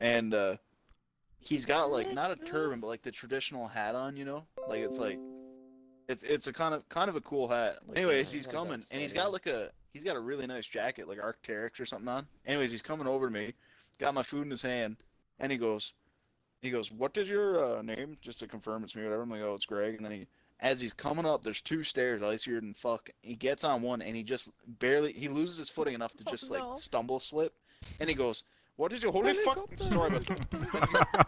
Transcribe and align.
and 0.00 0.34
uh, 0.34 0.56
he's 1.40 1.64
got 1.64 1.90
like 1.90 2.12
not 2.12 2.30
a 2.30 2.36
turban, 2.36 2.80
but 2.80 2.86
like 2.88 3.02
the 3.02 3.10
traditional 3.10 3.66
hat 3.68 3.94
on. 3.94 4.16
You 4.16 4.24
know, 4.24 4.44
like 4.68 4.80
it's 4.80 4.98
like 4.98 5.18
it's 6.08 6.22
it's 6.22 6.46
a 6.46 6.52
kind 6.52 6.74
of 6.74 6.88
kind 6.88 7.08
of 7.08 7.16
a 7.16 7.20
cool 7.20 7.48
hat. 7.48 7.76
Anyways, 7.94 8.32
he's 8.32 8.46
coming, 8.46 8.82
and 8.90 9.00
he's 9.00 9.12
got 9.12 9.32
like 9.32 9.46
a 9.46 9.70
he's 9.92 10.04
got 10.04 10.16
a 10.16 10.20
really 10.20 10.46
nice 10.46 10.66
jacket, 10.66 11.08
like 11.08 11.18
Arc'teryx 11.18 11.80
or 11.80 11.86
something 11.86 12.08
on. 12.08 12.26
Anyways, 12.46 12.70
he's 12.70 12.82
coming 12.82 13.06
over 13.06 13.26
to 13.26 13.32
me, 13.32 13.54
got 13.98 14.14
my 14.14 14.22
food 14.22 14.44
in 14.44 14.50
his 14.50 14.62
hand, 14.62 14.96
and 15.38 15.50
he 15.52 15.58
goes, 15.58 15.92
he 16.62 16.70
goes, 16.70 16.90
"What 16.90 17.16
is 17.16 17.28
your 17.28 17.78
uh, 17.78 17.82
name?" 17.82 18.16
Just 18.20 18.40
to 18.40 18.46
confirm 18.46 18.84
it's 18.84 18.96
me, 18.96 19.04
whatever. 19.04 19.22
I'm 19.22 19.30
like, 19.30 19.42
"Oh, 19.42 19.54
it's 19.54 19.66
Greg." 19.66 19.94
And 19.96 20.04
then 20.04 20.12
he, 20.12 20.26
as 20.60 20.80
he's 20.80 20.92
coming 20.92 21.26
up, 21.26 21.42
there's 21.42 21.60
two 21.62 21.84
stairs, 21.84 22.22
icier 22.22 22.60
than 22.60 22.74
fuck. 22.74 23.10
He 23.22 23.34
gets 23.36 23.64
on 23.64 23.82
one, 23.82 24.02
and 24.02 24.16
he 24.16 24.22
just 24.22 24.50
barely 24.66 25.12
he 25.12 25.28
loses 25.28 25.58
his 25.58 25.70
footing 25.70 25.94
enough 25.94 26.14
to 26.16 26.24
Oh, 26.26 26.30
just 26.30 26.50
no. 26.50 26.70
like 26.70 26.78
stumble 26.78 27.20
slip, 27.20 27.54
and 28.00 28.08
he 28.08 28.14
goes, 28.14 28.44
"What 28.78 28.92
did 28.92 29.02
you 29.02 29.10
holy 29.10 29.34
fuck?" 29.34 29.68
Sorry, 29.90 30.20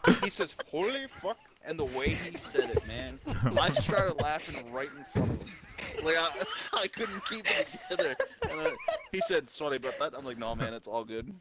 but 0.05 0.16
he 0.23 0.30
says, 0.30 0.55
"Holy 0.70 1.06
fuck," 1.09 1.37
and 1.65 1.79
the 1.79 1.84
way 1.98 2.11
he 2.11 2.37
said 2.37 2.70
it, 2.70 2.87
man, 2.87 3.19
I 3.59 3.70
started 3.73 4.15
laughing 4.23 4.73
right 4.73 4.88
in 4.97 5.05
front 5.12 5.30
of 5.33 5.43
him. 5.43 6.05
Like 6.05 6.16
I, 6.16 6.29
I 6.83 6.87
couldn't 6.87 7.24
keep 7.27 7.45
it 7.51 7.66
together. 7.88 8.16
And 8.48 8.60
I, 8.60 8.77
he 9.10 9.21
said, 9.21 9.51
"Sorry 9.51 9.79
about 9.79 9.98
that." 9.98 10.15
I'm 10.16 10.24
like, 10.24 10.38
"No, 10.38 10.55
man, 10.55 10.74
it's 10.74 10.87
all 10.87 11.02
good." 11.05 11.34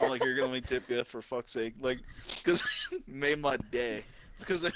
I'm 0.00 0.08
like, 0.08 0.24
"You're 0.24 0.36
gonna 0.36 0.52
make 0.52 0.66
tip 0.66 0.88
gift 0.88 1.10
for 1.10 1.20
fuck's 1.20 1.52
sake," 1.52 1.74
like, 1.80 1.98
because 2.38 2.64
made 3.06 3.38
my 3.38 3.58
day. 3.70 4.04
Because 4.38 4.62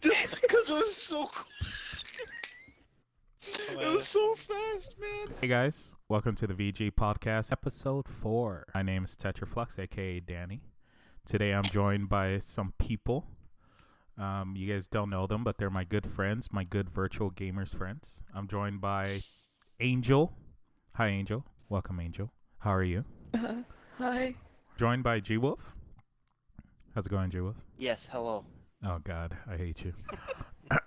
just 0.00 0.30
because 0.40 0.68
it 0.68 0.72
was 0.72 0.96
so 0.96 1.26
cool. 1.32 1.46
It 3.48 3.94
was 3.94 4.08
so 4.08 4.34
fast, 4.34 4.96
man. 4.98 5.36
Hey 5.40 5.46
guys, 5.46 5.94
welcome 6.08 6.34
to 6.34 6.48
the 6.48 6.54
VG 6.54 6.90
Podcast, 6.90 7.52
episode 7.52 8.08
four. 8.08 8.66
My 8.74 8.82
name 8.82 9.04
is 9.04 9.14
Tetraflux, 9.14 9.78
aka 9.78 10.18
Danny. 10.18 10.62
Today 11.24 11.52
I'm 11.52 11.62
joined 11.62 12.08
by 12.08 12.40
some 12.40 12.72
people. 12.78 13.28
Um, 14.18 14.54
you 14.56 14.72
guys 14.72 14.88
don't 14.88 15.10
know 15.10 15.28
them, 15.28 15.44
but 15.44 15.58
they're 15.58 15.70
my 15.70 15.84
good 15.84 16.10
friends, 16.10 16.52
my 16.52 16.64
good 16.64 16.90
virtual 16.90 17.30
gamers 17.30 17.76
friends. 17.76 18.20
I'm 18.34 18.48
joined 18.48 18.80
by 18.80 19.20
Angel. 19.78 20.32
Hi, 20.94 21.06
Angel. 21.06 21.44
Welcome, 21.68 22.00
Angel. 22.00 22.32
How 22.58 22.74
are 22.74 22.82
you? 22.82 23.04
Uh, 23.32 23.62
hi. 23.98 24.34
Joined 24.76 25.04
by 25.04 25.20
G 25.20 25.36
Wolf. 25.36 25.60
How's 26.96 27.06
it 27.06 27.10
going, 27.10 27.30
G 27.30 27.38
Wolf? 27.40 27.56
Yes, 27.78 28.08
hello. 28.10 28.44
Oh 28.84 28.98
God, 29.04 29.36
I 29.48 29.56
hate 29.56 29.84
you. 29.84 29.92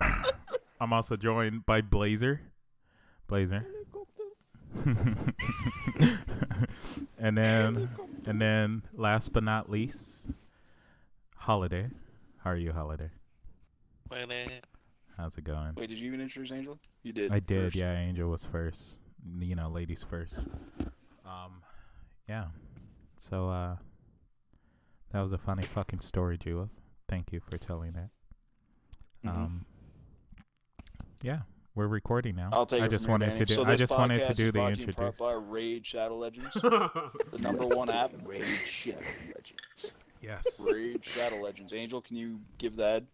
I'm 0.82 0.92
also 0.92 1.16
joined 1.16 1.64
by 1.64 1.80
Blazer. 1.80 2.40
Blazer. 3.30 3.64
and 7.16 7.38
then 7.38 7.88
and 8.26 8.40
then 8.40 8.82
last 8.92 9.32
but 9.32 9.44
not 9.44 9.70
least, 9.70 10.30
Holiday. 11.36 11.90
How 12.42 12.50
are 12.50 12.56
you, 12.56 12.72
Holiday? 12.72 13.10
How's 15.16 15.38
it 15.38 15.44
going? 15.44 15.74
Wait, 15.76 15.88
did 15.88 15.98
you 15.98 16.08
even 16.08 16.20
introduce 16.20 16.50
Angel? 16.50 16.76
You 17.04 17.12
did. 17.12 17.30
I 17.30 17.38
did, 17.38 17.66
first. 17.66 17.76
yeah. 17.76 17.96
Angel 17.96 18.28
was 18.28 18.44
first. 18.44 18.98
You 19.38 19.54
know, 19.54 19.68
ladies 19.70 20.04
first. 20.08 20.40
Um, 21.24 21.62
yeah. 22.28 22.46
So 23.20 23.48
uh, 23.48 23.76
that 25.12 25.20
was 25.20 25.32
a 25.32 25.38
funny 25.38 25.62
fucking 25.62 26.00
story, 26.00 26.36
Jewel. 26.36 26.68
Thank 27.08 27.32
you 27.32 27.40
for 27.40 27.58
telling 27.58 27.92
that. 27.92 28.10
Mhm. 29.24 29.28
Um, 29.30 29.66
yeah, 31.22 31.40
we're 31.80 31.86
recording 31.88 32.36
now. 32.36 32.50
I'll 32.52 32.66
take 32.66 32.82
I 32.82 32.88
just 32.88 33.08
wanted 33.08 33.26
to 33.28 33.32
Danny. 33.32 33.44
do. 33.46 33.54
So 33.54 33.64
I 33.64 33.74
just 33.74 33.90
wanted 33.92 34.22
to 34.24 34.34
do 34.34 34.46
the 34.46 34.52
brought 34.52 34.74
to 34.74 34.80
you 34.80 34.86
in 34.88 34.92
part 34.92 35.06
introduce. 35.14 35.18
by 35.18 35.32
Raid 35.32 35.86
Shadow 35.86 36.18
Legends, 36.18 36.52
the 36.54 37.38
number 37.40 37.66
one 37.66 37.88
app. 37.88 38.10
Raid 38.24 38.44
Shadow 38.66 38.98
Legends. 39.34 39.94
yes. 40.20 40.60
Raid 40.60 41.02
Shadow 41.02 41.36
Legends. 41.40 41.72
Angel, 41.72 42.02
can 42.02 42.16
you 42.16 42.38
give 42.58 42.76
that? 42.76 43.04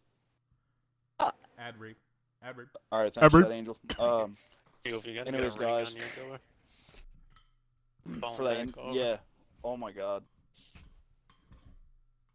Ad 1.20 1.74
read. 1.78 1.94
Ad 2.42 2.56
read. 2.56 2.66
All 2.90 2.98
right, 3.02 3.14
thanks 3.14 3.30
for 3.32 3.38
Albert? 3.38 3.48
that, 3.48 3.54
Angel. 3.54 3.76
Um, 4.00 4.34
You, 4.84 4.96
if 4.98 5.06
you 5.06 5.14
gotta 5.14 5.28
Anyways, 5.28 5.54
get 5.54 5.62
a 5.62 5.66
ring 5.66 5.74
guys. 5.84 5.94
on 5.94 6.00
your 6.00 6.28
door. 6.28 6.38
Fall 8.20 8.34
for 8.34 8.44
that, 8.44 8.56
in- 8.58 8.74
yeah. 8.92 9.16
Oh 9.64 9.76
my 9.76 9.92
god, 9.92 10.22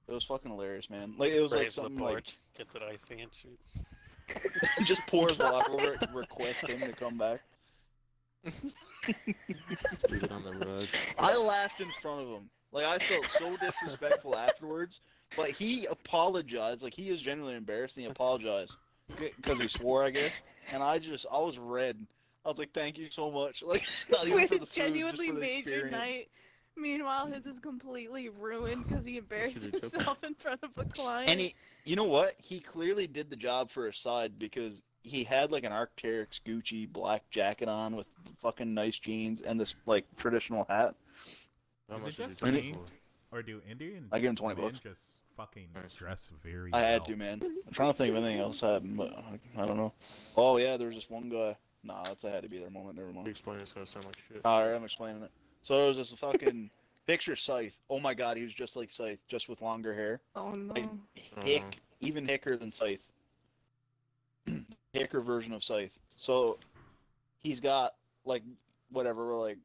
it 0.08 0.14
was 0.14 0.24
fucking 0.24 0.50
hilarious, 0.52 0.90
man. 0.90 1.14
Like 1.18 1.32
it 1.32 1.40
was 1.42 1.52
like 1.52 1.62
Raise 1.62 1.76
the 1.76 1.82
something 1.84 1.98
porch, 1.98 2.38
get 2.58 2.70
to 2.72 2.80
the 2.80 2.88
icing 2.88 3.22
and 3.22 3.32
shoot. 3.34 3.60
Like 4.36 4.52
just 4.86 5.06
pours 5.08 5.40
water 5.40 5.72
over 5.72 5.94
it, 5.94 6.00
request 6.14 6.68
him 6.68 6.80
to 6.80 6.94
come 6.94 7.18
back. 7.18 7.42
Leave 8.46 10.24
it 10.24 10.32
on 10.32 10.44
the 10.44 10.66
rug. 10.66 10.86
I 11.20 11.36
laughed 11.38 11.82
in 11.82 11.90
front 12.02 12.22
of 12.22 12.28
him. 12.28 12.50
Like 12.72 12.86
I 12.86 12.98
felt 13.00 13.26
so 13.26 13.56
disrespectful 13.58 14.36
afterwards. 14.36 15.02
But 15.36 15.50
he 15.50 15.86
apologized. 15.86 16.84
Like 16.84 16.94
he 16.94 17.10
is 17.10 17.22
genuinely 17.22 17.56
embarrassed. 17.56 17.98
And 17.98 18.06
he 18.06 18.12
apologized 18.12 18.78
because 19.18 19.60
he 19.60 19.68
swore, 19.68 20.04
I 20.04 20.10
guess. 20.10 20.42
And 20.72 20.84
I 20.84 21.00
just, 21.00 21.26
I 21.32 21.40
was 21.40 21.58
red. 21.58 21.98
I 22.46 22.50
was 22.50 22.58
like, 22.58 22.72
"Thank 22.72 22.98
you 22.98 23.08
so 23.10 23.30
much." 23.32 23.62
Like 23.62 23.86
not 24.10 24.26
even 24.26 24.38
Wait, 24.38 24.50
for 24.50 24.56
the 24.56 24.56
it 24.56 24.60
food, 24.60 24.66
just 24.68 24.76
genuinely 24.76 25.28
for 25.28 25.34
the 25.36 25.40
made 25.40 25.66
your 25.66 25.90
night. 25.90 26.30
Meanwhile, 26.76 27.28
his 27.28 27.46
is 27.46 27.60
completely 27.60 28.30
ruined 28.30 28.88
because 28.88 29.06
he 29.06 29.18
embarrassed 29.18 29.56
Should've 29.56 29.72
took 29.74 29.84
it. 29.84 29.92
himself 29.92 30.24
in 30.24 30.34
front 30.36 30.64
of 30.64 30.70
a 30.78 30.86
client. 30.86 31.30
And 31.30 31.40
he, 31.40 31.54
you 31.86 31.96
know 31.96 32.04
what? 32.04 32.34
He 32.38 32.60
clearly 32.60 33.08
did 33.08 33.30
the 33.30 33.36
job 33.36 33.70
for 33.70 33.86
his 33.86 33.98
side 33.98 34.38
because 34.40 34.84
he 35.04 35.24
had 35.24 35.52
like 35.52 35.64
an 35.64 35.72
Arc'teryx 35.72 36.42
Gucci 36.46 36.92
black 36.92 37.30
jacket 37.30 37.68
on 37.68 37.96
with 37.96 38.08
fucking 38.42 38.74
nice 38.74 39.00
jeans 39.00 39.42
and 39.42 39.60
this 39.60 39.76
like 39.86 40.06
traditional 40.18 40.66
hat. 40.70 40.96
How 41.90 41.98
Is 41.98 42.02
much 42.04 42.16
did 42.18 42.28
just 42.30 42.42
you 42.42 42.52
take 42.52 42.64
me? 42.64 42.70
it 42.72 42.76
for? 42.76 43.38
Or 43.38 43.42
do 43.42 43.62
Indian? 43.70 44.08
I 44.12 44.20
give 44.20 44.30
him 44.30 44.36
20 44.36 44.56
men 44.56 44.66
bucks. 44.72 44.80
Just 44.80 45.02
fucking 45.38 45.70
dress 45.96 46.30
very. 46.44 46.70
I 46.74 46.82
had 46.82 47.00
well? 47.02 47.06
to, 47.08 47.16
man. 47.16 47.40
I'm 47.66 47.74
trying 47.74 47.92
to 47.92 47.98
think 47.98 48.10
of 48.16 48.18
anything 48.24 48.40
else 48.42 48.60
happened, 48.62 48.98
but 48.98 49.14
I, 49.58 49.62
I 49.64 49.66
don't 49.66 49.78
know. 49.78 49.94
Oh 50.38 50.58
yeah, 50.58 50.76
there 50.78 50.88
was 50.88 50.96
this 50.98 51.10
one 51.10 51.30
guy. 51.30 51.56
Nah, 51.84 52.04
that's 52.04 52.24
a 52.26 52.30
had 52.30 52.44
to 52.44 52.50
be 52.50 52.60
there 52.60 52.70
moment. 52.70 52.98
Never 52.98 53.08
You 53.10 53.16
mind. 53.16 53.28
explain 53.28 53.58
it's 53.58 53.72
gonna 53.74 53.86
sound 53.86 54.06
like 54.06 54.18
shit. 54.28 54.42
All 54.46 54.64
right, 54.64 54.76
I'm 54.76 54.84
explaining 54.84 55.24
it. 55.24 55.32
So 55.64 55.78
there 55.78 55.88
was 55.88 55.98
this 55.98 56.12
fucking 56.12 56.70
picture 57.12 57.36
Scythe. 57.36 57.78
Oh 57.90 58.00
my 58.00 58.14
god, 58.14 58.38
he 58.38 58.44
was 58.44 58.54
just 58.54 58.78
like 58.78 58.90
Scythe, 58.90 59.20
just 59.28 59.50
with 59.50 59.62
longer 59.62 59.94
hair. 59.94 60.22
oh 60.36 60.52
no. 60.52 60.74
Like, 60.74 60.90
hick, 61.44 61.82
even 62.00 62.26
hicker 62.26 62.56
than 62.56 62.72
Scythe. 62.72 63.04
hicker 64.94 65.20
version 65.20 65.52
of 65.52 65.62
Scythe. 65.62 65.92
So 66.16 66.58
he's 67.40 67.60
got 67.60 67.96
like 68.24 68.44
whatever, 68.92 69.36
like 69.36 69.58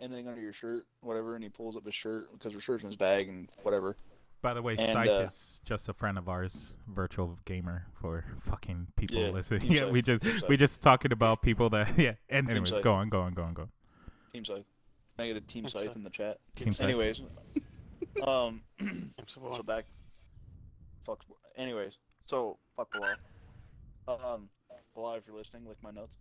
anything 0.00 0.26
under 0.26 0.40
your 0.40 0.52
shirt, 0.52 0.86
whatever, 1.00 1.36
and 1.36 1.44
he 1.44 1.50
pulls 1.50 1.76
up 1.76 1.84
his 1.84 1.94
shirt 1.94 2.32
because 2.32 2.52
his 2.52 2.64
shirt's 2.64 2.82
in 2.82 2.88
his 2.88 2.96
bag 2.96 3.28
and 3.28 3.48
whatever. 3.62 3.96
By 4.42 4.54
the 4.54 4.62
way, 4.62 4.72
And, 4.76 4.80
Scythe 4.92 5.08
uh, 5.08 5.24
is 5.26 5.60
just 5.64 5.88
a 5.88 5.92
friend 5.92 6.18
of 6.18 6.28
ours, 6.28 6.76
virtual 6.88 7.38
gamer 7.44 7.86
for 8.00 8.24
fucking 8.40 8.88
people 8.96 9.20
Yeah, 9.20 9.30
listening. 9.30 9.62
Yeah, 9.70 9.80
Scythe, 9.82 9.92
we 9.92 10.02
just 10.02 10.48
we 10.48 10.56
just 10.56 10.82
talking 10.82 11.12
about 11.12 11.42
people 11.42 11.70
that 11.70 11.96
yeah. 11.98 12.14
And 12.28 12.50
anyways, 12.50 12.70
Scythe. 12.70 12.82
go 12.82 12.94
on, 12.94 13.08
go 13.08 13.20
on, 13.20 13.34
go 13.34 13.42
on, 13.42 13.54
go. 13.54 13.62
on. 13.62 13.68
Team 14.32 14.44
Scythe. 14.44 14.64
Can 15.18 15.24
I 15.24 15.28
get 15.32 15.36
a 15.36 15.40
Team 15.40 15.68
Scythe 15.68 15.96
in 15.96 16.04
the 16.04 16.10
chat? 16.10 16.38
Team 16.54 16.72
Scythe. 16.72 16.84
Anyways, 16.84 17.22
um, 18.24 18.62
I'm 18.80 19.12
so 19.26 19.60
back. 19.66 19.86
Fuck. 21.04 21.24
Anyways, 21.56 21.98
so 22.24 22.56
fuck 22.76 22.92
Bilal. 22.92 23.16
Um, 24.06 24.48
Bilal, 24.94 25.14
if 25.16 25.24
you're 25.26 25.36
listening, 25.36 25.66
lick 25.66 25.78
my 25.82 25.90
notes. 25.90 26.18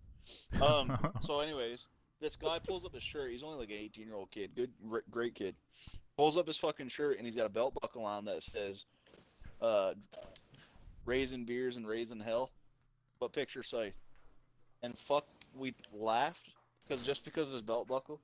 Um, 0.59 0.97
so 1.19 1.41
anyways, 1.41 1.85
this 2.19 2.35
guy 2.35 2.57
pulls 2.57 2.85
up 2.85 2.95
his 2.95 3.03
shirt. 3.03 3.29
He's 3.29 3.43
only 3.43 3.59
like 3.59 3.69
an 3.69 3.75
18 3.75 4.07
year 4.07 4.15
old 4.15 4.31
kid. 4.31 4.55
Good, 4.55 4.71
great 5.11 5.35
kid. 5.35 5.53
Pulls 6.17 6.35
up 6.35 6.47
his 6.47 6.57
fucking 6.57 6.89
shirt 6.89 7.17
and 7.17 7.27
he's 7.27 7.35
got 7.35 7.45
a 7.45 7.49
belt 7.49 7.75
buckle 7.79 8.03
on 8.03 8.25
that 8.25 8.41
says, 8.41 8.85
uh, 9.61 9.93
raising 11.05 11.45
beers 11.45 11.77
and 11.77 11.87
raising 11.87 12.19
hell," 12.19 12.49
but 13.19 13.31
picture 13.31 13.61
Scythe. 13.61 13.93
And 14.81 14.97
fuck, 14.97 15.27
we 15.55 15.75
laughed 15.93 16.49
because 16.87 17.05
just 17.05 17.25
because 17.25 17.49
of 17.49 17.53
his 17.53 17.61
belt 17.61 17.87
buckle, 17.87 18.21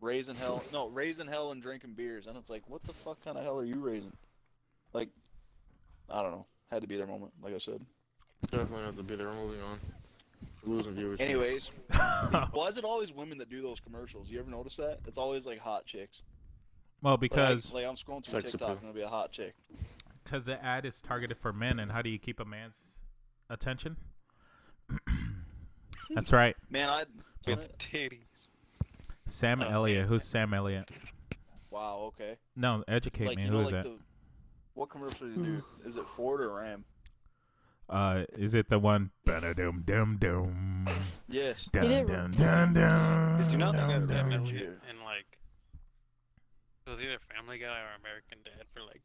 raising 0.00 0.34
hell. 0.34 0.62
No, 0.72 0.88
raising 0.88 1.26
hell 1.26 1.52
and 1.52 1.62
drinking 1.62 1.94
beers, 1.94 2.26
and 2.26 2.36
it's 2.36 2.50
like, 2.50 2.62
what 2.68 2.82
the 2.82 2.92
fuck 2.92 3.22
kind 3.24 3.36
of 3.36 3.44
hell 3.44 3.58
are 3.58 3.64
you 3.64 3.80
raising? 3.80 4.12
Like, 4.92 5.08
I 6.08 6.22
don't 6.22 6.32
know. 6.32 6.46
Had 6.70 6.82
to 6.82 6.88
be 6.88 6.96
their 6.96 7.06
moment, 7.06 7.32
like 7.42 7.54
I 7.54 7.58
said. 7.58 7.80
Definitely 8.50 8.84
have 8.84 8.96
to 8.96 9.02
be 9.02 9.16
there. 9.16 9.32
Moving 9.32 9.60
on. 9.62 9.78
Losing 10.64 10.94
viewers. 10.94 11.20
Anyways, 11.20 11.70
why 12.52 12.66
is 12.68 12.76
it 12.78 12.84
always 12.84 13.12
women 13.12 13.38
that 13.38 13.48
do 13.48 13.62
those 13.62 13.80
commercials? 13.80 14.30
You 14.30 14.38
ever 14.40 14.50
notice 14.50 14.76
that? 14.76 14.98
It's 15.06 15.18
always 15.18 15.46
like 15.46 15.58
hot 15.58 15.86
chicks. 15.86 16.22
well, 17.02 17.16
because 17.16 17.72
like 17.72 17.86
I'm 17.86 17.94
scrolling 17.94 18.24
through 18.24 18.40
Sex 18.40 18.52
TikTok 18.52 18.68
appeal. 18.68 18.78
and 18.78 18.88
it'll 18.90 18.94
be 18.94 19.02
a 19.02 19.08
hot 19.08 19.32
chick. 19.32 19.54
because 20.24 20.46
the 20.46 20.62
ad 20.62 20.84
is 20.84 21.00
targeted 21.00 21.38
for 21.38 21.52
men, 21.52 21.78
and 21.80 21.90
how 21.92 22.02
do 22.02 22.10
you 22.10 22.18
keep 22.18 22.40
a 22.40 22.44
man's 22.44 22.78
attention? 23.48 23.96
That's 26.10 26.32
right. 26.32 26.56
Man, 26.68 26.88
I. 26.88 27.04
With 27.46 27.78
titties. 27.78 28.18
Sam 29.32 29.60
Oh, 29.62 29.68
Elliott. 29.68 30.06
Who's 30.06 30.24
Sam 30.24 30.52
Elliott? 30.54 30.88
Wow. 31.70 32.12
Okay. 32.14 32.36
No, 32.56 32.82
educate 32.88 33.26
like 33.28 33.36
me. 33.36 33.44
you 33.44 33.48
Who 33.50 33.54
know, 33.54 33.60
is 33.66 33.72
like 33.72 33.84
that? 33.84 33.90
the. 33.90 33.98
What 34.74 34.90
commercial 34.90 35.28
did 35.28 35.36
you 35.36 35.44
do? 35.44 35.62
Is 35.88 35.96
it 35.96 36.04
Ford 36.04 36.40
or 36.40 36.54
Ram? 36.54 36.84
Uh, 37.88 38.22
is 38.38 38.54
it 38.54 38.68
the 38.70 38.78
one? 38.78 39.10
Ba-da-dum 39.26 39.82
dum 39.84 40.16
dum. 40.20 40.86
Yes. 41.28 41.68
Dun, 41.72 41.88
did- 41.88 42.06
dun, 42.06 42.30
dun, 42.30 42.72
dun, 42.72 43.38
Did 43.38 43.50
you 43.52 43.58
not 43.58 43.74
think 43.74 43.88
dun, 43.88 44.00
that's 44.00 44.08
Sam 44.08 44.30
dun. 44.30 44.38
Elliott 44.40 44.78
in 44.88 45.04
like 45.04 45.26
it 46.86 46.90
was 46.90 47.00
either 47.00 47.18
Family 47.34 47.58
Guy 47.58 47.66
or 47.66 47.98
American 47.98 48.38
Dad 48.44 48.64
for 48.72 48.80
like 48.82 49.02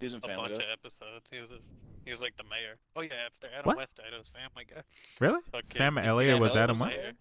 He's 0.00 0.14
in 0.14 0.18
a 0.18 0.20
Family 0.22 0.36
bunch 0.48 0.58
Guy. 0.60 0.64
of 0.64 0.70
episodes. 0.72 1.28
He 1.30 1.40
was 1.40 1.50
just, 1.50 1.72
he 2.06 2.10
was 2.10 2.22
like 2.22 2.34
the 2.38 2.44
mayor. 2.44 2.76
Oh 2.96 3.02
yeah, 3.02 3.10
after 3.26 3.48
Adam 3.54 3.66
What? 3.66 3.76
West 3.76 3.96
died, 3.98 4.14
it 4.14 4.18
was 4.18 4.28
Family 4.32 4.64
Guy. 4.64 4.80
Really? 5.20 5.40
Fuck 5.52 5.64
Sam. 5.66 5.98
Elliott 5.98 6.24
Sam 6.26 6.40
was 6.40 6.50
Elliott 6.52 6.62
Adam 6.64 6.78
was 6.78 6.88
West? 6.96 7.16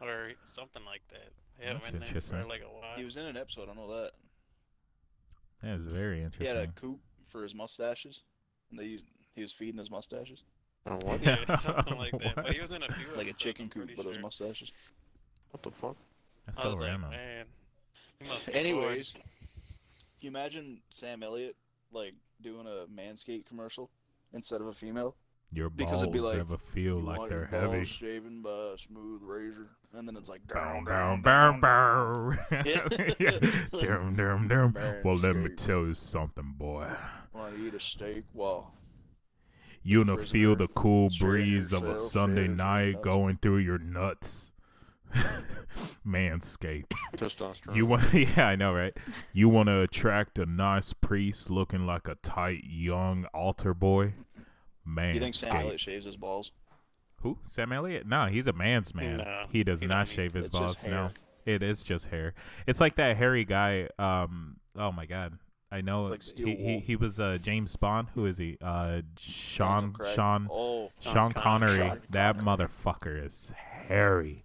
or 0.00 0.32
something 0.46 0.84
like 0.86 1.02
that. 1.10 1.28
They 1.58 1.66
had 1.66 1.76
That's 1.76 1.88
him 1.88 1.94
in 1.94 2.00
there 2.00 2.08
interesting. 2.08 2.42
for 2.42 2.48
like 2.48 2.60
a 2.62 2.64
while. 2.64 2.96
He 2.96 3.04
was 3.04 3.16
in 3.16 3.26
an 3.26 3.36
episode. 3.36 3.68
I 3.70 3.74
know 3.74 3.88
that. 4.02 4.12
That 5.62 5.74
is 5.76 5.84
very 5.84 6.18
interesting. 6.22 6.46
He 6.46 6.48
had 6.48 6.56
interesting. 6.64 6.88
a 6.88 6.92
coop 6.92 7.00
for 7.28 7.42
his 7.42 7.54
mustaches, 7.54 8.22
and 8.70 8.78
they 8.78 8.84
used, 8.84 9.04
he 9.34 9.40
was 9.40 9.52
feeding 9.52 9.78
his 9.78 9.90
mustaches 9.90 10.42
Oh, 10.86 10.96
what? 10.96 11.22
yeah, 11.24 11.56
something 11.56 11.96
like 11.96 12.12
that. 12.12 12.34
But 12.36 12.52
he 12.52 12.58
was 12.60 12.72
in 12.72 12.82
a 12.82 12.92
few 12.92 13.06
like 13.16 13.26
a 13.26 13.30
episodes, 13.30 13.38
chicken 13.38 13.64
I'm 13.64 13.70
coop, 13.70 13.82
pretty 13.86 13.94
but 13.94 14.04
it 14.04 14.08
was 14.08 14.16
sure. 14.16 14.22
mustaches. 14.22 14.72
What 15.50 15.62
the 15.62 15.70
fuck? 15.70 15.96
That's 16.46 16.58
I 16.58 16.62
so 16.64 16.68
was 16.70 16.80
like, 16.80 16.88
random. 16.90 17.10
man. 17.10 17.46
he 18.20 18.28
must 18.28 18.46
be 18.46 18.54
Anyways, 18.54 19.12
can 19.12 19.22
you 20.20 20.28
imagine 20.28 20.80
Sam 20.90 21.22
Elliott 21.22 21.56
like 21.92 22.12
doing 22.42 22.66
a 22.66 22.84
Manscaped 22.94 23.46
commercial 23.46 23.88
instead 24.34 24.60
of 24.60 24.66
a 24.66 24.74
female? 24.74 25.16
Your 25.54 25.70
because 25.70 26.02
it'd 26.02 26.12
be 26.12 26.18
balls 26.18 26.32
like, 26.34 26.40
ever 26.40 26.58
feel 26.58 26.98
You 26.98 27.04
like 27.04 27.28
they're 27.30 27.46
heavy. 27.46 27.76
balls 27.78 27.88
shaven 27.88 28.42
by 28.42 28.72
a 28.74 28.78
smooth 28.78 29.22
razor, 29.22 29.68
and 29.96 30.08
then 30.08 30.16
it's 30.16 30.28
like 30.28 30.46
Bow, 30.48 30.82
down, 30.84 31.22
bow, 31.22 31.52
down, 31.52 31.60
down. 31.60 32.38
Yeah. 32.66 32.88
Yeah. 33.20 33.38
Down, 33.80 34.16
down, 34.16 34.48
down. 34.48 34.76
Well, 35.04 35.16
let 35.16 35.36
me 35.36 35.50
tell 35.50 35.86
you 35.86 35.94
something, 35.94 36.54
boy. 36.58 36.88
Want 37.32 37.54
to 37.56 37.66
eat 37.66 37.74
a 37.74 37.80
steak? 37.80 38.24
Well, 38.32 38.72
You 39.82 39.98
wanna 39.98 40.18
feel 40.18 40.56
the 40.56 40.68
cool 40.68 41.08
breeze 41.20 41.72
of 41.72 41.84
a 41.84 41.96
Sunday 41.96 42.48
night 42.48 43.02
going 43.02 43.38
through 43.40 43.58
your 43.58 43.78
nuts. 43.78 44.52
Manscaped. 46.06 46.92
Testosterone. 47.16 47.76
You 47.76 47.86
want? 47.86 48.12
Yeah, 48.12 48.48
I 48.48 48.56
know, 48.56 48.74
right? 48.74 48.96
You 49.32 49.48
want 49.48 49.68
to 49.68 49.80
attract 49.80 50.38
a 50.38 50.46
nice 50.46 50.92
priest 50.92 51.50
looking 51.50 51.86
like 51.86 52.08
a 52.08 52.16
tight 52.16 52.64
young 52.64 53.26
altar 53.34 53.74
boy. 53.74 54.14
You 54.86 55.20
think 55.20 55.34
Sam 55.34 55.56
Elliott 55.56 55.80
shaves 55.80 56.04
his 56.04 56.16
balls? 56.16 56.52
Who? 57.22 57.38
Sam 57.42 57.72
Elliott? 57.72 58.06
No, 58.06 58.26
he's 58.26 58.46
a 58.46 58.52
man's 58.52 58.94
man. 58.94 59.18
No, 59.18 59.42
he 59.50 59.64
does 59.64 59.82
not 59.82 60.06
shave 60.08 60.34
his 60.34 60.48
balls. 60.48 60.84
No, 60.86 61.08
it 61.46 61.62
is 61.62 61.82
just 61.82 62.08
hair. 62.08 62.34
It's 62.66 62.80
like 62.80 62.96
that 62.96 63.16
hairy 63.16 63.44
guy. 63.44 63.88
Um. 63.98 64.56
Oh 64.76 64.92
my 64.92 65.06
God. 65.06 65.38
I 65.72 65.80
know. 65.80 66.02
Like 66.04 66.22
he, 66.22 66.54
he 66.54 66.78
he 66.80 66.96
was 66.96 67.18
uh, 67.18 67.38
James 67.42 67.74
Bond. 67.76 68.08
Who 68.14 68.26
is 68.26 68.38
he? 68.38 68.58
Uh, 68.62 69.00
Sean 69.18 69.92
Craig. 69.92 70.14
Sean 70.14 70.48
Oh, 70.50 70.90
Sean 71.00 71.32
Con- 71.32 71.42
Connery. 71.60 71.76
Sean 71.76 72.00
that 72.10 72.38
Connery. 72.38 72.68
motherfucker 72.68 73.24
is 73.26 73.52
hairy. 73.56 74.44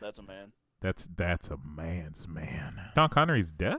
that's 0.00 0.18
a 0.18 0.22
man. 0.22 0.52
That's 0.80 1.06
that's 1.16 1.50
a 1.50 1.58
man's 1.58 2.26
man. 2.28 2.80
Sean 2.94 3.08
Connery's 3.10 3.52
dead. 3.52 3.78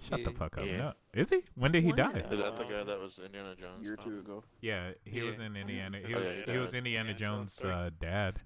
Shut 0.00 0.24
the 0.24 0.32
fuck 0.32 0.58
up. 0.58 0.66
Yeah. 0.66 0.76
No. 0.76 0.92
Is 1.14 1.30
he? 1.30 1.40
When 1.54 1.72
did 1.72 1.82
he 1.82 1.88
When? 1.92 1.96
die? 1.96 2.24
Is 2.30 2.40
that 2.40 2.56
the 2.56 2.64
guy 2.64 2.82
that 2.84 3.00
was 3.00 3.18
Indiana 3.18 3.54
Jones? 3.54 3.80
A 3.80 3.84
year 3.84 3.94
or 3.94 3.96
Oh. 4.00 4.04
two 4.04 4.18
ago. 4.18 4.44
Yeah, 4.60 4.90
he 5.04 5.22
was 5.22 5.38
in 5.38 5.56
Indiana. 5.56 5.98
He 6.04 6.14
Oh, 6.14 6.18
was 6.24 6.36
yeah, 6.46 6.52
he 6.52 6.58
was 6.58 6.74
Indiana 6.74 7.10
Indiana 7.10 7.14
Jones 7.14 7.56
Jones' 7.56 7.72
uh, 7.72 7.90
dad. 8.00 8.40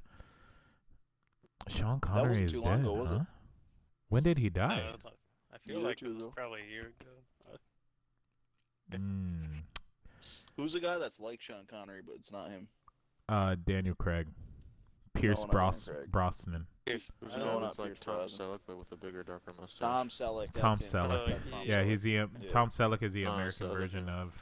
Sean 1.69 1.87
wasn't 1.89 2.03
Connery 2.03 2.45
is 2.45 2.57
long 2.57 2.65
dead, 2.65 2.81
ago, 2.81 2.93
was 2.95 3.11
it? 3.11 3.19
huh? 3.19 3.25
When 4.09 4.23
did 4.23 4.39
he 4.39 4.49
die? 4.51 4.91
it's 4.95 5.05
not- 5.05 5.15
I 5.53 5.59
feel 5.59 5.81
like 5.81 6.01
it 6.03 6.09
was 6.09 6.17
ago. 6.23 6.33
probably 6.35 6.63
a 6.63 6.67
year 6.67 6.93
ago. 7.01 7.59
Mm. 8.93 9.63
Who's 10.57 10.73
the 10.73 10.81
guy 10.81 10.99
that's 10.99 11.21
like 11.21 11.41
Sean 11.43 11.67
Connery, 11.67 12.01
but 12.05 12.15
it's 12.17 12.33
not 12.33 12.51
him? 12.51 12.69
Uh, 13.29 13.55
Daniel 13.67 13.95
Craig, 13.95 14.27
Pierce 15.21 15.41
not 15.43 15.51
Bros- 15.51 15.89
Craig. 15.93 16.11
Brosnan, 16.11 16.67
Who's 16.87 17.03
I 17.35 17.39
the 17.39 17.45
know 17.45 17.61
that's 17.61 17.79
like 17.79 17.89
Pierce 17.89 17.99
Tom 18.01 18.15
Brosnan. 18.17 18.47
Selleck 18.49 18.59
but 18.67 18.77
with 18.79 18.93
a 18.93 18.97
bigger, 18.97 19.23
darker 19.23 19.53
mustache? 19.61 19.79
Tom 19.81 20.09
Selleck. 20.09 20.53
Tom 20.55 20.73
him. 20.75 20.79
Selleck. 20.79 21.27
That's 21.27 21.49
Tom 21.49 21.63
Yeah, 21.65 21.83
Selleck. 21.83 21.87
he's 21.89 22.03
the 22.03 22.19
uh, 22.21 22.27
Yeah. 22.41 22.49
Tom 22.49 22.71
Selleck 22.71 23.03
is 23.03 23.13
the 23.13 23.27
Oh, 23.27 23.33
American 23.33 23.69
Selleck, 23.69 23.73
version 23.79 24.09
of. 24.09 24.33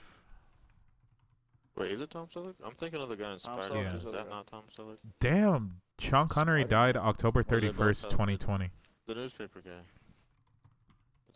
Wait, 1.76 1.90
is 1.90 2.00
it 2.00 2.10
Tom 2.10 2.26
Selleck? 2.28 2.54
I'm 2.64 2.72
thinking 2.72 3.00
of 3.02 3.08
the 3.08 3.16
guy 3.16 3.32
in 3.32 3.38
Spider 3.38 3.74
Man. 3.74 3.96
is 3.96 4.04
Is 4.04 4.12
that 4.12 4.28
not 4.30 4.46
Tom 4.46 4.62
Selleck? 4.68 4.98
Damn, 5.20 5.80
Sean 5.98 6.26
Connery 6.28 6.62
Spider-Man. 6.62 6.94
died 6.94 6.96
October 6.96 7.40
Was 7.40 7.46
it 7.46 7.48
thirty 7.50 7.66
both 7.68 7.76
first, 7.76 8.04
of 8.04 8.10
them? 8.10 8.16
twenty 8.16 8.36
twenty. 8.38 8.70
The 9.06 9.14
newspaper 9.14 9.60
guy. 9.60 9.70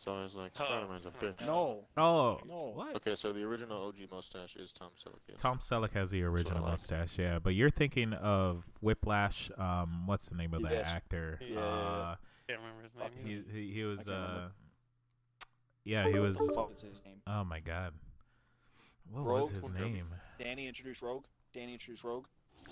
So 0.01 0.23
it's 0.23 0.33
always 0.35 0.35
like. 0.35 0.55
Spider-Man's 0.55 1.05
a 1.05 1.11
bitch. 1.11 1.45
No, 1.45 1.85
Oh, 1.95 2.39
no. 2.47 2.71
what? 2.73 2.95
Okay, 2.95 3.13
so 3.15 3.31
the 3.31 3.43
original 3.43 3.85
OG 3.87 3.97
mustache 4.11 4.55
is 4.55 4.71
Tom 4.73 4.89
Selleck. 4.97 5.19
Yes. 5.29 5.39
Tom 5.39 5.59
Selleck 5.59 5.91
has 5.93 6.09
the 6.09 6.23
original 6.23 6.61
like. 6.63 6.71
mustache, 6.71 7.19
yeah. 7.19 7.37
But 7.37 7.53
you're 7.53 7.69
thinking 7.69 8.13
of 8.13 8.63
Whiplash. 8.81 9.51
Um, 9.59 10.07
what's 10.07 10.27
the 10.27 10.35
name 10.35 10.55
of 10.55 10.63
that 10.63 10.71
Yes. 10.71 10.87
actor? 10.87 11.39
Yeah. 11.47 11.59
Uh, 11.59 12.15
can't 12.47 12.59
remember 12.61 12.81
his 12.81 12.91
Fuck, 12.93 13.15
name. 13.15 13.45
he, 13.53 13.59
he 13.61 13.73
he 13.75 13.83
was 13.83 13.99
can't 13.99 14.09
uh, 14.09 14.21
remember. 14.21 14.51
yeah, 15.83 16.09
he 16.09 16.17
was. 16.17 16.35
What 16.39 16.47
the 16.47 16.53
fuck 16.55 16.71
is 16.73 16.81
his 16.81 17.01
name? 17.05 17.21
Oh 17.27 17.43
my 17.43 17.59
god, 17.59 17.93
what 19.11 19.23
Rogue? 19.23 19.41
was 19.43 19.51
his 19.51 19.63
Bon 19.63 19.73
Jovi. 19.73 19.93
name? 19.93 20.07
Danny 20.39 20.67
introduced 20.67 21.03
Rogue. 21.03 21.25
Danny 21.53 21.73
introduced 21.73 22.03
Rogue. 22.03 22.25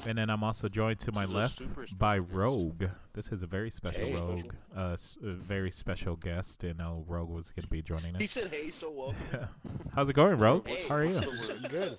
And 0.06 0.18
then 0.18 0.30
I'm 0.30 0.44
also 0.44 0.70
joined 0.70 1.00
to 1.02 1.12
my 1.12 1.22
This 1.26 1.30
is 1.30 1.36
a 1.36 1.40
left 1.40 2.00
by 2.00 2.16
special 2.16 2.26
guest. 2.26 2.34
Rogue. 2.34 2.84
This 3.14 3.32
is 3.34 3.44
a 3.44 3.48
very 3.48 3.70
special 3.70 4.06
Hey. 4.06 4.14
Rogue, 4.16 4.54
uh, 4.76 4.92
s- 4.94 5.18
a 5.22 5.32
very 5.32 5.72
special 5.72 6.16
guest, 6.16 6.64
and 6.64 6.80
uh, 6.82 6.94
Rogue 7.06 7.30
was 7.30 7.52
going 7.52 7.64
to 7.64 7.70
be 7.70 7.82
joining 7.82 8.16
us. 8.16 8.22
He 8.22 8.28
said, 8.28 8.50
"Hey, 8.50 8.70
so 8.70 8.90
well." 8.92 9.16
How's 9.94 10.08
it 10.10 10.14
going, 10.14 10.38
Rogue? 10.40 10.68
Hey. 10.68 10.88
How 10.88 10.96
are 10.96 11.04
you? 11.06 11.20
Good. 11.70 11.98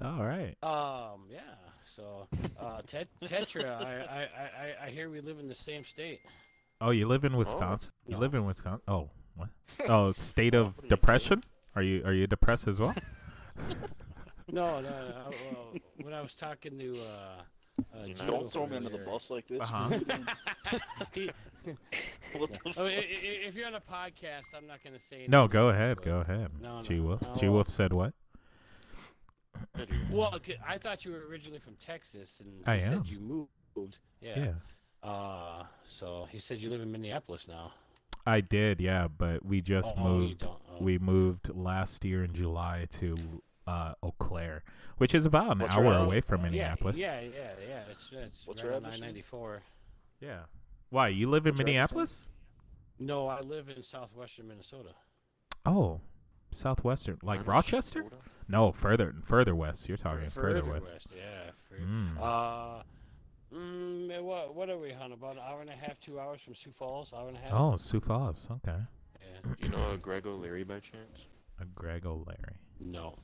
All 0.00 0.24
right. 0.24 0.56
Um, 0.62 1.24
yeah. 1.30 1.40
So, 1.84 2.26
uh, 2.58 2.80
tet- 2.86 3.08
Tetra, 3.22 3.76
I, 3.84 3.92
I, 4.00 4.22
I, 4.84 4.86
I 4.86 4.90
hear 4.90 5.10
we 5.10 5.20
live 5.20 5.38
in 5.38 5.48
the 5.48 5.54
same 5.54 5.84
state. 5.84 6.20
Oh, 6.80 6.90
you 6.90 7.06
live 7.06 7.24
in 7.24 7.36
Wisconsin? 7.36 7.92
You 8.06 8.14
No. 8.14 8.20
live 8.20 8.34
in 8.34 8.46
Wisconsin? 8.46 8.80
Oh, 8.88 9.10
what? 9.36 9.50
Oh, 9.90 10.12
state 10.12 10.54
of 10.54 10.68
What 10.76 10.78
are 10.78 10.86
you 10.86 10.88
depression? 10.88 11.42
Are 11.76 11.82
you 11.82 12.02
are 12.06 12.12
you 12.14 12.26
depressed 12.26 12.66
as 12.68 12.80
well? 12.80 12.94
No, 14.50 14.80
no, 14.80 14.90
no. 14.90 15.30
Well, 15.30 15.72
when 16.04 16.14
I 16.14 16.20
was 16.20 16.34
talking 16.34 16.78
to, 16.78 16.92
uh, 16.92 17.42
uh, 18.00 18.04
You 18.04 18.14
Joe 18.14 18.26
Don't 18.26 18.46
throw 18.46 18.66
me 18.66 18.76
under 18.76 18.88
the 18.90 18.96
earlier- 18.98 19.10
bus 19.10 19.30
like 19.30 19.46
this. 19.48 19.60
Uh-huh. 19.60 19.98
He- 21.12 21.30
what 22.36 22.52
the 22.52 22.60
i- 22.66 22.72
fuck? 22.72 22.84
i- 22.86 22.88
if 22.90 23.54
you're 23.54 23.66
on 23.66 23.74
a 23.74 23.80
podcast, 23.80 24.54
I'm 24.56 24.66
not 24.66 24.82
going 24.82 24.94
to 24.94 25.00
say. 25.00 25.26
No, 25.28 25.46
go 25.48 25.68
ahead. 25.68 25.96
but- 25.96 26.04
Go 26.04 26.16
ahead. 26.20 26.50
No, 26.60 26.78
no. 26.78 26.82
G 26.82 27.00
Wolf. 27.00 27.22
No, 27.22 27.34
G 27.36 27.48
Wolf 27.48 27.68
said 27.68 27.92
what? 27.92 28.12
Yeah, 29.78 29.84
dude. 29.84 30.12
Well, 30.12 30.38
I 30.66 30.78
thought 30.78 31.04
you 31.04 31.12
were 31.12 31.26
originally 31.30 31.60
from 31.60 31.74
Texas, 31.76 32.40
and 32.40 32.62
I 32.66 32.76
you 32.76 32.82
am. 32.82 32.88
said 33.04 33.06
you 33.06 33.46
moved. 33.76 33.98
Yeah. 34.20 34.38
Yeah. 34.38 35.08
Uh, 35.08 35.64
so 35.84 36.26
he 36.30 36.38
said 36.38 36.58
you 36.58 36.70
live 36.70 36.80
in 36.80 36.90
Minneapolis 36.90 37.48
now. 37.48 37.72
I 38.26 38.40
did, 38.40 38.80
yeah, 38.80 39.08
but 39.08 39.44
we 39.44 39.60
just 39.60 39.92
oh, 39.96 40.02
you 40.02 40.08
moved. 40.28 40.38
don't. 40.40 40.52
Oh. 40.70 40.76
We 40.82 40.98
moved 40.98 41.48
last 41.54 42.04
year 42.04 42.22
in 42.24 42.32
July 42.34 42.86
to 42.92 43.16
uh, 43.66 43.94
Eau 44.02 44.14
Claire, 44.18 44.62
which 44.98 45.14
is 45.14 45.24
about 45.24 45.52
an 45.52 45.58
What's 45.58 45.76
hour 45.76 45.94
away 45.94 46.20
from 46.20 46.42
Minneapolis. 46.42 46.96
Yeah, 46.96 47.20
yeah, 47.20 47.28
yeah, 47.30 47.50
yeah. 47.68 47.82
It's, 47.90 48.10
it's 48.12 48.46
What's 48.46 48.62
right 48.62 48.68
your 48.70 48.76
on 48.76 48.82
994. 48.82 49.62
Yeah. 50.20 50.40
Why? 50.90 51.08
You 51.08 51.28
live 51.30 51.46
in 51.46 51.52
What's 51.52 51.60
your? 51.60 51.66
Minneapolis? 51.66 52.30
No, 52.98 53.26
I 53.28 53.40
live 53.40 53.68
in 53.68 53.82
southwestern 53.82 54.48
Minnesota. 54.48 54.90
Oh, 55.64 56.00
southwestern, 56.50 57.18
like 57.22 57.40
Minnesota? 57.46 57.50
Rochester? 57.56 58.04
No, 58.48 58.72
further 58.72 59.14
further 59.24 59.54
west. 59.54 59.88
You're 59.88 59.96
talking 59.96 60.28
further, 60.28 60.64
west. 60.64 61.06
Yeah. 61.16 61.50
fur- 61.68 61.76
Mm. 61.82 62.18
Uh, 62.20 62.82
mm, 63.54 64.20
what 64.22 64.54
what 64.54 64.68
are 64.68 64.78
we 64.78 64.92
on? 64.92 65.12
About 65.12 65.32
an 65.36 65.42
hour 65.48 65.60
and 65.62 65.70
a 65.70 65.74
half, 65.74 65.98
two 66.00 66.20
hours 66.20 66.42
from 66.42 66.54
Sioux 66.54 66.70
Falls. 66.72 67.12
Hour 67.12 67.28
and 67.28 67.36
a 67.36 67.40
half. 67.40 67.50
Oh, 67.52 67.76
Sioux 67.76 68.00
Falls. 68.00 68.48
Okay. 68.50 68.76
Yeah. 69.20 69.50
Do 69.56 69.64
you 69.66 69.70
know 69.70 69.90
a 69.92 69.96
Greg 69.96 70.26
O'Leary 70.26 70.64
by 70.64 70.80
chance? 70.80 71.28
A 71.60 71.64
Greg 71.64 72.04
O'Leary. 72.04 72.56
No. 72.80 73.16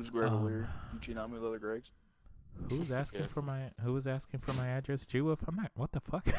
Who's 0.00 0.08
Greg 0.08 0.32
Um, 0.32 0.38
O'Leary? 0.44 0.66
You 0.94 0.98
cheat 1.00 1.18
on 1.18 1.30
me 1.30 1.36
other 1.36 1.58
Gregs? 1.58 1.90
Who's 2.70 2.90
asking 2.90 3.20
Yeah. 3.20 3.26
for 3.26 3.42
my 3.42 3.70
Who 3.82 3.92
was 3.92 4.06
asking 4.06 4.40
for 4.40 4.54
my 4.54 4.66
address? 4.66 5.04
Jew? 5.04 5.30
If 5.30 5.46
I'm 5.46 5.56
not, 5.56 5.72
what 5.74 5.92
the 5.92 6.00
fuck? 6.00 6.26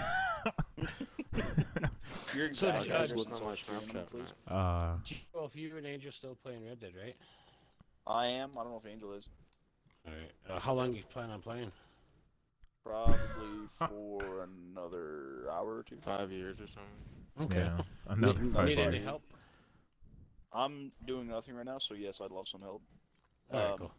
Your 2.35 2.51
So, 2.55 2.69
exact 2.69 2.77
uh, 2.77 2.81
address 2.81 3.11
just 3.11 3.15
look 3.17 3.31
on 3.33 3.43
my 3.43 3.53
Snapchat, 3.53 4.09
please. 4.09 4.23
man. 4.47 4.57
uh, 4.57 4.97
Well, 5.31 5.45
if 5.45 5.55
you 5.55 5.77
and 5.77 5.85
Angel 5.85 6.11
still 6.11 6.33
playing 6.43 6.65
Red 6.65 6.79
Dead, 6.79 6.93
right? 6.99 7.15
I 8.07 8.25
am. 8.27 8.49
I 8.57 8.63
don't 8.63 8.71
know 8.71 8.81
if 8.83 8.91
Angel 8.91 9.13
is. 9.13 9.27
All 10.07 10.13
right. 10.13 10.31
Uh, 10.49 10.59
how 10.59 10.73
long 10.73 10.95
you 10.95 11.03
plan 11.03 11.29
on 11.29 11.39
playing? 11.41 11.71
Probably 12.83 13.67
for 13.77 14.47
another 14.73 15.51
hour 15.51 15.77
or 15.77 15.83
two. 15.83 15.97
Five 15.97 16.31
years 16.31 16.59
or 16.59 16.65
something. 16.65 16.89
Okay. 17.41 17.57
yeah, 17.59 17.77
another 18.07 18.39
need, 18.41 18.53
five 18.53 18.65
need 18.65 18.79
any 18.79 18.99
help? 18.99 19.21
I'm 20.51 20.91
doing 21.05 21.27
nothing 21.27 21.53
right 21.55 21.65
now, 21.65 21.77
so 21.77 21.93
yes, 21.93 22.21
I'd 22.21 22.31
love 22.31 22.47
some 22.47 22.61
help. 22.61 22.81
All 23.51 23.59
right, 23.59 23.71
Um, 23.71 23.77
cool. 23.77 23.91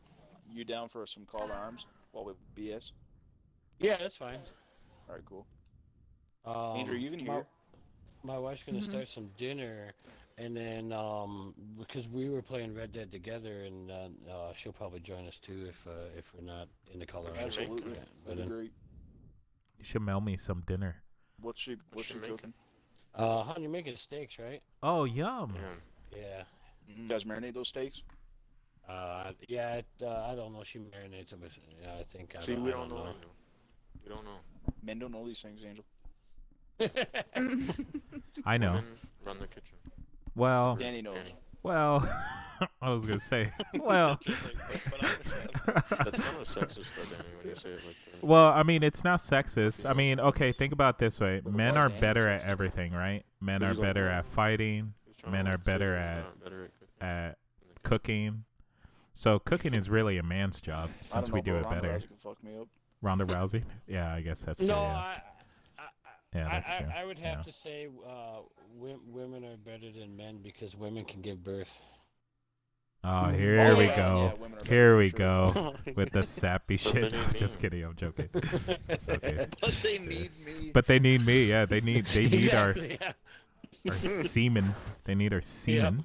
You 0.50 0.64
down 0.64 0.88
for 0.88 1.06
some 1.06 1.24
call 1.26 1.46
to 1.48 1.52
arms 1.54 1.86
while 2.12 2.24
we 2.24 2.32
BS? 2.56 2.92
Yeah, 3.78 3.96
that's 3.98 4.16
fine. 4.16 4.36
All 5.08 5.14
right, 5.14 5.24
cool. 5.24 5.46
Um, 6.44 6.78
Andrew, 6.78 6.96
you 6.96 7.10
can 7.10 7.24
my, 7.24 7.32
hear. 7.34 7.46
my 8.22 8.38
wife's 8.38 8.62
gonna 8.64 8.78
Mhm. 8.78 8.82
start 8.84 9.08
some 9.08 9.28
dinner, 9.38 9.94
and 10.38 10.54
then 10.56 10.92
um, 10.92 11.54
because 11.78 12.08
we 12.08 12.28
were 12.28 12.42
playing 12.42 12.74
Red 12.74 12.92
Dead 12.92 13.10
together, 13.12 13.64
and 13.64 13.90
uh, 13.90 14.08
uh, 14.30 14.52
she'll 14.54 14.72
probably 14.72 15.00
join 15.00 15.26
us 15.26 15.38
too 15.38 15.66
if 15.68 15.86
uh, 15.86 16.08
if 16.16 16.32
we're 16.34 16.42
not 16.42 16.68
in 16.92 16.98
the 16.98 17.06
color. 17.06 17.30
Absolutely. 17.36 17.92
But 17.92 18.08
That'd 18.36 18.38
then, 18.38 18.48
great. 18.48 18.72
You 19.78 19.84
should 19.84 20.02
mail 20.02 20.20
me 20.20 20.36
some 20.36 20.62
dinner. 20.62 21.02
What's 21.40 21.60
she? 21.60 21.76
What's 21.92 22.08
she 22.08 22.14
she 22.14 22.20
cooking? 22.20 22.54
Uh, 23.14 23.42
honey, 23.42 23.62
you're 23.62 23.70
making 23.70 23.96
steaks, 23.96 24.38
right? 24.38 24.62
Oh, 24.82 25.04
yum. 25.04 25.54
Yeah. 26.12 26.18
Yeah. 26.18 26.44
You 26.88 27.08
guys 27.08 27.24
marinate 27.24 27.54
those 27.54 27.68
steaks? 27.68 28.02
Uh, 28.88 29.32
yeah. 29.48 29.76
It, 29.76 29.86
uh, 30.02 30.26
I 30.30 30.34
don't 30.34 30.52
know. 30.52 30.62
She 30.64 30.78
marinates 30.78 31.30
them. 31.30 31.40
with- 31.42 31.56
Yeah, 31.82 31.94
I 32.00 32.02
think. 32.04 32.34
I 32.36 32.40
See, 32.40 32.54
don't, 32.54 32.64
we 32.64 32.70
I 32.72 32.74
don't 32.76 32.88
know. 32.90 32.98
Angel. 33.06 33.30
We 34.04 34.08
don't 34.14 34.24
know. 34.24 34.38
Men 34.82 34.98
don't 34.98 35.12
know 35.12 35.26
these 35.26 35.40
things, 35.40 35.62
Angel. 35.64 35.84
I 38.44 38.58
know. 38.58 38.72
Women 38.72 38.84
run 39.24 39.38
the 39.38 39.46
kitchen. 39.46 39.76
Well, 40.34 40.76
Danny 40.76 41.02
knows. 41.02 41.14
Danny. 41.14 41.34
well, 41.62 42.08
I 42.82 42.90
was 42.90 43.04
gonna 43.04 43.20
say, 43.20 43.52
well, 43.74 44.18
Just 44.24 44.44
like, 44.44 44.54
but, 44.90 44.90
but 44.90 45.04
I. 45.04 46.04
That's 46.04 46.20
kind 46.20 46.36
of 46.38 46.42
sexist, 46.46 46.94
though, 46.96 47.16
Danny, 47.16 47.28
when 47.38 47.48
you 47.48 47.54
say 47.54 47.70
it 47.70 47.80
like 47.86 47.96
that. 48.12 48.24
well, 48.24 48.46
I 48.46 48.62
mean, 48.62 48.82
it's 48.82 49.04
not 49.04 49.20
sexist. 49.20 49.88
I 49.88 49.92
mean, 49.92 50.18
okay, 50.20 50.52
think 50.52 50.72
about 50.72 50.94
it 50.96 50.98
this 50.98 51.20
way: 51.20 51.40
men 51.44 51.76
are 51.76 51.88
better 51.90 52.28
at 52.28 52.42
everything, 52.44 52.92
right? 52.92 53.24
Men 53.40 53.62
are 53.62 53.74
better 53.74 54.08
at 54.08 54.26
fighting, 54.26 54.94
Men 55.28 55.46
are 55.48 55.58
better 55.58 55.96
at- 55.96 56.42
better 56.42 56.70
at 57.00 57.38
cooking. 57.82 58.44
So 59.14 59.38
cooking 59.38 59.74
is 59.74 59.90
really 59.90 60.18
a 60.18 60.22
man's 60.22 60.60
job 60.60 60.90
I 60.90 61.02
since 61.02 61.28
don't 61.28 61.34
we 61.34 61.42
do 61.42 61.56
it 61.56 61.64
Ronda 61.64 61.80
better. 61.82 61.94
Rousey 61.98 62.08
can 62.08 62.16
fuck 62.22 62.42
me 62.44 62.58
up. 62.60 62.68
Ronda 63.02 63.24
Rousey? 63.26 63.62
Yeah, 63.86 64.12
I 64.14 64.20
guess 64.22 64.40
that's 64.42 64.58
true. 64.58 64.68
no, 64.68 64.74
yeah. 64.82 64.96
I, 65.78 65.82
I, 65.82 65.84
yeah, 66.34 66.48
that's 66.50 66.68
I, 66.70 66.78
true. 66.78 66.92
I 66.96 67.04
would 67.04 67.18
have 67.18 67.38
yeah. 67.38 67.42
to 67.44 67.52
say 67.52 67.88
uh, 68.06 68.40
wi- 68.78 68.98
women 69.06 69.44
are 69.44 69.56
better 69.56 69.90
than 69.92 70.16
men 70.16 70.38
because 70.42 70.74
women 70.76 71.04
can 71.04 71.20
give 71.20 71.42
birth. 71.44 71.78
Oh, 73.04 73.24
Oh, 73.26 73.28
here 73.30 73.76
we 73.76 73.86
yeah, 73.86 73.96
go. 73.96 74.32
yeah, 74.40 74.48
Here 74.68 74.96
we 74.96 75.08
sure. 75.10 75.18
go 75.18 75.74
with 75.96 76.12
the 76.12 76.22
sappy 76.22 76.76
shit. 76.76 77.12
I'm 77.12 77.32
just 77.34 77.58
kidding. 77.58 77.82
I'm 77.84 77.96
joking. 77.96 78.28
It's 78.88 79.08
okay. 79.08 79.48
But 79.60 79.74
they 79.82 79.98
need 79.98 80.30
me. 80.46 80.70
But 80.72 80.86
they 80.86 81.00
need 81.00 81.26
me. 81.26 81.46
Yeah, 81.46 81.66
they 81.66 81.80
need 81.80 82.06
they 82.06 82.22
need 82.28 82.44
exactly, 82.44 82.98
yeah. 83.00 83.12
our, 83.88 83.92
our 83.92 83.98
semen. 83.98 84.64
They 85.04 85.16
need 85.16 85.32
our 85.32 85.40
semen. 85.40 86.04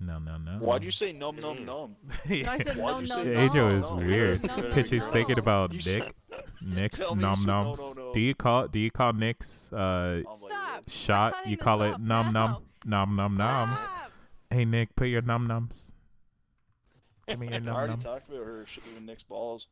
No, 0.00 0.18
no, 0.18 0.38
no. 0.38 0.52
Why'd 0.58 0.82
you 0.84 0.90
say 0.90 1.12
num 1.12 1.36
num 1.36 1.64
num? 1.66 1.94
No, 2.26 2.34
I 2.48 2.58
said 2.58 2.76
no, 2.78 2.82
Why'd 2.84 3.00
you 3.02 3.06
say 3.08 3.24
no. 3.24 3.32
no? 3.32 3.40
Angel 3.40 3.68
is 3.68 3.90
weird 3.90 4.42
no, 4.46 4.56
no, 4.56 4.62
because 4.62 4.88
she's 4.88 5.06
thinking 5.08 5.38
about 5.38 5.72
You 5.74 5.98
Nick. 6.00 6.14
Nick's 6.62 6.98
Tell 6.98 7.14
me 7.14 7.20
you 7.22 7.26
num 7.28 7.36
said 7.36 7.46
no, 7.46 7.52
nums. 7.74 7.96
no, 7.96 8.02
no. 8.06 8.12
Do 8.14 8.20
you 8.20 8.34
call 8.34 8.68
do 8.68 8.78
you 8.78 8.90
call 8.90 9.12
Nick's 9.12 9.70
uh 9.72 9.76
I'm 9.76 10.22
like, 10.24 10.34
Stop. 10.36 10.88
shot? 10.88 11.32
cutting 11.34 11.50
You 11.50 11.56
this 11.56 11.64
call 11.64 11.82
it 11.82 11.90
off 11.94 12.00
num 12.00 12.32
now. 12.32 12.62
num 12.86 13.16
num 13.16 13.16
num 13.16 13.36
num. 13.36 13.68
Stop. 13.72 14.10
Hey 14.50 14.64
Nick, 14.64 14.96
put 14.96 15.08
your 15.08 15.22
num 15.22 15.46
nums. 15.48 15.92
Give 17.28 17.38
me 17.38 17.48
your 17.48 17.56
I 17.56 17.58
num 17.58 17.76
already 17.76 17.92
nums. 17.94 18.02
talked 18.04 18.28
about 18.28 18.44
her 18.44 18.64
shooting 18.66 19.04
Nick's 19.04 19.22
balls. 19.22 19.68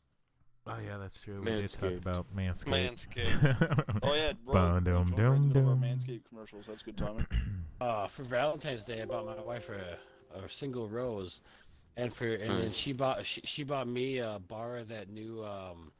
Oh 0.67 0.77
yeah, 0.85 0.99
that's 0.99 1.19
true. 1.19 1.41
We 1.41 1.47
did 1.47 1.69
talk 1.71 1.91
Manscaped. 1.91 1.97
about 2.03 2.37
Manscaped. 2.37 3.07
Manscaped. 3.09 3.85
Oh 4.03 4.15
yeah, 4.15 4.33
Bum, 4.47 4.55
Rogue, 4.75 4.85
dum, 4.85 5.15
Joe 5.17 5.23
Rogan's 5.31 5.53
dum, 5.55 5.65
one 5.65 5.73
of 5.73 5.81
dum. 5.81 5.83
Manscaped 5.83 6.25
commercials. 6.29 6.67
That's 6.69 6.83
good 6.83 6.99
timing. 6.99 7.27
Uh, 7.81 8.09
for 8.09 8.25
Valentine's 8.25 8.85
Day, 8.85 9.01
I 9.03 9.05
bought 9.05 9.25
my 9.25 9.41
wife 9.41 9.69
a, 9.69 9.97
a 10.35 10.49
single 10.49 10.89
rose, 10.89 11.41
and 11.97 12.13
for 12.13 12.27
and 12.35 12.63
then 12.63 12.71
she 12.71 12.93
bought 12.93 13.25
she, 13.27 13.41
she 13.45 13.63
bought 13.65 13.89
me 13.89 14.19
a 14.19 14.39
bar 14.49 14.77
of 14.79 14.89
that 14.89 15.09
new 15.11 15.45
um 15.45 15.93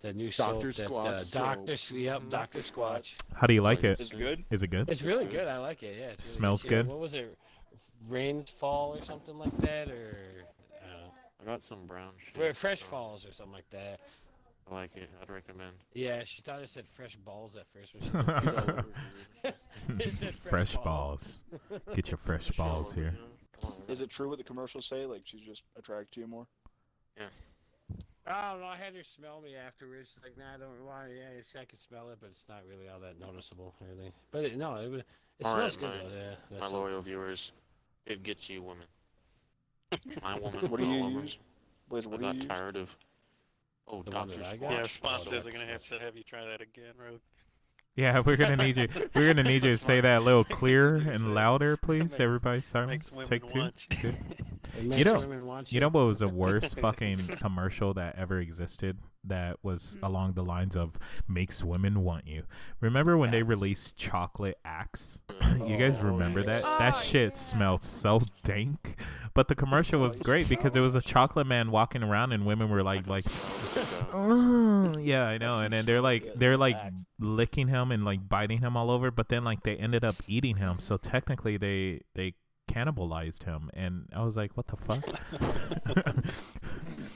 that 0.00 0.14
new 0.14 0.30
soap 0.30 0.60
Dr. 0.60 0.72
that 0.72 0.84
uh, 0.86 0.88
Squatch 0.88 1.32
Doctor 1.32 1.76
soap. 1.76 1.98
yep 1.98 2.22
Mhm. 2.22 2.30
Doctor 2.30 2.58
Squatch. 2.60 3.14
How 3.34 3.46
do 3.46 3.54
you 3.54 3.62
like 3.62 3.78
like 3.78 3.84
it? 3.84 4.00
Is 4.00 4.12
it 4.12 4.18
good? 4.18 4.44
Is 4.50 4.62
it 4.62 4.68
good? 4.68 4.82
It's 4.88 5.00
It's 5.00 5.02
really 5.02 5.24
good. 5.24 5.32
good. 5.40 5.48
I 5.48 5.58
like 5.58 5.82
it. 5.82 5.96
Yeah, 5.98 6.06
it's 6.06 6.26
really 6.26 6.38
Smells 6.38 6.64
Yeah, 6.64 6.68
good? 6.70 6.86
What 6.88 6.98
was 7.00 7.14
it? 7.14 7.36
Rains 8.08 8.48
fall 8.50 8.96
or 8.96 9.02
something 9.02 9.36
like 9.38 9.56
that, 9.58 9.90
or 9.90 10.12
uh, 10.82 11.08
I 11.42 11.44
got 11.44 11.62
some 11.62 11.84
brown 11.86 12.12
shit. 12.18 12.54
Fresh 12.56 12.80
so 12.80 12.86
falls 12.86 13.26
or 13.26 13.32
something 13.32 13.52
like 13.54 13.68
that. 13.70 13.98
I 14.70 14.74
like 14.74 14.96
it. 14.96 15.08
I'd 15.20 15.30
recommend. 15.30 15.72
Yeah, 15.94 16.22
she 16.24 16.42
thought 16.42 16.60
it 16.62 16.68
said 16.68 16.86
fresh 16.86 17.16
balls 17.16 17.56
at 17.56 17.66
first. 17.72 17.94
When 17.94 18.02
she 18.04 18.08
She's 18.10 18.14
all 18.54 18.64
looked 18.64 18.68
over 18.68 18.84
it. 19.44 19.56
It 19.98 20.12
said 20.12 20.34
fresh 20.48 20.76
balls. 20.76 21.44
Get 21.94 22.10
your 22.10 22.18
fresh 22.18 22.52
Shower, 22.52 22.68
balls 22.68 22.96
you 22.96 23.04
here. 23.04 23.18
Know? 23.62 23.68
Come 23.68 23.76
on, 23.86 23.92
Is 23.92 24.00
it 24.00 24.10
true 24.10 24.28
what 24.28 24.38
the 24.38 24.44
commercials 24.44 24.86
say? 24.86 25.04
Like 25.06 25.22
she's 25.24 25.40
just 25.40 25.62
attracted 25.78 26.12
to 26.12 26.20
you 26.20 26.26
more? 26.26 26.46
Yeah. 27.16 27.26
I 28.26 28.52
don't 28.52 28.60
know. 28.60 28.66
I 28.66 28.76
had 28.76 28.94
her 28.94 29.02
smell 29.04 29.40
me 29.40 29.56
afterwards. 29.56 30.14
Like, 30.22 30.36
nah, 30.36 30.54
I 30.54 30.58
don't 30.58 30.84
want. 30.84 31.08
Yeah, 31.16 31.38
it's, 31.38 31.54
I 31.58 31.64
can 31.64 31.78
smell 31.78 32.10
it, 32.10 32.18
but 32.20 32.28
it's 32.30 32.44
not 32.48 32.60
really 32.68 32.86
all 32.88 33.00
that 33.00 33.18
noticeable, 33.18 33.74
really. 33.80 34.12
But 34.30 34.44
it, 34.44 34.56
no, 34.58 34.74
it 34.76 34.90
was. 34.90 35.00
It 35.40 35.46
All 35.46 35.52
smells 35.54 35.76
right, 35.76 35.80
good 35.92 36.04
my- 36.04 36.10
though. 36.10 36.16
Yeah. 36.16 36.30
My 36.50 36.58
that's 36.60 36.72
all. 36.72 36.80
loyal 36.80 37.00
viewers, 37.00 37.52
it 38.06 38.22
gets 38.22 38.50
you 38.50 38.60
women. 38.60 38.84
My 40.22 40.38
woman. 40.38 40.68
What 40.68 40.80
do 40.80 40.86
all 40.86 40.92
you 40.92 41.04
of 41.06 41.12
'em. 41.14 41.20
use? 41.22 41.38
Blazer, 41.88 42.08
I 42.08 42.10
what 42.10 42.20
do 42.20 42.26
you 42.26 42.32
got 42.32 42.36
use? 42.36 42.44
tired 42.44 42.76
of. 42.76 42.96
Oh, 43.90 44.02
The 44.02 44.10
Doctor 44.10 44.38
that 44.40 44.52
I 44.52 44.56
got? 44.58 44.72
Yeah, 44.72 44.82
sponsors 44.82 45.44
oh, 45.46 45.48
are 45.48 45.50
gonna 45.52 45.64
have 45.64 45.88
to 45.88 45.98
have 45.98 46.14
you 46.14 46.22
try 46.22 46.44
that 46.44 46.60
again, 46.60 46.92
Rogue. 47.02 47.20
Yeah, 47.98 48.20
we're 48.24 48.36
gonna 48.36 48.56
need 48.56 48.76
you. 48.76 48.88
We're 49.14 49.34
gonna 49.34 49.42
need 49.48 49.64
you 49.64 49.70
to 49.70 49.76
say 49.78 50.00
that 50.00 50.18
a 50.18 50.24
little 50.24 50.44
clearer 50.44 50.94
and 50.96 51.34
louder, 51.34 51.76
please. 51.76 52.02
Makes- 52.02 52.20
Everybody, 52.20 52.60
silence. 52.60 53.18
Take 53.24 53.46
two. 53.48 53.58
want 53.58 53.76
Two. 53.90 54.12
It 54.78 54.84
makes 54.84 55.04
know- 55.04 55.62
You 55.66 55.80
know 55.80 55.88
what 55.88 56.04
was 56.06 56.20
the 56.20 56.28
worst 56.28 56.78
fucking 56.80 57.16
commercial 57.40 57.94
that 57.94 58.14
ever 58.16 58.38
existed? 58.38 58.98
That 59.28 59.58
was 59.62 59.96
Mm. 60.00 60.06
along 60.06 60.32
the 60.34 60.42
lines 60.44 60.76
of 60.76 60.98
"makes 61.28 61.62
women 61.64 62.02
want 62.04 62.26
you." 62.26 62.42
Remember 62.80 63.16
when 63.16 63.30
they 63.30 63.42
released 63.42 63.96
chocolate 63.96 64.58
axe? 64.64 65.20
you 65.66 65.76
guys 65.76 65.96
Oh, 66.00 66.06
remember 66.06 66.42
that? 66.42 66.62
that 66.62 66.94
Oh, 66.94 66.98
shit 67.00 67.32
yeah. 67.32 67.38
smelled 67.38 67.82
so 67.82 68.20
dank, 68.44 69.00
but 69.34 69.48
the 69.48 69.54
commercial 69.54 70.00
was 70.00 70.18
great 70.20 70.48
because 70.48 70.74
it 70.76 70.80
was 70.80 70.94
a 70.94 71.02
chocolate 71.02 71.46
man 71.46 71.70
walking 71.70 72.02
around 72.02 72.32
and 72.32 72.44
women 72.46 72.68
were 72.68 72.82
like, 72.82 73.06
like, 73.06 73.24
yeah, 75.00 75.24
I 75.26 75.38
know. 75.38 75.58
And 75.58 75.72
then 75.72 75.84
they're 75.84 76.00
like, 76.00 76.32
they're 76.36 76.56
like 76.56 76.76
licking 77.18 77.68
him 77.68 77.90
and 77.92 78.04
like 78.04 78.28
biting 78.28 78.58
him 78.60 78.76
all 78.76 78.90
over, 78.90 79.10
but 79.10 79.28
then 79.28 79.44
like 79.44 79.62
they 79.62 79.76
ended 79.76 80.04
up 80.04 80.16
eating 80.26 80.56
him. 80.56 80.78
So 80.78 80.96
technically, 80.96 81.56
they 81.56 82.02
they 82.14 82.34
cannibalized 82.68 83.44
him, 83.44 83.70
and 83.74 84.06
I 84.14 84.22
was 84.22 84.36
like, 84.36 84.56
what 84.56 84.66
the 84.68 84.76
fuck? 84.76 85.04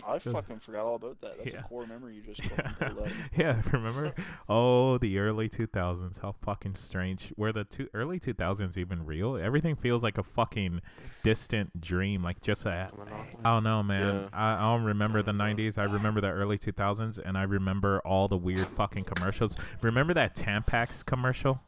I 0.06 0.18
fucking 0.18 0.58
forgot 0.58 0.84
all 0.84 0.96
about 0.96 1.20
that. 1.20 1.38
That's 1.38 1.52
Yeah. 1.54 1.60
a 1.60 1.62
core 1.64 1.86
memory 1.86 2.16
you 2.16 2.22
just 2.22 2.42
fucking 2.50 2.72
pulled 2.94 3.06
out. 3.06 3.12
yeah, 3.36 3.62
remember? 3.72 4.14
Oh, 4.48 4.98
the 4.98 5.18
early 5.18 5.48
2000s. 5.48 6.20
How 6.20 6.32
fucking 6.42 6.74
strange. 6.74 7.32
Were 7.36 7.52
the 7.52 7.64
two 7.64 7.88
early 7.94 8.18
2000s 8.18 8.76
even 8.76 9.06
real? 9.06 9.36
Everything 9.36 9.76
feels 9.76 10.02
like 10.02 10.18
a 10.18 10.22
fucking 10.22 10.80
distant 11.22 11.80
dream, 11.80 12.22
like 12.22 12.40
just 12.40 12.66
a 12.66 12.88
coming 12.90 13.12
off 13.12 13.26
I 13.44 13.54
don't 13.54 13.64
know, 13.64 13.82
man. 13.82 14.14
Yeah. 14.22 14.28
I, 14.32 14.54
I 14.54 14.60
don't 14.76 14.84
remember 14.84 15.22
the 15.22 15.32
Yeah. 15.32 15.38
90s. 15.54 15.78
I 15.78 15.84
remember 15.84 16.20
the 16.20 16.30
early 16.30 16.58
2000s, 16.58 17.18
and 17.24 17.38
I 17.38 17.42
remember 17.44 18.00
all 18.04 18.28
the 18.28 18.36
weird 18.36 18.68
fucking 18.68 19.04
commercials. 19.04 19.56
Remember 19.82 20.14
that 20.14 20.34
Tampax 20.34 21.04
commercial 21.04 21.60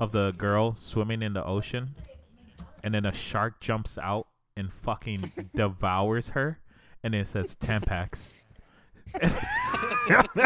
of 0.00 0.12
the 0.12 0.32
girl 0.32 0.74
swimming 0.74 1.22
in 1.22 1.32
the 1.34 1.44
ocean, 1.44 1.94
and 2.84 2.94
then 2.94 3.06
a 3.06 3.12
shark 3.12 3.60
jumps 3.60 3.96
out 3.96 4.28
and 4.56 4.70
fucking 4.70 5.48
devours 5.54 6.28
her, 6.28 6.60
and 7.02 7.14
it 7.14 7.26
says 7.26 7.56
Tampax. 7.56 8.36
I 9.16 10.42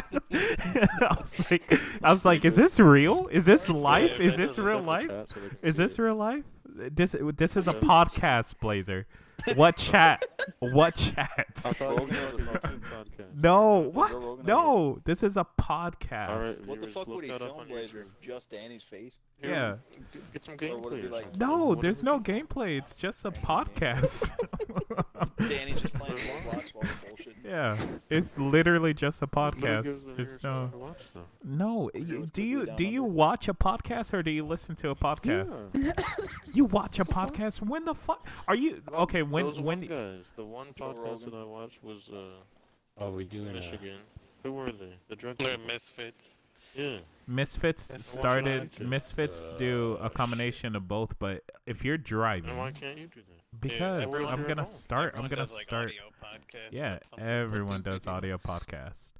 was 1.20 1.50
like, 1.50 1.80
I 2.02 2.10
was 2.10 2.24
like, 2.24 2.44
is 2.44 2.54
this 2.54 2.78
real? 2.78 3.26
Is 3.32 3.44
this 3.44 3.68
life? 3.68 4.20
Is 4.20 4.36
this 4.36 4.56
real 4.56 4.80
life? 4.80 5.08
chat 5.08 5.28
so 5.28 5.40
they 5.40 5.48
can 5.48 5.58
Is 5.62 5.76
this 5.76 5.98
real 5.98 6.14
life? 6.14 6.44
This 6.64 7.16
this 7.36 7.56
is 7.56 7.66
a 7.66 7.72
podcast, 7.72 8.60
Blazer. 8.60 9.06
What 9.54 9.76
chat? 9.76 10.24
What 10.58 10.96
chat? 10.96 11.46
I 11.64 11.72
thought 11.72 11.98
Rogan 11.98 12.08
had 12.14 12.32
a 12.32 12.36
a 12.36 12.38
fucking- 12.40 12.80
podcast. 12.80 13.42
No, 13.42 13.78
what? 13.78 14.44
No, 14.44 14.98
this 15.04 15.22
is 15.22 15.36
a 15.36 15.46
podcast. 15.60 16.28
All 16.28 16.38
right, 16.40 16.66
What 16.66 16.80
the 16.80 16.86
viewers, 16.88 16.94
fuck 16.94 17.06
look 17.06 17.16
would 17.16 17.24
he 17.24 17.30
that 17.30 17.42
up 17.42 17.48
film 17.48 17.60
on 17.60 17.68
Blazer? 17.68 17.98
YouTube. 18.04 18.20
Just 18.20 18.50
Danny's 18.50 18.82
face? 18.82 19.18
Here, 19.40 19.50
Yeah. 19.50 19.76
g- 20.12 20.18
Get 20.32 20.44
some 20.44 20.54
Or 20.54 20.56
would 20.56 20.64
it 20.64 21.04
gameplay. 21.04 21.04
or 21.04 21.08
like- 21.10 21.22
something. 21.24 21.38
No, 21.48 21.64
Whatever 21.66 21.82
there's 21.82 21.98
you 21.98 22.04
no 22.04 22.20
gameplay. 22.20 22.78
It's 22.78 22.94
just 22.94 23.24
a 23.24 23.30
podcast. 23.30 24.30
Danny's 25.48 25.80
just 25.80 25.94
playing 25.94 26.16
Roblox 26.16 26.74
while 26.74 26.82
we're 26.84 27.08
bullshit. 27.08 27.36
yeah, 27.44 27.78
it's 28.10 28.36
literally 28.38 28.92
just 28.94 29.22
a 29.22 29.26
But 29.26 29.52
gives 29.60 29.64
podcast. 29.64 29.84
the 30.06 30.12
There's 30.14 30.28
viewers 30.28 30.40
something 30.40 30.64
no, 30.64 30.68
to 30.70 30.78
watch, 30.78 31.12
though. 31.14 31.24
No. 31.48 31.90
Do 32.32 32.42
you 32.42 32.66
do 32.76 32.84
you 32.84 33.02
under. 33.04 33.14
watch 33.14 33.48
a 33.48 33.54
podcast 33.54 34.12
or 34.12 34.22
do 34.22 34.30
you 34.30 34.44
listen 34.44 34.74
to 34.76 34.90
a 34.90 34.94
podcast? 34.94 35.68
Yeah. 35.74 35.92
You 36.52 36.64
watch 36.66 36.98
a 36.98 37.04
podcast? 37.04 37.60
When 37.62 37.84
the 37.84 37.94
fuck 37.94 38.26
are 38.46 38.54
you? 38.54 38.82
Okay, 38.92 39.22
when 39.22 39.44
Those 39.44 39.60
when? 39.62 39.80
one 39.80 39.88
guys. 39.88 40.32
The 40.36 40.44
one 40.44 40.66
podcast 40.78 41.24
that 41.24 41.34
I 41.34 41.44
watched 41.44 41.82
was 41.82 42.10
uh, 42.10 42.20
Oh, 43.00 43.10
we 43.12 43.24
doing 43.24 43.48
a 43.50 43.52
Michigan. 43.52 43.98
Who 44.42 44.52
were 44.52 44.70
they? 44.72 44.92
The 45.08 45.16
drug 45.16 45.38
They're 45.38 45.56
misfits. 45.58 46.40
Yeah. 46.74 46.98
Misfits 47.26 47.88
That's 47.88 48.04
started. 48.06 48.62
I 48.74 48.78
did. 48.78 48.88
Misfits 48.88 49.52
do 49.58 49.98
Uh, 50.00 50.06
a 50.06 50.10
combination 50.10 50.76
of 50.76 50.86
both, 50.88 51.18
but 51.18 51.42
if 51.66 51.84
you're 51.84 51.98
driving, 51.98 52.50
And 52.50 52.58
why 52.58 52.70
can't 52.72 52.98
you 52.98 53.06
do 53.06 53.20
that? 53.20 53.60
because 53.60 54.02
everyone- 54.02 54.32
I'm 54.32 54.40
gonna 54.42 54.50
Everyone 54.52 54.66
start. 54.66 55.14
I'm 55.16 55.22
gonna 55.24 55.36
does, 55.36 55.52
like, 55.54 55.64
start. 55.64 55.88
audio 55.88 56.02
podcasts, 56.22 56.72
Yeah, 56.72 56.94
but 56.94 57.08
some 57.10 57.18
people 57.18 57.30
everyone 57.32 57.82
does 57.82 58.06
audio 58.06 58.38
podcast. 58.38 59.12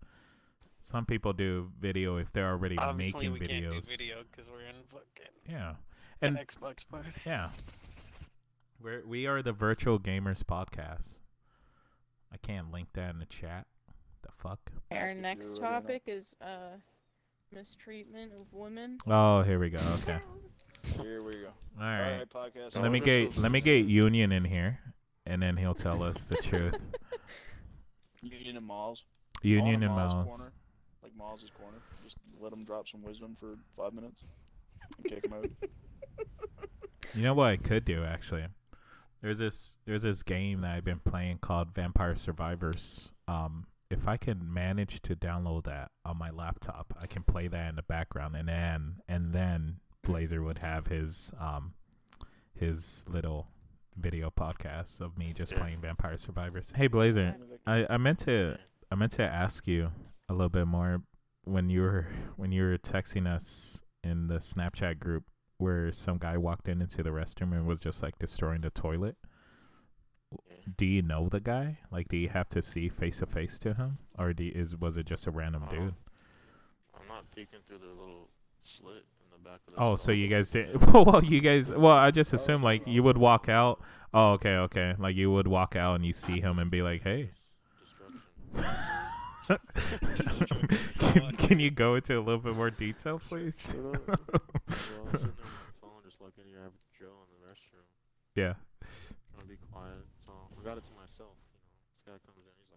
Some 0.91 1.05
people 1.05 1.35
do 1.35 1.71
video 1.79 2.17
if 2.17 2.33
they're 2.33 2.49
already 2.49 2.79
Obviously, 2.79 3.29
making 3.29 3.33
we 3.33 3.41
videos. 3.41 3.71
can't 3.73 3.83
do 3.83 3.89
video 3.91 4.17
because 4.31 4.51
we're 4.51 4.61
in 4.63 4.77
fucking 4.91 5.33
Yeah, 5.47 5.75
an 6.23 6.37
and 6.37 6.39
Xbox 6.39 6.89
party. 6.89 7.11
yeah, 7.27 7.51
we're 8.81 9.07
we 9.07 9.27
are 9.27 9.43
the 9.43 9.53
Virtual 9.53 9.99
Gamers 9.99 10.43
Podcast. 10.43 11.19
I 12.33 12.39
can't 12.39 12.73
link 12.73 12.89
that 12.95 13.11
in 13.13 13.19
the 13.19 13.27
chat, 13.27 13.67
The 14.23 14.31
fuck? 14.39 14.61
Our 14.91 15.13
next 15.15 15.57
you 15.57 15.57
already 15.57 15.61
know. 15.61 15.81
topic 15.81 16.03
is 16.07 16.35
uh 16.41 16.77
mistreatment 17.53 18.33
of 18.33 18.47
women. 18.51 18.97
Oh, 19.07 19.43
here 19.43 19.59
we 19.59 19.69
go. 19.69 19.83
Okay. 20.03 20.21
Here 21.03 21.21
we 21.23 21.33
go. 21.33 21.49
All 21.79 21.87
right. 21.87 22.25
podcast. 22.31 22.77
Oh, 22.77 22.81
Let 22.81 22.93
me 22.93 23.01
we're 23.01 23.05
get 23.05 23.37
let 23.37 23.53
me 23.53 23.61
get 23.61 23.85
Union 23.85 24.33
in 24.33 24.45
here, 24.47 24.79
and 25.27 25.43
then 25.43 25.59
he'll 25.59 25.75
tell 25.75 26.03
us 26.03 26.25
the 26.25 26.37
truth. 26.43 26.77
Union 28.23 28.57
and 28.57 28.67
Miles. 28.67 29.05
Union 29.43 29.67
All 29.67 29.75
in 29.75 29.83
and 29.83 29.95
Miles' 29.95 30.51
Miles. 31.19 31.41
Corner, 31.41 31.41
like 31.41 31.41
Miles' 31.41 31.51
corner. 31.59 31.79
Just 32.05 32.17
let 32.41 32.53
him 32.53 32.65
drop 32.65 32.89
some 32.89 33.03
wisdom 33.03 33.37
for 33.39 33.57
five 33.77 33.93
minutes. 33.93 34.23
And 34.97 35.07
kick 35.07 35.25
him 35.25 35.33
out. 35.33 35.51
You 37.15 37.23
know 37.23 37.33
what 37.33 37.49
I 37.49 37.57
could 37.57 37.87
do 37.87 38.05
actually? 38.05 38.45
There's 39.23 39.39
this 39.39 39.77
there's 39.87 40.03
this 40.03 40.23
game 40.23 40.61
that 40.61 40.77
I've 40.77 40.85
been 40.85 41.01
playing 41.01 41.39
called 41.39 41.75
Vampire 41.75 42.15
Survivors. 42.15 43.13
Um, 43.27 43.67
if 43.91 44.07
I 44.07 44.17
can 44.17 44.53
manage 44.53 45.01
to 45.03 45.17
download 45.17 45.65
that 45.65 45.91
on 46.05 46.19
my 46.19 46.31
laptop, 46.31 46.95
I 47.01 47.07
can 47.07 47.23
play 47.23 47.49
that 47.49 47.71
in 47.71 47.77
the 47.77 47.83
background, 47.83 48.37
and 48.37 48.49
then 48.49 48.97
and 49.09 49.33
then 49.33 49.77
Blazer 50.03 50.43
would 50.43 50.59
have 50.59 50.89
his 50.89 51.33
um 51.41 51.75
his 52.55 53.05
little 53.09 53.49
video 53.97 54.31
podcast 54.31 55.01
of 55.01 55.17
me 55.19 55.33
just 55.33 55.57
playing 55.57 55.81
Vampire 55.81 56.19
Survivors. 56.19 56.73
Hey 56.77 56.87
Blazer, 56.87 57.37
I, 57.67 57.87
I 57.91 57.97
meant 57.97 58.21
to 58.21 58.59
I 58.91 58.95
meant 58.95 59.13
to 59.13 59.25
ask 59.25 59.67
you 59.67 59.91
a 60.29 60.35
little 60.35 60.51
bit 60.51 60.67
more 60.67 61.03
when 61.49 61.71
you 61.71 61.83
were 61.83 62.07
when 62.37 62.53
you 62.53 62.63
were 62.63 62.79
texting 62.79 63.29
us 63.29 63.83
in 64.05 64.29
the 64.29 64.37
Snapchat 64.37 64.99
group 64.99 65.25
where 65.57 65.91
some 65.93 66.19
guy 66.19 66.37
walked 66.37 66.69
in 66.69 66.81
into 66.81 67.03
the 67.03 67.11
restroom 67.11 67.53
and 67.53 67.67
was 67.67 67.81
just 67.81 68.03
like 68.03 68.19
destroying 68.19 68.61
the 68.61 68.71
toilet. 68.71 69.17
Do 70.77 70.85
you 70.85 71.01
know 71.03 71.29
the 71.31 71.41
guy? 71.41 71.79
Like, 71.91 72.09
do 72.09 72.17
you 72.19 72.29
have 72.29 72.49
to 72.51 72.61
see 72.61 72.91
face 72.91 73.19
to 73.21 73.27
face 73.27 73.59
to 73.61 73.73
him, 73.75 73.99
or 74.19 74.35
do 74.35 74.45
you, 74.45 74.53
is 74.55 74.77
was 74.77 74.99
it 74.99 75.07
just 75.07 75.27
a 75.27 75.31
random 75.31 75.65
Uh, 75.67 75.71
dude? 75.71 75.95
I'm 76.95 77.09
not 77.09 77.25
peeking 77.35 77.61
through 77.65 77.79
the 77.79 77.87
little 77.87 78.29
slit 78.61 79.05
in 79.25 79.31
the 79.33 79.39
back 79.39 79.61
of 79.67 79.75
the 79.75 79.81
Oh, 79.81 79.97
so 79.97 80.13
you 80.13 80.29
guys 80.29 80.51
did? 80.51 80.85
well, 80.93 81.25
you 81.25 81.41
guys. 81.41 81.73
Well, 81.73 81.97
I 81.97 82.11
just 82.11 82.35
assumed 82.35 82.63
like 82.63 82.87
you 82.87 83.03
would 83.03 83.17
walk 83.17 83.49
out. 83.49 83.81
Oh, 84.13 84.33
okay, 84.33 84.57
okay. 84.57 84.95
Like 84.99 85.17
you 85.17 85.31
would 85.33 85.47
walk 85.47 85.75
out 85.75 85.95
and 85.95 86.05
you 86.05 86.13
see 86.13 86.41
him 86.41 86.59
and 86.59 86.71
be 86.71 86.83
like, 86.83 87.03
"Hey." 87.03 87.31
Destruction. 91.21 91.37
can, 91.39 91.49
can 91.49 91.61
you 91.61 91.71
go 91.71 91.95
into 91.97 92.17
a 92.19 92.21
little 92.21 92.41
bit 92.41 92.55
more 92.57 92.71
detail, 92.71 93.19
please? 93.19 93.75
Well, 93.85 93.95
I 93.95 95.11
was 95.13 95.21
sitting 95.21 95.35
there 95.37 95.47
on 95.47 95.53
my 95.53 95.73
phone 95.81 96.03
just 96.05 96.21
like 96.21 96.33
any 96.41 96.55
average 96.57 96.75
Joe 96.99 97.07
in 97.25 97.29
the 97.33 97.41
restroom, 97.51 97.87
Yeah. 98.35 98.55
trying 99.33 99.41
to 99.43 99.47
be 99.49 99.57
quiet. 99.73 100.05
So 100.27 100.33
I 100.59 100.63
got 100.65 100.77
it 100.79 100.85
to 100.85 100.93
myself. 100.95 101.31
You 101.55 101.59
know, 101.59 101.69
this 101.93 102.03
guy 102.05 102.19
comes 102.27 102.39
in, 102.39 102.53
he's 102.59 102.71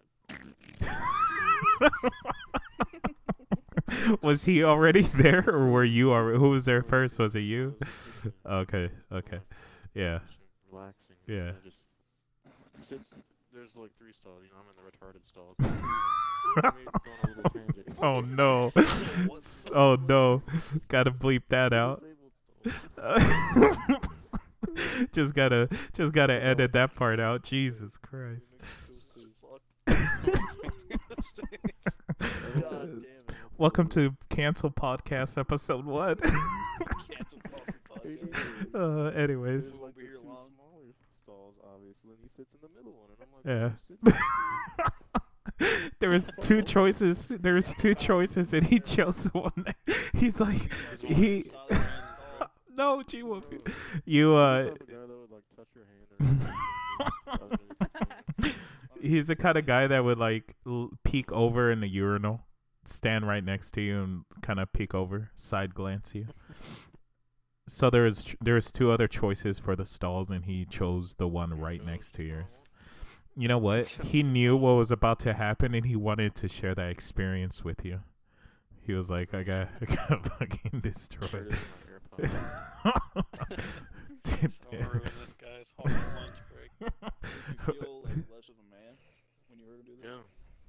like, 4.12 4.18
was 4.22 4.44
he 4.44 4.64
already 4.64 5.02
there, 5.02 5.44
or 5.48 5.66
were 5.70 5.84
you? 5.84 6.12
Already, 6.12 6.38
who 6.38 6.50
was 6.50 6.64
there 6.64 6.82
first? 6.82 7.18
Was 7.18 7.34
it 7.36 7.40
you? 7.40 7.76
"I 7.80 7.84
was 7.84 7.88
just 7.88 8.14
sitting 8.22 8.32
there, 8.44 8.54
Okay, 8.54 8.90
okay, 9.12 9.38
yeah. 9.94 10.18
relaxing. 10.70 11.16
Yeah. 11.26 11.52
Just 11.64 11.84
sits. 12.78 13.14
There's 13.52 13.76
like 13.76 13.92
three 13.98 14.12
stalls. 14.12 14.42
You 14.44 14.48
know, 14.50 14.56
I'm 14.62 14.68
in 14.70 14.76
the 14.80 14.88
retarded 14.90 15.22
stall. 15.24 15.54
Me 18.02 18.08
going 18.08 18.24
on 18.24 18.24
a 18.24 18.66
little 18.66 18.72
tangent. 18.72 18.74
Oh 18.74 19.00
no. 19.70 19.74
oh 19.74 19.96
no. 19.96 20.42
Gotta 20.88 21.10
bleep 21.10 21.42
that 21.48 21.72
out. 21.72 22.02
Just 25.12 25.34
gotta 25.34 25.68
just 25.92 26.14
gotta 26.14 26.32
edit 26.42 26.72
that 26.72 26.94
part 26.94 27.20
out. 27.20 27.42
Jesus 27.42 27.98
Christ. 27.98 28.54
God 29.86 29.98
damn 32.60 33.04
it. 33.04 33.32
Welcome 33.58 33.88
to 33.90 34.16
Cancel 34.30 34.70
Podcast 34.70 35.36
episode 35.38 35.84
one. 35.84 36.16
Cancel 36.16 37.38
culture 37.50 37.76
podcast. 37.90 38.74
uh 38.74 39.10
anyways. 39.18 39.72
There's 39.72 39.80
like 39.80 39.82
Won't 39.82 39.96
be 39.96 40.02
the 40.02 40.06
here 40.08 40.16
two 40.16 40.26
long. 40.28 40.48
smaller 40.54 40.94
stalls, 41.12 41.56
obviously, 41.74 42.10
and 42.12 42.20
he 42.22 42.28
sits 42.28 42.54
in 42.54 42.60
the 42.62 42.68
middle 42.76 42.94
one, 42.94 43.10
and 43.10 43.18
I'm 43.20 43.28
like, 44.04 44.04
Yeah. 44.04 44.18
"Oh, 45.46 45.50
sit 45.64 45.92
there 46.00 46.10
was 46.10 46.30
two 46.40 46.62
choices. 46.62 47.28
There 47.28 47.54
was 47.54 47.74
two 47.74 47.94
choices 47.94 48.52
and 48.54 48.66
he 48.66 48.78
chose 48.80 49.24
one. 49.32 49.66
He's 50.14 50.40
like 50.40 50.72
he 51.04 51.44
No, 52.74 53.02
G 53.02 53.22
Wolf. 53.22 53.46
You 54.04 54.34
uh 54.34 54.62
the 54.62 54.68
type 54.70 54.80
of 54.80 54.88
guy 54.88 54.96
that 55.06 55.18
would 55.18 55.30
like 55.30 55.42
touch 55.56 55.68
your 55.74 55.84
hand 55.84 56.46
or 57.28 57.32
underneath 57.42 57.76
your 58.40 58.50
chin. 58.50 58.54
he's 59.00 59.26
the 59.26 59.36
kind 59.36 59.56
of 59.56 59.66
guy 59.66 59.86
that 59.86 60.04
would 60.04 60.18
like 60.18 60.54
l- 60.66 60.90
peek 61.04 61.30
over 61.32 61.70
in 61.70 61.80
the 61.80 61.88
urinal, 61.88 62.46
stand 62.84 63.26
right 63.28 63.44
next 63.44 63.72
to 63.72 63.80
you, 63.80 64.02
and 64.02 64.24
kind 64.42 64.58
of 64.60 64.72
peek 64.72 64.94
over, 64.94 65.30
side 65.34 65.74
glance 65.74 66.14
you. 66.14 66.26
So 67.68 67.90
there 67.90 68.02
was 68.04 68.24
ch- 68.24 68.36
there 68.40 68.54
was 68.54 68.72
two 68.72 68.90
other 68.90 69.06
choices 69.08 69.58
for 69.58 69.76
the 69.76 69.84
stalls, 69.84 70.30
and 70.30 70.44
he 70.46 70.64
chose 70.64 71.14
the 71.14 71.28
one 71.28 71.58
right 71.60 71.84
next 71.84 72.12
to 72.12 72.22
yours. 72.22 72.64
Small 73.34 73.42
You 73.42 73.48
know 73.48 73.58
what? 73.58 73.88
He 74.02 74.22
knew 74.22 74.56
what 74.56 74.72
was 74.72 74.90
about 74.90 75.18
to 75.20 75.32
happen, 75.34 75.74
and 75.74 75.86
he 75.86 75.96
wanted 75.96 76.34
to 76.36 76.48
share 76.48 76.74
that 76.74 76.88
experience 76.90 77.64
with 77.64 77.84
you. 77.84 78.00
He 78.84 78.92
was 78.94 79.10
like, 79.10 79.32
"I 79.34 79.42
got, 79.42 79.68
I 79.80 79.84
got 79.94 80.26
fucking 80.38 80.70
one. 80.72 80.80
Destroyed." 80.82 81.48
is 81.48 81.58
in 81.58 81.58
my 82.84 82.90
AirPods. 82.90 83.72
Dude, 84.24 84.52
Don't 84.70 84.80
ruin 84.92 85.02
this 85.04 85.34
guy's 85.40 85.72
whole 85.76 85.90
lunch 85.90 86.38
break. 86.52 86.90
Did 87.66 87.74
you 87.74 87.80
feel 87.80 88.02
like 88.04 88.14
less 88.30 88.48
of 88.48 88.54
a 88.58 88.70
man 88.70 88.94
when 89.48 89.58
you 89.58 89.66
heard 89.66 89.78
him 89.80 89.84
do 89.86 89.92
that? 90.02 90.08
Yeah, 90.08 90.14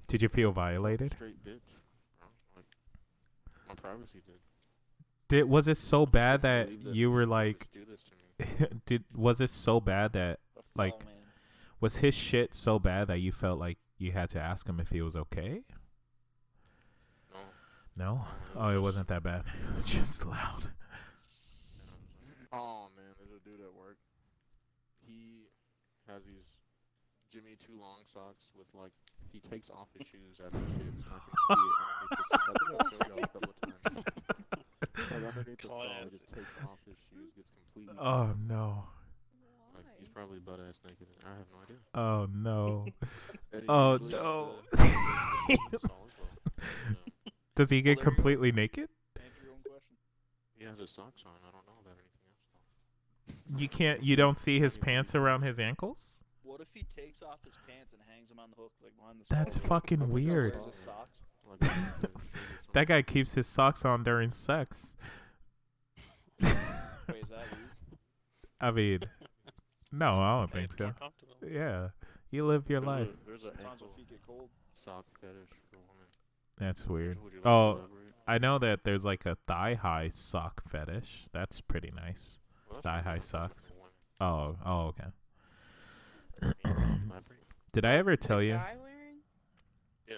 Did 0.08 0.22
you 0.22 0.28
feel 0.28 0.52
violated? 0.52 1.12
straight 1.12 1.44
bitch. 1.44 1.60
Like, 2.56 2.64
my 3.68 3.74
privacy 3.74 4.20
did. 4.26 4.34
Did 5.28 5.44
was 5.48 5.68
it 5.68 5.76
so 5.76 6.06
bad 6.06 6.42
that 6.42 6.68
that 6.84 6.94
you 6.94 7.10
were 7.10 7.26
like, 7.26 7.68
do 7.70 7.84
this 7.84 8.04
to 8.04 8.12
me. 8.12 8.66
did 8.86 9.04
was 9.14 9.40
it 9.40 9.50
so 9.50 9.80
bad 9.80 10.12
that 10.12 10.38
Like- 10.76 10.92
foul 10.92 10.98
man. 11.00 11.13
Was 11.80 11.98
his 11.98 12.14
shit 12.14 12.54
so 12.54 12.78
bad 12.78 13.08
that 13.08 13.18
you 13.20 13.32
felt 13.32 13.58
like 13.58 13.78
you 13.98 14.12
had 14.12 14.30
to 14.30 14.40
ask 14.40 14.66
him 14.68 14.80
if 14.80 14.88
he 14.90 15.00
was 15.02 15.16
okay? 15.16 15.62
No. 17.32 17.38
No. 17.96 18.14
no, 18.14 18.26
Oh, 18.56 18.68
it 18.68 18.72
just- 18.74 18.82
wasn't 18.84 19.08
that 19.08 19.22
bad. 19.22 19.44
It 19.70 19.76
was 19.76 19.86
just 19.86 20.24
loud. 20.26 20.64
And 20.64 20.72
I 22.22 22.26
was 22.28 22.38
like, 22.40 22.48
oh 22.60 22.88
man, 22.96 23.12
there's 23.18 23.30
a 23.32 23.44
dude 23.44 23.60
at 23.60 23.74
work. 23.74 23.98
He 25.06 25.48
has 26.08 26.24
these 26.24 26.56
Jimmy 27.32 27.56
Too 27.58 27.78
Long 27.80 28.00
socks 28.04 28.52
with 28.56 28.68
like 28.74 28.92
he 29.32 29.40
takes 29.40 29.70
off 29.70 29.88
his 29.98 30.06
shoes 30.06 30.40
as 30.46 30.52
he 30.54 30.60
shits. 30.60 31.02
I 31.10 31.18
can 31.18 31.36
see 31.48 31.54
it 31.54 31.74
underneath 32.00 32.28
the. 32.30 32.38
I 32.38 32.46
think 32.46 32.80
I've 32.80 32.90
showed 32.90 33.08
y'all 33.08 33.24
a 33.24 33.26
couple 33.26 33.50
of 33.50 33.60
times. 33.60 34.04
Like 35.10 35.24
underneath 35.36 35.58
the 35.58 35.68
stall, 35.68 35.82
he 36.04 36.08
just 36.10 36.28
takes 36.34 36.56
off 36.62 36.78
his 36.86 36.98
shoes, 37.10 37.32
gets 37.36 37.50
completely. 37.50 37.96
Oh 38.00 38.32
no. 38.46 38.84
Like 40.04 40.08
he's 40.08 40.14
probably 40.14 40.38
butt 40.38 40.60
ass 40.68 40.80
naked. 40.88 41.06
I 41.24 41.28
have 41.38 41.46
no 41.52 41.58
idea. 41.62 41.76
Oh 41.94 42.28
no. 42.34 42.86
Oh, 43.68 43.92
usually 43.92 44.10
no. 44.12 44.50
the- 44.72 45.58
the 45.72 45.78
stall 45.78 46.06
as 46.06 46.14
well. 46.18 46.28
So, 46.58 47.30
Does 47.56 47.70
he 47.70 47.80
get 47.82 47.96
there 47.96 48.04
you 48.04 48.10
go. 48.10 48.14
completely 48.16 48.52
naked? 48.52 48.88
Your 49.42 49.52
own 49.52 49.60
question. 49.62 49.96
he 50.58 50.64
has 50.64 50.80
his 50.80 50.90
socks 50.90 51.22
on. 51.26 51.32
I 51.46 51.52
don't 51.52 51.64
know 51.66 51.80
about 51.80 51.96
anything 51.98 52.26
else 52.28 52.54
though. 53.52 53.58
You 53.60 53.68
can't. 53.68 54.02
You 54.02 54.16
don't 54.16 54.38
see 54.38 54.58
his 54.60 54.76
pants 54.76 55.14
around 55.14 55.42
his 55.42 55.58
ankles. 55.60 56.20
What 56.42 56.60
if 56.60 56.68
he 56.74 56.82
takes 56.82 57.22
off 57.22 57.38
his 57.44 57.56
pants 57.66 57.92
and 57.92 58.02
hangs 58.12 58.28
them 58.28 58.38
on 58.38 58.50
the 58.50 58.56
hook 58.56 58.72
like 58.82 58.96
behind 58.96 59.20
the 59.20 59.24
That's 59.34 59.56
stall? 59.56 59.68
fucking 59.68 60.08
weird. 60.10 60.54
socks? 60.74 61.22
Like, 61.48 61.62
I 61.62 61.66
have 61.74 62.00
to 62.00 62.06
show 62.06 62.08
you 62.12 62.70
That 62.72 62.86
guy 62.88 63.02
keeps 63.02 63.34
his 63.34 63.46
socks 63.46 63.84
on 63.84 64.02
during 64.02 64.30
sex. 64.30 64.96
Wait, 66.42 66.50
is 66.50 66.56
that 67.30 67.46
weird? 67.52 67.70
I 68.60 68.70
mean, 68.70 69.00
no, 69.98 70.20
I 70.20 70.38
don't 70.40 70.52
think 70.52 70.72
so. 70.76 70.92
Yeah, 71.48 71.88
you 72.30 72.46
live 72.46 72.68
your 72.68 72.80
There's 72.80 72.92
a- 72.92 72.96
life. 72.96 73.08
There's 73.26 73.44
an 73.44 73.50
Sometimes 73.56 73.72
ankle 73.82 73.88
feet 73.96 74.08
get 74.10 74.26
cold. 74.26 74.48
sock 74.72 75.04
fetish 75.20 75.50
for 75.70 75.76
women. 75.78 76.06
That's 76.58 76.86
weird. 76.86 77.16
Like 77.16 77.46
Oh. 77.46 77.80
I 78.26 78.38
know 78.38 78.58
that 78.58 78.84
there's 78.84 79.04
like 79.04 79.26
a 79.26 79.36
thigh 79.46 79.74
high 79.74 80.08
sock 80.08 80.62
fetish. 80.68 81.26
That's 81.32 81.60
pretty 81.60 81.90
nice. 81.94 82.38
Well, 82.68 82.74
that's 82.76 82.84
thigh 82.84 82.98
for 82.98 83.04
high 83.04 83.10
men, 83.10 83.18
that's 83.20 83.32
not 83.34 83.42
socks. 83.42 83.72
Oh, 84.20 84.56
oh, 84.64 84.80
okay. 84.86 85.04
You 86.42 86.52
wanna 86.64 87.00
elaborate? 87.10 87.44
Did 87.72 87.84
I 87.84 87.94
ever 87.96 88.16
tell 88.16 88.40
you? 88.42 88.52
Guy? 88.52 88.76
Yeah. 90.08 90.16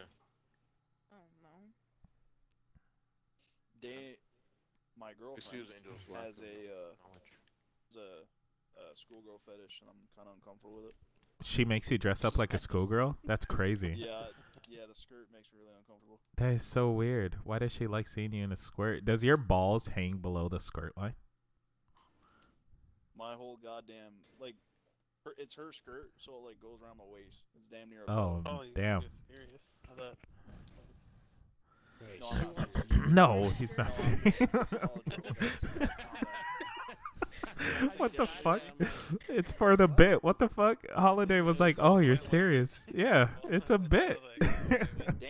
Oh 1.13 1.17
no. 1.43 1.49
They, 3.83 4.17
my 4.99 5.13
girlfriend 5.19 5.39
Excuse 5.39 5.71
Angel's 5.71 6.07
lack 6.09 6.27
has 6.27 6.39
a 6.39 6.43
uh, 6.43 6.95
knowledge. 7.03 7.33
has 7.89 7.97
a, 7.97 8.01
a 8.01 8.25
schoolgirl 8.97 9.41
fetish, 9.47 9.81
and 9.81 9.91
I'm 9.91 10.01
kind 10.17 10.29
of 10.29 10.35
uncomfortable 10.37 10.77
with 10.77 10.87
it. 10.87 10.95
She 11.45 11.65
makes 11.65 11.91
you 11.91 11.99
dress 11.99 12.25
up 12.25 12.39
like 12.39 12.55
a 12.55 12.59
schoolgirl? 12.59 13.19
That's 13.25 13.45
crazy. 13.45 13.95
Yeah, 13.99 14.27
yeah, 14.69 14.81
the 14.89 14.95
skirt 14.95 15.29
makes 15.33 15.49
me 15.53 15.61
really 15.61 15.77
uncomfortable. 15.79 16.21
That 16.39 16.53
is 16.55 16.63
so 16.63 16.91
weird. 16.91 17.37
Why 17.45 17.59
does 17.59 17.73
she 17.73 17.87
like 17.87 18.07
seeing 18.09 18.33
you 18.33 18.43
in 18.45 18.53
a 18.53 18.57
skirt? 18.57 19.05
Does 19.05 19.23
your 19.25 19.37
balls 19.37 19.89
hang 19.95 20.17
below 20.19 20.49
the 20.49 20.61
skirt 20.61 20.93
line? 20.97 21.15
My 23.17 23.35
whole 23.35 23.59
goddamn 23.63 24.13
like, 24.41 24.55
her, 25.25 25.33
it's 25.39 25.55
her 25.55 25.73
skirt, 25.73 26.11
so 26.19 26.33
it 26.37 26.47
like 26.47 26.61
goes 26.61 26.79
around 26.83 26.99
my 26.99 27.05
waist. 27.11 27.45
It's 27.55 27.67
damn 27.71 27.89
near. 27.91 28.05
Oh. 28.09 28.43
Oh, 28.47 28.63
damn. 28.75 29.03
Serious? 29.29 29.63
How 29.89 29.95
that? 29.97 30.17
No, 32.21 32.27
she 32.31 32.37
I'm 32.37 32.43
not 32.43 32.57
wants- 32.57 32.73
serious. 32.89 32.97
No, 33.09 33.51
he's 33.59 33.79
not 33.79 33.87
No, 33.89 33.93
serious. 33.93 34.37
it's 34.41 34.73
all 34.73 35.03
a 35.07 35.11
joke, 35.11 35.39
guys. 35.41 35.89
what 37.97 38.17
the 38.17 38.27
fuck? 38.27 38.63
It's 39.29 39.53
for 39.53 39.77
the 39.77 39.89
bit. 39.89 40.23
What 40.25 40.39
the 40.39 40.49
fuck? 40.49 40.79
Holiday 40.95 41.41
was 41.41 41.61
like, 41.61 41.77
"Oh, 41.79 41.99
you're 41.99 42.17
serious? 42.17 42.87
Yeah, 42.95 43.29
it's 43.49 43.71
a 43.71 43.79
bit. 43.79 44.19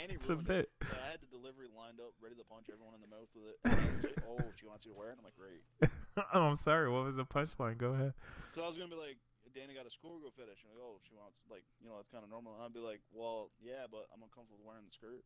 It's 0.09 0.31
a 0.31 0.37
bit." 0.37 0.71
I 0.81 1.11
had 1.13 1.21
the 1.21 1.29
delivery 1.29 1.69
lined 1.77 2.01
up, 2.01 2.17
ready 2.23 2.35
to 2.37 2.45
punch 2.45 2.67
everyone 2.73 2.95
in 2.97 3.03
the 3.05 3.13
mouth 3.13 3.29
with 3.37 3.53
it. 3.53 3.57
And 3.65 3.77
I 3.77 3.85
was 4.01 4.05
like, 4.17 4.25
oh, 4.25 4.49
she 4.57 4.65
wants 4.67 4.87
you 4.87 4.93
to 4.93 4.99
wear 4.99 5.09
it? 5.13 5.17
I'm 5.21 5.25
like, 5.29 5.37
great. 5.37 5.61
oh, 6.33 6.41
I'm 6.49 6.57
sorry. 6.57 6.89
What 6.91 7.05
was 7.05 7.17
the 7.17 7.29
punchline? 7.29 7.77
Go 7.77 7.93
ahead. 7.93 8.15
Because 8.49 8.65
I 8.65 8.67
was 8.67 8.77
going 8.81 8.89
to 8.89 8.97
be 8.97 9.01
like, 9.01 9.19
Danny 9.55 9.75
got 9.77 9.85
a 9.85 9.91
schoolgirl 9.93 10.33
fetish. 10.33 10.65
And 10.65 10.73
like, 10.73 10.81
oh, 10.81 10.97
she 11.05 11.13
wants, 11.15 11.45
like, 11.53 11.65
you 11.85 11.89
know, 11.89 11.97
that's 12.01 12.09
kind 12.09 12.25
of 12.25 12.31
normal. 12.31 12.57
And 12.57 12.65
I'd 12.65 12.73
be 12.73 12.81
like, 12.81 13.05
well, 13.13 13.53
yeah, 13.61 13.85
but 13.93 14.09
I'm 14.09 14.25
uncomfortable 14.25 14.65
wearing 14.65 14.89
the 14.89 14.97
skirt. 14.97 15.21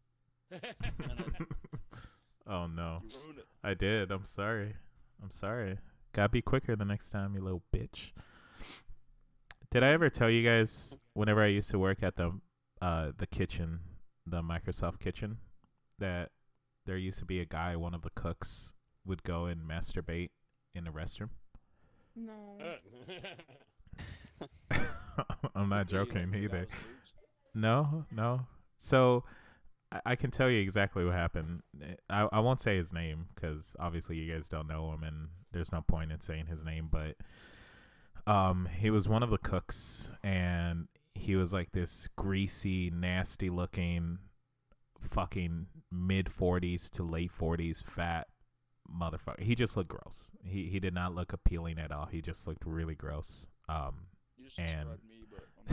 oh 2.50 2.66
no, 2.66 2.98
You 3.06 3.14
ruined 3.22 3.38
it. 3.38 3.46
I 3.62 3.74
did. 3.74 4.10
I'm 4.10 4.26
sorry. 4.26 4.74
I'm 5.22 5.30
sorry. 5.30 5.78
Gotta 6.12 6.28
be 6.28 6.42
quicker 6.42 6.74
the 6.74 6.84
next 6.84 7.10
time, 7.10 7.34
you 7.34 7.42
little 7.42 7.62
bitch. 7.74 8.12
Did 9.70 9.84
I 9.84 9.88
ever 9.90 10.10
tell 10.10 10.28
you 10.28 10.44
guys 10.44 10.98
whenever 11.14 11.42
I 11.42 11.46
used 11.46 11.70
to 11.70 11.78
work 11.78 12.02
at 12.02 12.16
the 12.16 12.40
uh 12.82 13.12
the 13.16 13.26
kitchen, 13.26 13.80
the 14.26 14.42
Microsoft 14.42 14.98
kitchen, 14.98 15.38
that 15.98 16.30
there 16.86 16.96
used 16.96 17.18
to 17.20 17.24
be 17.24 17.40
a 17.40 17.44
guy, 17.44 17.76
one 17.76 17.94
of 17.94 18.02
the 18.02 18.10
cooks, 18.14 18.74
would 19.04 19.22
go 19.22 19.46
and 19.46 19.62
masturbate 19.62 20.30
in 20.74 20.84
the 20.84 20.90
restroom? 20.90 21.30
No. 22.16 22.56
I'm 25.54 25.68
not 25.68 25.86
joking 25.88 26.30
What 26.30 26.32
do 26.32 26.38
you 26.38 26.48
think, 26.48 26.62
either. 26.62 26.66
No, 27.54 28.06
no. 28.10 28.46
So 28.76 29.24
I, 29.92 30.00
I 30.06 30.16
can 30.16 30.30
tell 30.30 30.50
you 30.50 30.60
exactly 30.60 31.04
what 31.04 31.14
happened. 31.14 31.62
Eh, 31.82 31.94
I, 32.08 32.28
I 32.32 32.40
won't 32.40 32.60
say 32.60 32.76
his 32.76 32.92
name 32.92 33.26
because 33.34 33.74
obviously 33.78 34.16
you 34.16 34.32
guys 34.32 34.48
don't 34.48 34.68
know 34.68 34.92
him, 34.92 35.02
and 35.02 35.28
there's 35.52 35.72
no 35.72 35.82
point 35.86 36.12
in 36.12 36.20
saying 36.20 36.46
his 36.46 36.64
name. 36.64 36.88
But 36.90 37.16
um, 38.26 38.68
he 38.78 38.90
was 38.90 39.08
one 39.08 39.22
of 39.22 39.30
the 39.30 39.38
cooks, 39.38 40.12
and 40.22 40.88
he 41.12 41.36
was 41.36 41.52
like 41.52 41.72
this 41.72 42.08
greasy, 42.16 42.90
nasty 42.90 43.50
looking, 43.50 44.18
fucking 45.00 45.66
mid 45.90 46.26
40s 46.26 46.88
to 46.90 47.02
late 47.02 47.32
40s 47.36 47.82
fat 47.82 48.28
motherfucker. 48.90 49.40
He 49.40 49.54
just 49.54 49.76
looked 49.76 49.90
gross. 49.90 50.32
He 50.44 50.66
he 50.66 50.80
did 50.80 50.94
not 50.94 51.14
look 51.14 51.32
appealing 51.32 51.78
at 51.78 51.92
all. 51.92 52.06
He 52.06 52.20
just 52.20 52.46
looked 52.46 52.64
really 52.66 52.94
gross. 52.94 53.46
Um, 53.68 54.06
And- 54.58 54.88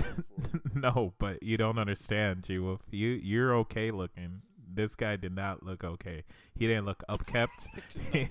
no, 0.74 1.14
but 1.20 1.42
you 1.44 1.58
don't 1.58 1.78
understand, 1.78 2.44
G 2.44 2.60
Wolf. 2.60 2.82
You 2.92 3.10
you're 3.10 3.56
okay 3.58 3.92
looking. 3.92 4.42
This 4.70 4.96
guy 4.96 5.16
did 5.16 5.36
not 5.36 5.64
look 5.64 5.84
okay. 5.84 6.24
He 6.54 6.68
didn't 6.68 6.86
look 6.86 7.04
upkept. 7.10 7.68
he, 8.12 8.30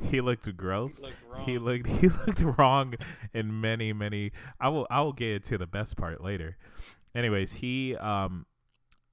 he 0.08 0.20
looked 0.20 0.56
gross. 0.56 1.02
Look 1.02 1.12
He 1.44 1.58
looked 1.58 1.86
he 1.86 2.08
looked 2.08 2.40
wrong 2.58 2.94
in 3.32 3.60
many 3.60 3.92
many. 3.92 4.32
I 4.60 4.68
will 4.68 4.86
I 4.90 5.00
will 5.00 5.12
get 5.12 5.44
to 5.44 5.58
the 5.58 5.66
best 5.66 5.96
part 5.96 6.22
later. 6.22 6.56
Anyways, 7.14 7.54
he 7.54 7.96
um, 7.96 8.46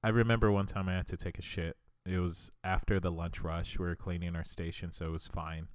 I 0.02 0.08
remember 0.08 0.50
one 0.50 0.66
time 0.66 0.88
I 0.88 0.94
had 0.94 1.08
to 1.08 1.16
take 1.16 1.38
a 1.38 1.42
shit. 1.42 1.76
It 2.04 2.18
was 2.18 2.50
after 2.64 2.98
the 2.98 3.12
lunch 3.12 3.42
rush. 3.42 3.78
We 3.78 3.86
were 3.86 3.94
cleaning 3.94 4.34
our 4.34 4.44
station, 4.44 4.92
so 4.92 5.06
it 5.06 5.10
was 5.12 5.26
fine. 5.28 5.68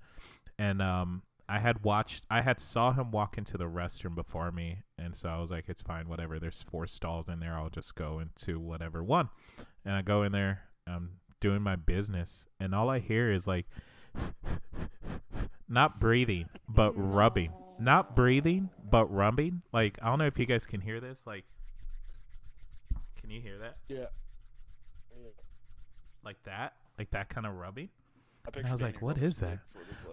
And 0.59 0.81
um, 0.81 1.23
I 1.49 1.59
had 1.59 1.83
watched, 1.83 2.25
I 2.29 2.41
had 2.41 2.59
saw 2.59 2.91
him 2.91 3.11
walk 3.11 3.37
into 3.37 3.57
the 3.57 3.65
restroom 3.65 4.15
before 4.15 4.51
me, 4.51 4.83
and 4.97 5.15
so 5.15 5.29
I 5.29 5.39
was 5.39 5.49
like, 5.49 5.65
it's 5.69 5.81
fine, 5.81 6.09
whatever. 6.09 6.39
There's 6.39 6.61
four 6.61 6.87
stalls 6.87 7.29
in 7.29 7.39
there. 7.39 7.53
I'll 7.53 7.69
just 7.69 7.95
go 7.95 8.19
into 8.19 8.59
whatever 8.59 9.03
one. 9.03 9.29
And 9.85 9.95
I 9.95 10.01
go 10.01 10.23
in 10.23 10.33
there. 10.33 10.63
I'm 10.85 11.19
doing 11.39 11.61
my 11.61 11.75
business, 11.75 12.47
and 12.59 12.75
all 12.75 12.89
I 12.89 12.99
hear 12.99 13.31
is 13.31 13.47
like, 13.47 13.65
not 15.69 15.99
breathing, 15.99 16.49
but 16.67 16.91
rubbing. 16.93 17.51
Not 17.79 18.15
breathing, 18.15 18.69
but 18.89 19.05
rubbing. 19.05 19.61
Like 19.71 19.99
I 20.01 20.07
don't 20.07 20.19
know 20.19 20.25
if 20.25 20.39
you 20.39 20.45
guys 20.45 20.65
can 20.65 20.81
hear 20.81 20.99
this. 20.99 21.27
Like, 21.27 21.45
can 23.19 23.29
you 23.29 23.41
hear 23.41 23.57
that? 23.59 23.77
Yeah. 23.87 24.07
Like 26.23 26.41
that? 26.43 26.73
Like 26.97 27.11
that 27.11 27.29
kind 27.29 27.45
of 27.45 27.55
rubbing? 27.55 27.89
I, 28.45 28.67
I 28.67 28.71
was 28.71 28.81
like, 28.81 29.01
what 29.01 29.17
is 29.17 29.39
that? 29.39 29.59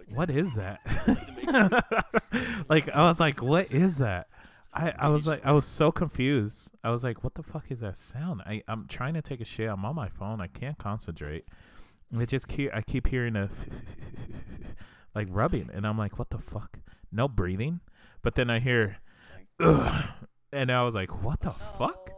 Dick 0.09 0.17
for 0.17 0.17
the, 0.17 0.17
like, 0.17 0.17
What 0.17 0.31
is 0.31 0.55
that? 0.55 0.81
like 2.69 2.89
I 2.89 3.07
was 3.07 3.21
like, 3.21 3.43
what 3.43 3.71
is 3.73 3.99
that? 3.99 4.29
I, 4.73 4.93
I 4.99 5.09
was 5.09 5.27
like 5.27 5.45
I 5.45 5.53
was 5.53 5.65
so 5.65 5.93
confused. 5.93 6.73
I 6.83 6.91
was 6.91 7.05
like, 7.05 7.23
what 7.23 7.35
the 7.35 7.43
fuck 7.43 7.71
is 7.71 7.81
that 7.81 7.97
sound? 7.97 8.43
I, 8.45 8.63
I'm 8.67 8.87
trying 8.89 9.15
to 9.15 9.23
take 9.23 9.41
a 9.41 9.45
shit. 9.45 9.69
I'm 9.69 9.85
on 9.85 9.95
my 9.95 10.09
phone. 10.09 10.41
I 10.41 10.49
can't 10.49 10.79
concentrate. 10.79 11.45
It 12.13 12.29
just 12.29 12.49
keep 12.49 12.75
I 12.75 12.83
keep 12.83 13.07
hearing 13.07 13.37
a 13.37 13.51
like 15.15 15.29
rubbing 15.31 15.71
and 15.73 15.87
I'm 15.87 15.99
like, 15.99 16.19
what 16.19 16.31
the 16.31 16.39
fuck? 16.39 16.79
No 17.13 17.29
breathing. 17.29 17.81
But 18.23 18.35
then 18.35 18.51
I 18.51 18.59
hear 18.59 18.99
and 19.61 20.73
I 20.73 20.83
was 20.83 20.95
like, 20.95 21.23
what 21.23 21.41
the 21.41 21.53
fuck? 21.79 22.11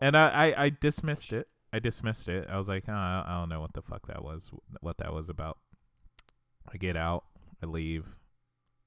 And 0.00 0.16
I, 0.16 0.28
I, 0.28 0.64
I 0.64 0.70
dismissed 0.70 1.32
it. 1.32 1.48
I 1.72 1.78
dismissed 1.78 2.28
it. 2.28 2.48
I 2.50 2.58
was 2.58 2.68
like, 2.68 2.84
oh, 2.88 2.92
I 2.92 3.24
I 3.26 3.38
don't 3.38 3.48
know 3.48 3.60
what 3.60 3.74
the 3.74 3.82
fuck 3.82 4.06
that 4.08 4.24
was, 4.24 4.50
what 4.80 4.98
that 4.98 5.12
was 5.12 5.28
about. 5.28 5.58
I 6.72 6.76
get 6.76 6.96
out, 6.96 7.24
I 7.62 7.66
leave, 7.66 8.04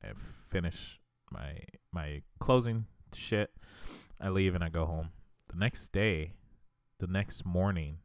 I 0.04 0.10
finish 0.48 1.00
my 1.32 1.60
my 1.92 2.22
closing 2.40 2.86
shit. 3.14 3.52
I 4.20 4.30
leave 4.30 4.56
and 4.56 4.64
I 4.64 4.70
go 4.70 4.86
home. 4.86 5.12
The 5.48 5.58
next 5.58 5.92
day, 5.92 6.34
the 7.00 7.08
next 7.08 7.46
morning, 7.46 8.00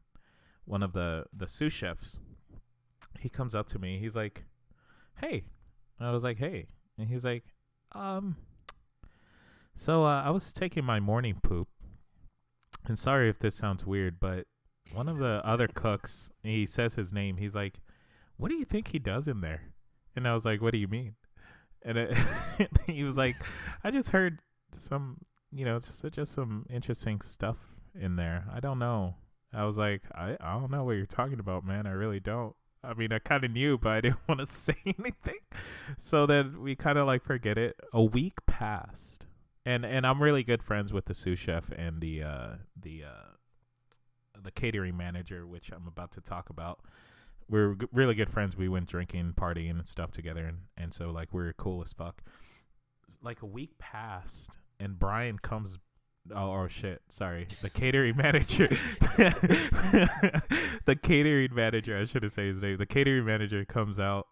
one 0.65 0.83
of 0.83 0.93
the 0.93 1.25
the 1.33 1.47
sous 1.47 1.73
chefs, 1.73 2.19
he 3.19 3.29
comes 3.29 3.55
up 3.55 3.67
to 3.69 3.79
me. 3.79 3.99
He's 3.99 4.17
like, 4.17 4.45
"Hey," 5.21 5.45
I 6.01 6.11
was 6.13 6.25
like, 6.25 6.39
"Hey," 6.39 6.69
and 6.99 7.09
he's 7.09 7.25
like, 7.25 7.45
"Um." 7.93 8.37
So 9.75 10.05
uh, 10.05 10.23
I 10.23 10.31
was 10.31 10.53
taking 10.53 10.85
my 10.85 11.01
morning 11.01 11.41
poop, 11.43 11.69
and 12.87 12.99
sorry 12.99 13.29
if 13.29 13.41
this 13.41 13.57
sounds 13.57 13.85
weird, 13.85 14.21
but 14.21 14.47
one 14.93 15.09
of 15.09 15.19
the 15.19 15.41
other 15.45 15.67
cooks, 15.67 16.31
he 16.43 16.65
says 16.67 16.95
his 16.95 17.13
name. 17.13 17.39
He's 17.39 17.55
like, 17.55 17.81
"What 18.37 18.51
do 18.51 18.57
you 18.57 18.65
think 18.65 18.89
he 18.89 18.99
does 18.99 19.29
in 19.29 19.41
there?" 19.41 19.73
And 20.17 20.29
I 20.29 20.35
was 20.35 20.45
like, 20.45 20.61
"What 20.61 20.73
do 20.73 20.79
you 20.79 20.89
mean?" 20.89 21.15
And 21.83 21.99
it, 21.99 22.17
he 22.87 23.05
was 23.05 23.17
like, 23.17 23.37
"I 23.83 23.91
just 23.91 24.11
heard 24.11 24.41
some, 24.77 25.19
you 25.51 25.65
know, 25.65 25.79
just 25.79 26.05
just 26.13 26.33
some 26.33 26.67
interesting 26.71 27.21
stuff 27.21 27.57
in 27.95 28.17
there. 28.17 28.45
I 28.53 28.61
don't 28.61 28.79
know." 28.79 29.17
I 29.53 29.65
was 29.65 29.79
like, 29.79 30.03
"I 30.15 30.37
I 30.41 30.55
don't 30.55 30.71
know 30.71 30.85
what 30.85 30.93
you're 30.93 31.07
talking 31.07 31.41
about, 31.41 31.65
man. 31.65 31.87
I 31.87 31.93
really 31.93 32.21
don't." 32.21 32.55
I 32.85 32.93
mean, 32.95 33.13
I 33.13 33.19
kind 33.19 33.45
of 33.45 33.51
knew, 33.51 33.79
but 33.79 33.91
I 33.91 34.01
didn't 34.03 34.29
want 34.29 34.41
to 34.41 34.47
say 34.51 34.77
anything. 34.85 35.41
So 35.99 36.27
then 36.27 36.61
we 36.61 36.77
kind 36.77 36.99
of 36.99 37.07
like 37.07 37.23
forget 37.25 37.59
it. 37.59 37.77
A 37.93 38.03
week 38.03 38.35
passed, 38.47 39.27
and 39.65 39.85
and 39.85 40.07
I'm 40.07 40.23
really 40.23 40.43
good 40.43 40.63
friends 40.63 40.93
with 40.93 41.07
the 41.07 41.15
sous 41.15 41.39
chef 41.39 41.71
and 41.71 42.01
the 42.01 42.23
uh 42.23 42.57
the 42.81 43.05
uh 43.05 44.41
the 44.43 44.51
catering 44.51 44.97
manager, 44.97 45.47
which 45.47 45.71
I'm 45.71 45.87
about 45.87 46.13
to 46.13 46.21
talk 46.21 46.51
about. 46.51 46.81
We're 47.49 47.75
g- 47.75 47.87
really 47.93 48.15
good 48.15 48.31
friends. 48.31 48.57
We 48.57 48.69
went 48.69 48.87
drinking, 48.87 49.35
partying, 49.37 49.71
and 49.71 49.87
stuff 49.87 50.11
together, 50.11 50.45
and 50.47 50.59
and 50.77 50.93
so 50.95 51.11
like 51.11 51.29
we're 51.33 51.53
cool 51.53 51.83
as 51.83 51.93
fuck. 51.93 52.23
Like 53.23 53.43
a 53.43 53.47
week 53.47 53.79
passed, 53.79 54.59
and 54.81 54.99
Brian 54.99 55.39
comes. 55.39 55.79
Oh, 56.35 56.53
oh 56.55 56.69
shit! 56.69 57.03
Sorry, 57.09 57.47
the 57.61 57.69
catering 57.71 58.17
manager. 58.19 58.69
the 59.17 60.99
catering 61.03 61.55
manager. 61.55 61.99
I 61.99 62.05
should 62.05 62.23
have 62.23 62.33
said 62.33 62.47
his 62.47 62.63
name. 62.63 62.79
The 62.79 62.87
catering 62.87 63.27
manager 63.27 63.65
comes 63.65 64.01
out 64.01 64.27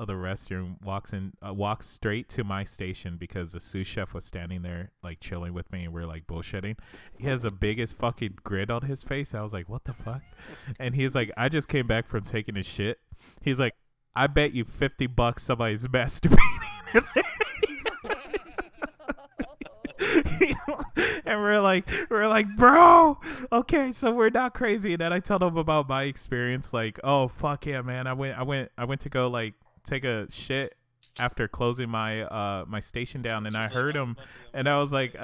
of 0.00 0.06
the 0.06 0.14
restroom, 0.14 0.82
walks 0.82 1.12
in, 1.12 1.34
uh, 1.46 1.52
walks 1.52 1.86
straight 1.86 2.28
to 2.30 2.42
my 2.42 2.64
station 2.64 3.18
because 3.18 3.52
the 3.52 3.60
sous 3.60 3.86
chef 3.86 4.14
was 4.14 4.24
standing 4.24 4.62
there 4.62 4.92
like 5.02 5.20
chilling 5.20 5.52
with 5.52 5.70
me, 5.70 5.84
and 5.84 5.92
we 5.92 6.00
are 6.00 6.06
like 6.06 6.26
bullshitting. 6.26 6.78
He 7.18 7.26
has 7.26 7.42
the 7.42 7.50
biggest 7.50 7.98
fucking 7.98 8.38
grin 8.42 8.70
on 8.70 8.82
his 8.82 9.02
face. 9.02 9.34
I 9.34 9.42
was 9.42 9.52
like, 9.52 9.68
"What 9.68 9.84
the 9.84 9.92
fuck?" 9.92 10.22
And 10.80 10.94
he's 10.94 11.14
like, 11.14 11.30
"I 11.36 11.50
just 11.50 11.68
came 11.68 11.86
back 11.86 12.08
from 12.08 12.24
taking 12.24 12.56
a 12.56 12.62
shit." 12.62 12.98
He's 13.42 13.60
like, 13.60 13.74
"I 14.16 14.26
bet 14.26 14.54
you 14.54 14.64
fifty 14.64 15.06
bucks 15.06 15.42
somebody's 15.42 15.86
masturbating." 15.86 16.40
and 21.26 21.40
we're 21.40 21.60
like, 21.60 21.88
we're 22.08 22.26
like, 22.26 22.56
bro, 22.56 23.18
okay, 23.52 23.92
so 23.92 24.10
we're 24.10 24.30
not 24.30 24.54
crazy. 24.54 24.94
And 24.94 25.00
then 25.00 25.12
I 25.12 25.20
tell 25.20 25.38
them 25.38 25.58
about 25.58 25.88
my 25.88 26.04
experience, 26.04 26.72
like, 26.72 26.98
oh 27.04 27.28
fuck 27.28 27.66
yeah, 27.66 27.82
man, 27.82 28.06
I 28.06 28.14
went, 28.14 28.38
I 28.38 28.42
went, 28.42 28.70
I 28.78 28.84
went 28.84 29.02
to 29.02 29.10
go 29.10 29.28
like 29.28 29.54
take 29.84 30.04
a 30.04 30.30
shit 30.30 30.74
after 31.18 31.48
closing 31.48 31.88
my 31.88 32.22
uh 32.22 32.64
my 32.66 32.80
station 32.80 33.22
down, 33.22 33.46
and 33.46 33.56
I 33.56 33.68
heard 33.68 33.96
him, 33.96 34.16
and 34.54 34.68
I 34.68 34.78
was 34.78 34.92
like, 34.92 35.16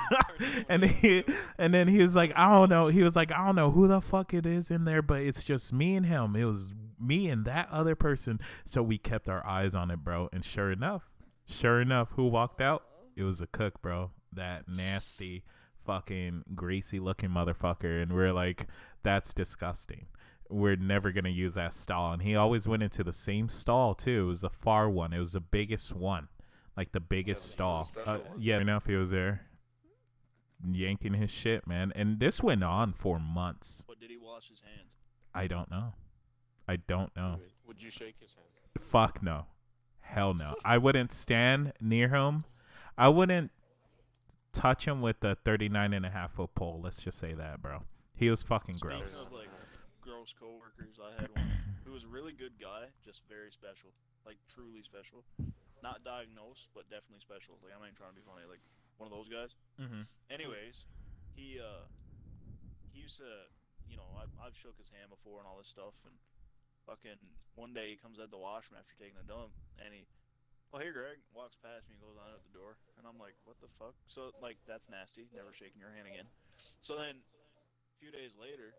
and 0.68 0.84
he, 0.84 1.24
and 1.58 1.72
then 1.72 1.88
he 1.88 1.98
was 1.98 2.14
like, 2.14 2.32
I 2.36 2.50
don't 2.50 2.68
know, 2.68 2.88
he 2.88 3.02
was 3.02 3.16
like, 3.16 3.32
I 3.32 3.46
don't 3.46 3.56
know 3.56 3.70
who 3.70 3.88
the 3.88 4.00
fuck 4.00 4.34
it 4.34 4.46
is 4.46 4.70
in 4.70 4.84
there, 4.84 5.02
but 5.02 5.22
it's 5.22 5.44
just 5.44 5.72
me 5.72 5.96
and 5.96 6.06
him. 6.06 6.36
It 6.36 6.44
was 6.44 6.72
me 7.00 7.28
and 7.28 7.44
that 7.44 7.68
other 7.70 7.94
person, 7.94 8.40
so 8.64 8.82
we 8.82 8.98
kept 8.98 9.28
our 9.28 9.44
eyes 9.46 9.74
on 9.74 9.90
it, 9.90 9.98
bro. 10.04 10.28
And 10.32 10.44
sure 10.44 10.70
enough, 10.70 11.10
sure 11.46 11.80
enough, 11.80 12.10
who 12.12 12.28
walked 12.28 12.60
out? 12.60 12.84
It 13.16 13.24
was 13.24 13.40
a 13.40 13.46
cook, 13.46 13.82
bro. 13.82 14.10
That 14.32 14.68
nasty 14.68 15.44
fucking 15.84 16.44
greasy 16.54 17.00
looking 17.00 17.30
motherfucker, 17.30 18.02
and 18.02 18.12
we're 18.12 18.32
like, 18.32 18.66
that's 19.02 19.34
disgusting. 19.34 20.06
We're 20.52 20.76
never 20.76 21.12
gonna 21.12 21.28
use 21.30 21.54
that 21.54 21.72
stall. 21.74 22.12
And 22.12 22.22
he 22.22 22.36
always 22.36 22.66
went 22.66 22.82
into 22.82 23.02
the 23.02 23.12
same 23.12 23.48
stall 23.48 23.94
too. 23.94 24.24
It 24.24 24.26
was 24.26 24.40
the 24.42 24.50
far 24.50 24.88
one. 24.90 25.12
It 25.12 25.18
was 25.18 25.32
the 25.32 25.40
biggest 25.40 25.94
one, 25.94 26.28
like 26.76 26.92
the 26.92 27.00
biggest 27.00 27.42
the 27.44 27.48
stall. 27.48 27.84
special 27.84 28.12
Uh, 28.14 28.18
one. 28.18 28.40
yeah, 28.40 28.58
enough. 28.60 28.86
He 28.86 28.94
was 28.94 29.10
there, 29.10 29.46
yanking 30.64 31.14
his 31.14 31.30
shit, 31.30 31.66
man. 31.66 31.92
And 31.96 32.20
this 32.20 32.42
went 32.42 32.62
on 32.62 32.92
for 32.92 33.18
months. 33.18 33.84
But 33.88 33.98
did 34.00 34.10
he 34.10 34.16
wash 34.18 34.48
his 34.48 34.60
hands? 34.60 34.92
I 35.34 35.46
don't 35.46 35.70
know. 35.70 35.94
I 36.68 36.76
don't 36.76 37.14
know. 37.16 37.40
Would 37.66 37.82
you 37.82 37.90
shake 37.90 38.16
his 38.20 38.34
hand? 38.34 38.46
Fuck 38.78 39.22
no. 39.22 39.46
Hell 40.00 40.34
no. 40.34 40.54
I 40.64 40.78
wouldn't 40.78 41.12
stand 41.12 41.72
near 41.80 42.08
him. 42.08 42.44
I 42.98 43.08
wouldn't 43.08 43.50
touch 44.52 44.86
him 44.86 45.00
with 45.00 45.24
a 45.24 45.34
39 45.34 45.94
and 45.94 46.04
a 46.06 46.10
half 46.10 46.34
foot 46.34 46.54
pole. 46.54 46.80
Let's 46.82 47.02
just 47.02 47.18
say 47.18 47.32
that, 47.32 47.62
bro. 47.62 47.82
He 48.14 48.28
was 48.28 48.42
fucking 48.42 48.76
Speaking 48.76 48.98
gross. 48.98 49.26
of 49.26 49.32
like 49.32 49.48
gross 50.22 50.38
coworkers, 50.38 51.02
I 51.02 51.10
had 51.18 51.34
one 51.34 51.50
who 51.82 51.90
was 51.90 52.06
a 52.06 52.10
really 52.14 52.30
good 52.30 52.54
guy, 52.62 52.86
just 53.02 53.26
very 53.26 53.50
special, 53.50 53.90
like 54.22 54.38
truly 54.46 54.78
special. 54.86 55.26
Not 55.82 56.06
diagnosed, 56.06 56.70
but 56.78 56.86
definitely 56.86 57.18
special. 57.18 57.58
Like 57.58 57.74
I'm 57.74 57.82
not 57.82 57.90
even 57.90 57.98
trying 57.98 58.14
to 58.14 58.20
be 58.22 58.22
funny. 58.22 58.46
Like 58.46 58.62
one 59.02 59.10
of 59.10 59.14
those 59.18 59.26
guys. 59.26 59.50
Mm-hmm. 59.82 60.06
Anyways, 60.30 60.86
he 61.34 61.58
uh 61.58 61.90
he 62.94 63.02
used 63.02 63.18
to, 63.18 63.50
you 63.90 63.98
know, 63.98 64.06
I've, 64.14 64.30
I've 64.38 64.54
shook 64.54 64.78
his 64.78 64.94
hand 64.94 65.10
before 65.10 65.42
and 65.42 65.46
all 65.50 65.58
this 65.58 65.66
stuff, 65.66 65.98
and 66.06 66.14
fucking 66.86 67.18
one 67.58 67.74
day 67.74 67.90
he 67.90 67.96
comes 67.98 68.22
out 68.22 68.30
the 68.30 68.38
washroom 68.38 68.78
after 68.78 68.94
taking 68.94 69.18
a 69.18 69.26
dump, 69.26 69.50
and 69.82 69.90
he, 69.90 70.06
oh 70.70 70.78
hey 70.78 70.94
Greg, 70.94 71.18
walks 71.34 71.58
past 71.58 71.90
me 71.90 71.98
and 71.98 72.02
goes 72.06 72.14
on 72.14 72.30
out 72.30 72.46
the 72.46 72.54
door, 72.54 72.78
and 72.94 73.10
I'm 73.10 73.18
like, 73.18 73.34
what 73.42 73.58
the 73.58 73.66
fuck? 73.82 73.98
So 74.06 74.30
like 74.38 74.62
that's 74.70 74.86
nasty. 74.86 75.26
Never 75.34 75.50
shaking 75.50 75.82
your 75.82 75.90
hand 75.90 76.06
again. 76.06 76.30
So 76.78 76.94
then, 76.94 77.18
a 77.18 77.96
few 77.98 78.14
days 78.14 78.38
later, 78.38 78.70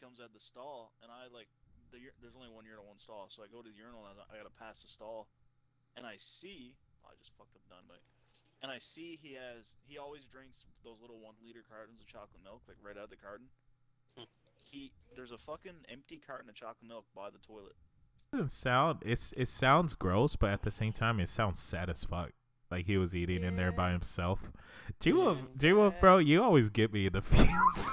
comes 0.00 0.18
out 0.22 0.32
the 0.32 0.40
stall, 0.42 0.94
and 1.02 1.10
I 1.12 1.26
like 1.34 1.48
the 1.90 1.98
there's 2.22 2.36
only 2.36 2.50
one 2.50 2.64
urinal, 2.64 2.86
one 2.86 2.98
stall, 2.98 3.26
so 3.28 3.42
I 3.42 3.48
go 3.50 3.60
to 3.62 3.68
the 3.68 3.76
urinal 3.76 4.06
and 4.06 4.16
I 4.30 4.36
gotta 4.38 4.54
pass 4.54 4.82
the 4.82 4.88
stall, 4.88 5.28
and 5.96 6.06
I 6.06 6.14
see, 6.18 6.74
oh, 7.04 7.10
I 7.10 7.14
just 7.18 7.32
fucked 7.38 7.54
up 7.56 7.62
done, 7.68 7.84
but 7.88 8.00
and 8.62 8.70
I 8.72 8.78
see 8.78 9.18
he 9.22 9.34
has 9.38 9.74
he 9.86 9.98
always 9.98 10.24
drinks 10.26 10.66
those 10.82 10.98
little 11.00 11.18
one 11.20 11.34
liter 11.44 11.62
cartons 11.68 12.00
of 12.00 12.06
chocolate 12.06 12.42
milk 12.42 12.62
like 12.66 12.76
right 12.82 12.96
out 12.96 13.04
of 13.06 13.10
the 13.10 13.20
carton. 13.20 13.46
Hmm. 14.18 14.26
he 14.64 14.90
there's 15.14 15.30
a 15.32 15.38
fucking 15.38 15.86
empty 15.88 16.20
carton 16.24 16.48
of 16.50 16.54
chocolate 16.54 16.88
milk 16.88 17.06
by 17.14 17.30
the 17.30 17.38
toilet. 17.38 17.76
doesn't 18.32 18.50
sound 18.52 18.98
it's 19.06 19.32
it 19.36 19.46
sounds 19.48 19.94
gross, 19.94 20.34
but 20.36 20.50
at 20.50 20.62
the 20.62 20.70
same 20.70 20.92
time 20.92 21.20
it 21.20 21.28
sounds 21.28 21.58
sad 21.60 21.88
as 21.88 22.04
fuck. 22.04 22.30
Like 22.70 22.84
he 22.86 22.98
was 22.98 23.14
eating 23.14 23.44
in 23.44 23.56
there 23.56 23.72
by 23.72 23.92
himself. 23.92 24.40
G 25.00 25.12
Wolf, 25.14 25.38
Yeah. 25.38 25.58
G 25.58 25.72
Wolf, 25.72 25.94
bro, 26.00 26.18
you 26.18 26.42
always 26.42 26.68
get 26.68 26.92
me 26.92 27.08
the 27.08 27.22
feels. 27.22 27.90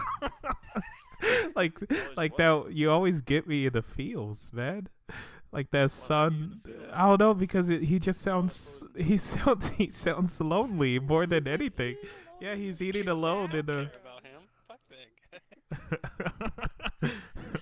like, 1.59 1.79
like 2.17 2.37
that. 2.37 2.67
You 2.71 2.91
always 2.91 3.21
get 3.21 3.47
me 3.47 3.65
in 3.65 3.73
the 3.73 3.81
feels, 3.81 4.51
man. 4.53 4.87
Like 5.51 5.71
that 5.71 5.89
get 5.89 6.31
you 6.31 6.37
in 6.37 6.59
son. 6.59 6.61
I 6.91 7.07
don't 7.07 7.19
know 7.21 7.33
because 7.33 7.69
it, 7.69 7.83
he 7.83 7.97
just 7.97 8.19
sounds. 8.19 8.83
He 8.97 9.15
sounds. 9.15 9.69
He 9.69 9.87
sounds 9.87 10.41
lonely 10.41 10.99
more 10.99 11.25
than 11.25 11.47
anything. 11.47 11.95
Yeah, 12.41 12.55
he's 12.55 12.81
eating 12.81 13.07
alone 13.07 13.55
in 13.55 13.65
the. 13.65 13.89
care 13.89 14.01
about 14.01 14.25
him. 14.25 14.41
Fuck 14.67 14.79
Big. 14.89 15.11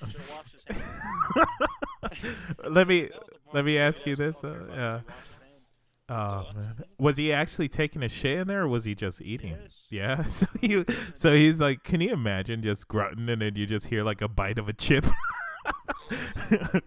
Should 0.10 0.22
have 0.22 0.30
washed 0.32 0.54
his 0.54 0.64
hands. 0.66 2.36
let 2.68 2.88
me 2.88 3.10
That 3.10 3.20
was 3.30 3.40
the 3.44 3.54
let 3.54 3.66
me 3.66 3.78
ask 3.78 4.04
you 4.08 4.16
this. 4.16 4.44
Uh, 4.44 4.66
yeah. 4.72 5.00
Oh 6.10 6.46
man, 6.56 6.76
was 7.00 7.18
he 7.18 7.32
actually 7.32 7.70
taking 7.70 8.04
a 8.04 8.10
shit 8.10 8.40
in 8.40 8.48
there, 8.48 8.64
or 8.64 8.68
was 8.68 8.84
he 8.86 8.94
just 8.94 9.22
eating? 9.22 9.58
Yes. 9.62 9.88
Yeah. 9.90 10.24
So 10.30 10.48
he, 10.60 10.86
so 11.14 11.34
he's 11.34 11.62
like, 11.62 11.84
can 11.84 12.02
you 12.02 12.12
imagine 12.12 12.62
just 12.62 12.88
grunting 12.88 13.30
and 13.30 13.42
then 13.42 13.56
you 13.56 13.66
just 13.66 13.88
hear 13.88 14.04
like 14.04 14.22
a 14.22 14.28
bite 14.28 14.58
of 14.58 14.68
a 14.68 14.74
chip? 14.74 15.06
Beer 16.50 16.82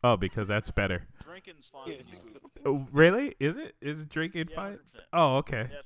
oh, 0.05 0.17
because 0.17 0.47
that's 0.49 0.71
better. 0.71 1.07
drinking's 1.25 1.67
fine 1.73 1.87
when 1.89 1.99
you 2.09 2.17
poop. 2.41 2.51
Oh, 2.67 2.87
really? 2.93 3.35
Is 3.41 3.57
it? 3.57 3.75
Is 3.81 4.07
drinking 4.07 4.49
Yeah, 4.51 4.57
fine? 4.57 4.73
100%. 4.75 4.79
Oh, 5.13 5.37
okay. 5.39 5.69
Yeah. 5.73 5.79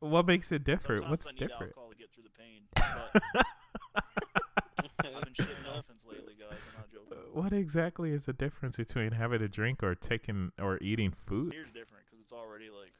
What 0.00 0.26
makes 0.26 0.52
it 0.52 0.64
different? 0.64 1.02
Sometimes 1.02 1.10
What's 1.10 1.26
I 1.26 1.30
need 1.32 1.38
different? 1.38 1.72
alcohol 1.76 1.90
to 1.90 1.96
get 1.96 2.10
through 2.14 2.24
the 2.24 2.30
pain. 2.38 2.62
But 2.74 3.44
I've 5.16 5.24
been 5.24 5.34
shitting 5.34 5.66
elephants 5.72 6.04
lately, 6.08 6.34
guys. 6.38 6.58
I'm 6.76 6.80
not 6.82 6.90
joking. 6.92 7.18
What 7.32 7.52
exactly 7.52 8.12
is 8.12 8.26
the 8.26 8.32
difference 8.32 8.76
between 8.76 9.12
having 9.12 9.42
a 9.42 9.48
drink 9.48 9.82
or 9.82 9.94
taking 9.94 10.52
or 10.60 10.78
eating 10.80 11.12
food? 11.26 11.50
Beer's 11.50 11.68
different 11.72 12.04
because 12.06 12.20
it's 12.20 12.32
already 12.32 12.70
like 12.70 12.92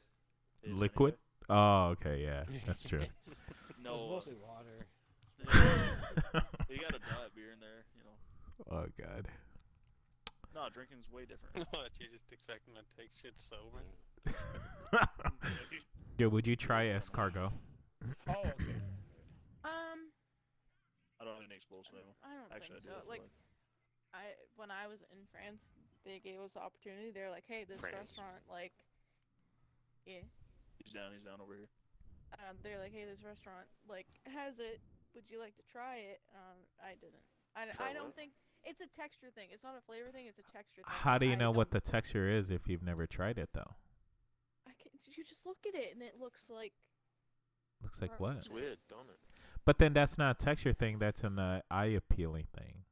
is 0.63 0.73
Liquid? 0.77 1.15
Oh, 1.49 1.87
okay, 1.99 2.21
yeah, 2.23 2.43
that's 2.65 2.83
true. 2.83 2.99
no, 3.83 3.95
It's 3.95 4.09
mostly 4.09 4.33
water. 4.41 4.85
uh, 6.33 6.39
you 6.69 6.77
got 6.79 6.89
a 6.95 6.99
diet 6.99 7.33
beer 7.35 7.51
in 7.53 7.59
there, 7.59 7.83
you 7.97 8.03
know. 8.05 8.77
oh 8.77 8.85
god. 8.99 9.27
No, 10.53 10.67
drinking's 10.73 11.09
way 11.11 11.23
different. 11.25 11.67
what? 11.71 11.89
You're 11.99 12.11
just 12.11 12.31
expecting 12.31 12.73
to 12.75 12.81
take 12.97 13.09
shit 13.21 13.33
sober? 13.39 13.81
Yo, 16.17 16.29
would 16.29 16.45
you 16.45 16.55
try 16.55 16.85
escargot? 16.87 17.51
Oh, 18.27 18.33
okay. 18.33 18.77
Um, 19.63 20.11
I 21.19 21.23
don't 21.25 21.33
have 21.35 21.43
any 21.47 21.55
explosive 21.55 21.93
ammo. 21.95 22.13
I 22.23 22.35
don't 22.35 22.51
Actually, 22.53 22.75
I 22.75 22.79
think 22.79 22.83
do. 22.83 22.89
so. 22.89 22.95
that's 22.97 23.09
Like, 23.09 23.21
why. 23.21 23.27
I 24.13 24.35
when 24.55 24.71
I 24.71 24.87
was 24.87 25.01
in 25.11 25.23
France, 25.31 25.71
they 26.03 26.19
gave 26.19 26.39
us 26.39 26.53
the 26.53 26.61
opportunity. 26.61 27.11
They're 27.11 27.31
like, 27.31 27.45
"Hey, 27.47 27.63
this 27.63 27.81
France. 27.81 28.11
restaurant, 28.11 28.43
like, 28.49 28.73
yeah." 30.05 30.23
he's 30.77 30.91
down. 30.93 31.11
He's 31.13 31.23
down 31.23 31.39
over 31.39 31.53
here. 31.55 31.69
Um, 32.39 32.57
they're 32.63 32.79
like, 32.79 32.91
"Hey, 32.93 33.05
this 33.05 33.23
restaurant 33.23 33.67
like 33.87 34.07
has 34.27 34.59
it. 34.59 34.79
Would 35.15 35.27
you 35.29 35.39
like 35.39 35.55
to 35.57 35.65
try 35.71 35.97
it?" 35.97 36.19
Um, 36.35 36.57
I 36.79 36.95
didn't. 36.99 37.23
I, 37.55 37.65
d- 37.65 37.71
Try 37.75 37.89
I 37.89 37.93
don't 37.93 38.11
what? 38.11 38.15
think 38.15 38.31
it's 38.63 38.79
a 38.79 38.87
texture 38.87 39.27
thing. 39.35 39.49
It's 39.51 39.63
not 39.63 39.75
a 39.77 39.81
flavor 39.81 40.11
thing. 40.11 40.27
It's 40.27 40.39
a 40.39 40.47
texture 40.55 40.81
thing. 40.83 40.85
How 40.87 41.17
do 41.17 41.25
you 41.25 41.33
I 41.33 41.35
know 41.35 41.51
what 41.51 41.71
the 41.71 41.81
texture 41.81 42.29
is 42.29 42.51
if 42.51 42.67
you've 42.67 42.83
never 42.83 43.07
tried 43.07 43.37
it 43.37 43.49
though? 43.53 43.75
I 44.67 44.71
can, 44.81 44.91
you 45.05 45.23
just 45.23 45.45
look 45.45 45.57
at 45.67 45.75
it 45.75 45.93
and 45.93 46.01
it 46.01 46.15
looks 46.19 46.49
like. 46.49 46.73
Looks 47.83 48.01
like 48.01 48.19
what? 48.19 48.37
It's 48.37 48.49
weird, 48.49 48.77
don't 48.89 49.09
it? 49.09 49.17
But 49.65 49.79
then 49.79 49.93
that's 49.93 50.17
not 50.17 50.39
a 50.41 50.45
texture 50.45 50.73
thing. 50.73 50.99
That's 50.99 51.23
an 51.23 51.39
uh, 51.39 51.61
eye 51.69 51.85
appealing 51.97 52.47
thing. 52.57 52.83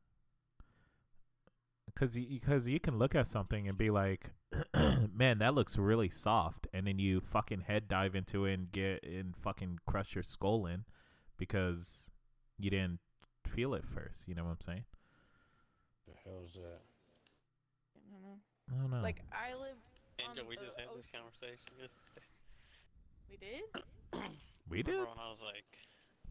Cause 2.00 2.16
you, 2.18 2.40
cause 2.40 2.66
you 2.66 2.80
can 2.80 2.98
look 2.98 3.14
at 3.14 3.28
something 3.28 3.68
and 3.68 3.78
be 3.78 3.90
like, 3.90 4.32
"Man, 5.14 5.40
that 5.40 5.54
looks 5.54 5.78
really 5.78 6.08
soft," 6.08 6.66
and 6.74 6.88
then 6.88 6.98
you 6.98 7.20
fucking 7.20 7.62
head 7.68 7.90
dive 7.90 8.16
into 8.16 8.46
it 8.46 8.54
and 8.54 8.72
get 8.72 9.04
and 9.04 9.36
fucking 9.36 9.80
crush 9.86 10.16
your 10.16 10.24
skull 10.24 10.66
in 10.66 10.86
because 11.38 12.10
you 12.58 12.70
didn't 12.70 13.00
feel 13.46 13.74
it 13.74 13.84
first. 13.86 14.30
You 14.30 14.36
know 14.36 14.46
what 14.46 14.52
I'm 14.52 14.62
saying? 14.62 14.84
The 16.08 16.14
hell's 16.24 16.54
that? 16.54 16.80
I 17.98 18.14
don't 18.14 18.22
know. 18.24 18.40
I 18.72 18.82
don't 18.82 18.92
know. 18.92 19.02
Like 19.02 19.22
I 19.34 19.54
live. 19.56 19.76
Angel, 20.20 20.44
on 20.44 20.50
we 20.50 20.56
the 20.56 20.64
just 20.64 20.80
had 20.80 20.88
this 20.96 21.06
conversation 21.12 21.68
yesterday. 21.80 22.28
We 23.30 23.36
did. 23.36 23.64
we 24.70 24.84
did. 24.84 24.92
Remember 24.92 25.10
when 25.10 25.20
I 25.20 25.30
was 25.30 25.42
like, 25.44 25.68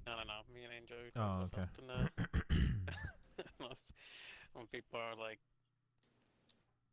no, 0.06 0.16
no, 0.16 0.24
no, 0.24 0.40
me 0.48 0.64
and 0.64 0.72
Angel. 0.72 0.96
We 0.96 1.12
Oh, 1.20 1.44
okay. 1.44 1.60
about 1.60 1.76
something, 1.76 1.92
uh, 1.92 3.68
when 4.54 4.66
people 4.66 4.98
are 5.00 5.14
like, 5.14 5.38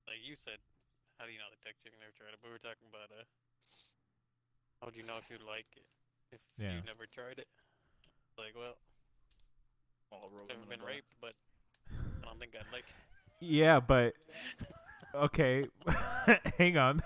like 0.08 0.22
you 0.24 0.36
said, 0.36 0.60
how 1.20 1.26
do 1.26 1.32
you 1.32 1.40
know 1.40 1.50
the 1.52 1.62
texture? 1.64 1.90
You 1.92 2.00
never 2.02 2.14
tried 2.16 2.34
it. 2.34 2.40
But 2.42 2.50
we 2.50 2.54
were 2.56 2.64
talking 2.64 2.88
about 2.90 3.10
uh, 3.14 3.24
how 4.82 4.90
do 4.92 4.98
you 5.00 5.06
know 5.06 5.18
if 5.18 5.28
you 5.30 5.38
like 5.46 5.68
it 5.76 5.88
if 6.36 6.42
Yeah. 6.58 6.76
you 6.78 6.82
never 6.86 7.06
tried 7.08 7.40
it? 7.40 7.48
Like, 8.38 8.54
well, 8.58 8.76
All 10.12 10.28
I've 10.28 10.48
never 10.50 10.66
been 10.68 10.80
the 10.80 10.86
dark. 10.86 10.90
raped, 10.90 11.14
but 11.22 11.34
I 12.22 12.26
don't 12.28 12.40
think 12.40 12.52
I'd 12.56 12.68
like. 12.74 12.86
yeah, 13.40 13.80
but 13.80 14.14
okay. 15.16 15.66
Hang 16.58 16.78
on. 16.78 17.02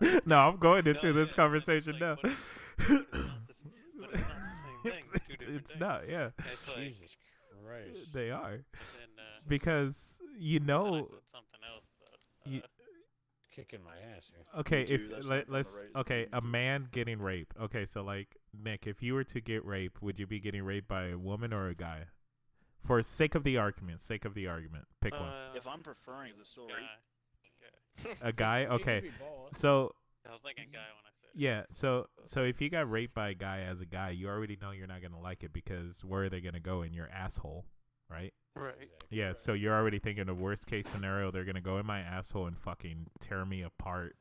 no, 0.26 0.38
I'm 0.48 0.56
going 0.58 0.86
into 0.86 1.06
No, 1.08 1.12
this 1.12 1.30
yeah, 1.30 1.36
conversation 1.36 1.92
like, 1.94 2.00
now. 2.00 2.16
but 2.20 2.30
it's- 2.30 2.98
not 3.12 3.46
the 3.46 3.52
s- 3.54 3.62
but 3.98 4.10
it's 4.12 4.28
not 4.28 4.36
the 4.82 4.90
same 4.90 4.92
thing. 4.92 5.04
Two 5.38 5.54
it's 5.56 5.70
things. 5.72 5.80
not. 5.80 6.08
Yeah, 6.08 6.30
It's 6.38 6.68
like, 6.68 6.76
Jesus 6.78 7.16
Christ. 7.64 8.12
they 8.12 8.30
are 8.30 8.52
and 8.54 8.64
then, 8.98 9.08
uh, 9.18 9.40
because 9.48 10.18
you 10.38 10.58
know. 10.60 11.04
said 11.06 11.18
something 11.30 11.60
else 11.64 11.84
though. 11.86 11.91
You- 12.44 12.62
Kicking 13.54 13.80
my 13.84 13.92
ass 14.16 14.30
here. 14.34 14.46
Okay, 14.60 14.86
too, 14.86 15.10
if 15.20 15.26
let, 15.26 15.26
not 15.26 15.32
on 15.40 15.44
the 15.48 15.52
let's 15.52 15.84
okay, 15.96 16.26
a 16.32 16.40
man 16.40 16.88
getting 16.90 17.18
raped. 17.20 17.54
Okay, 17.60 17.84
so 17.84 18.02
like 18.02 18.34
Nick, 18.58 18.86
if 18.86 19.02
you 19.02 19.12
were 19.12 19.24
to 19.24 19.42
get 19.42 19.62
raped, 19.66 20.00
would 20.02 20.18
you 20.18 20.26
be 20.26 20.40
getting 20.40 20.62
raped 20.62 20.88
by 20.88 21.08
a 21.08 21.18
woman 21.18 21.52
or 21.52 21.68
a 21.68 21.74
guy? 21.74 22.04
For 22.86 23.02
sake 23.02 23.34
of 23.34 23.44
the 23.44 23.58
argument, 23.58 24.00
sake 24.00 24.24
of 24.24 24.32
the 24.32 24.46
argument, 24.46 24.86
pick 25.02 25.12
one. 25.12 25.24
uh, 25.28 25.52
If 25.54 25.68
I'm 25.68 25.80
preferring, 25.82 26.32
is 26.32 26.38
it 26.38 26.46
still 26.46 26.66
rape? 26.66 26.76
guy. 26.78 28.04
Guy. 28.22 28.28
A 28.28 28.32
guy. 28.32 28.64
Okay, 28.64 29.10
so 29.52 29.92
I 30.26 30.32
was 30.32 30.40
thinking 30.40 30.68
guy 30.72 30.78
when 30.78 31.04
I 31.04 31.10
said 31.20 31.28
yeah, 31.34 31.62
so 31.70 32.06
so 32.24 32.44
if 32.44 32.58
you 32.62 32.70
got 32.70 32.90
raped 32.90 33.14
by 33.14 33.28
a 33.30 33.34
guy 33.34 33.60
as 33.60 33.82
a 33.82 33.86
guy, 33.86 34.10
you 34.10 34.28
already 34.28 34.56
know 34.62 34.70
you're 34.70 34.86
not 34.86 35.02
gonna 35.02 35.20
like 35.20 35.44
it 35.44 35.52
because 35.52 36.02
where 36.02 36.24
are 36.24 36.28
they 36.30 36.40
gonna 36.40 36.58
go 36.58 36.80
in 36.80 36.94
your 36.94 37.08
asshole? 37.10 37.66
Right? 38.12 38.32
Right. 38.54 38.74
Exactly. 38.80 39.18
Yeah, 39.18 39.32
so 39.36 39.52
you're 39.54 39.74
already 39.74 39.98
thinking 39.98 40.26
the 40.26 40.34
worst 40.34 40.66
case 40.66 40.86
scenario. 40.88 41.30
They're 41.30 41.44
gonna 41.44 41.60
go 41.62 41.78
in 41.78 41.86
my 41.86 42.00
asshole 42.00 42.46
and 42.46 42.58
fucking 42.58 43.06
tear 43.18 43.44
me 43.46 43.62
apart, 43.62 44.14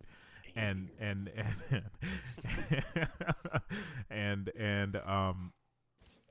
and 0.56 0.90
and 1.00 1.30
and 1.70 1.84
and 4.10 4.50
and 4.58 4.96
um, 5.06 5.54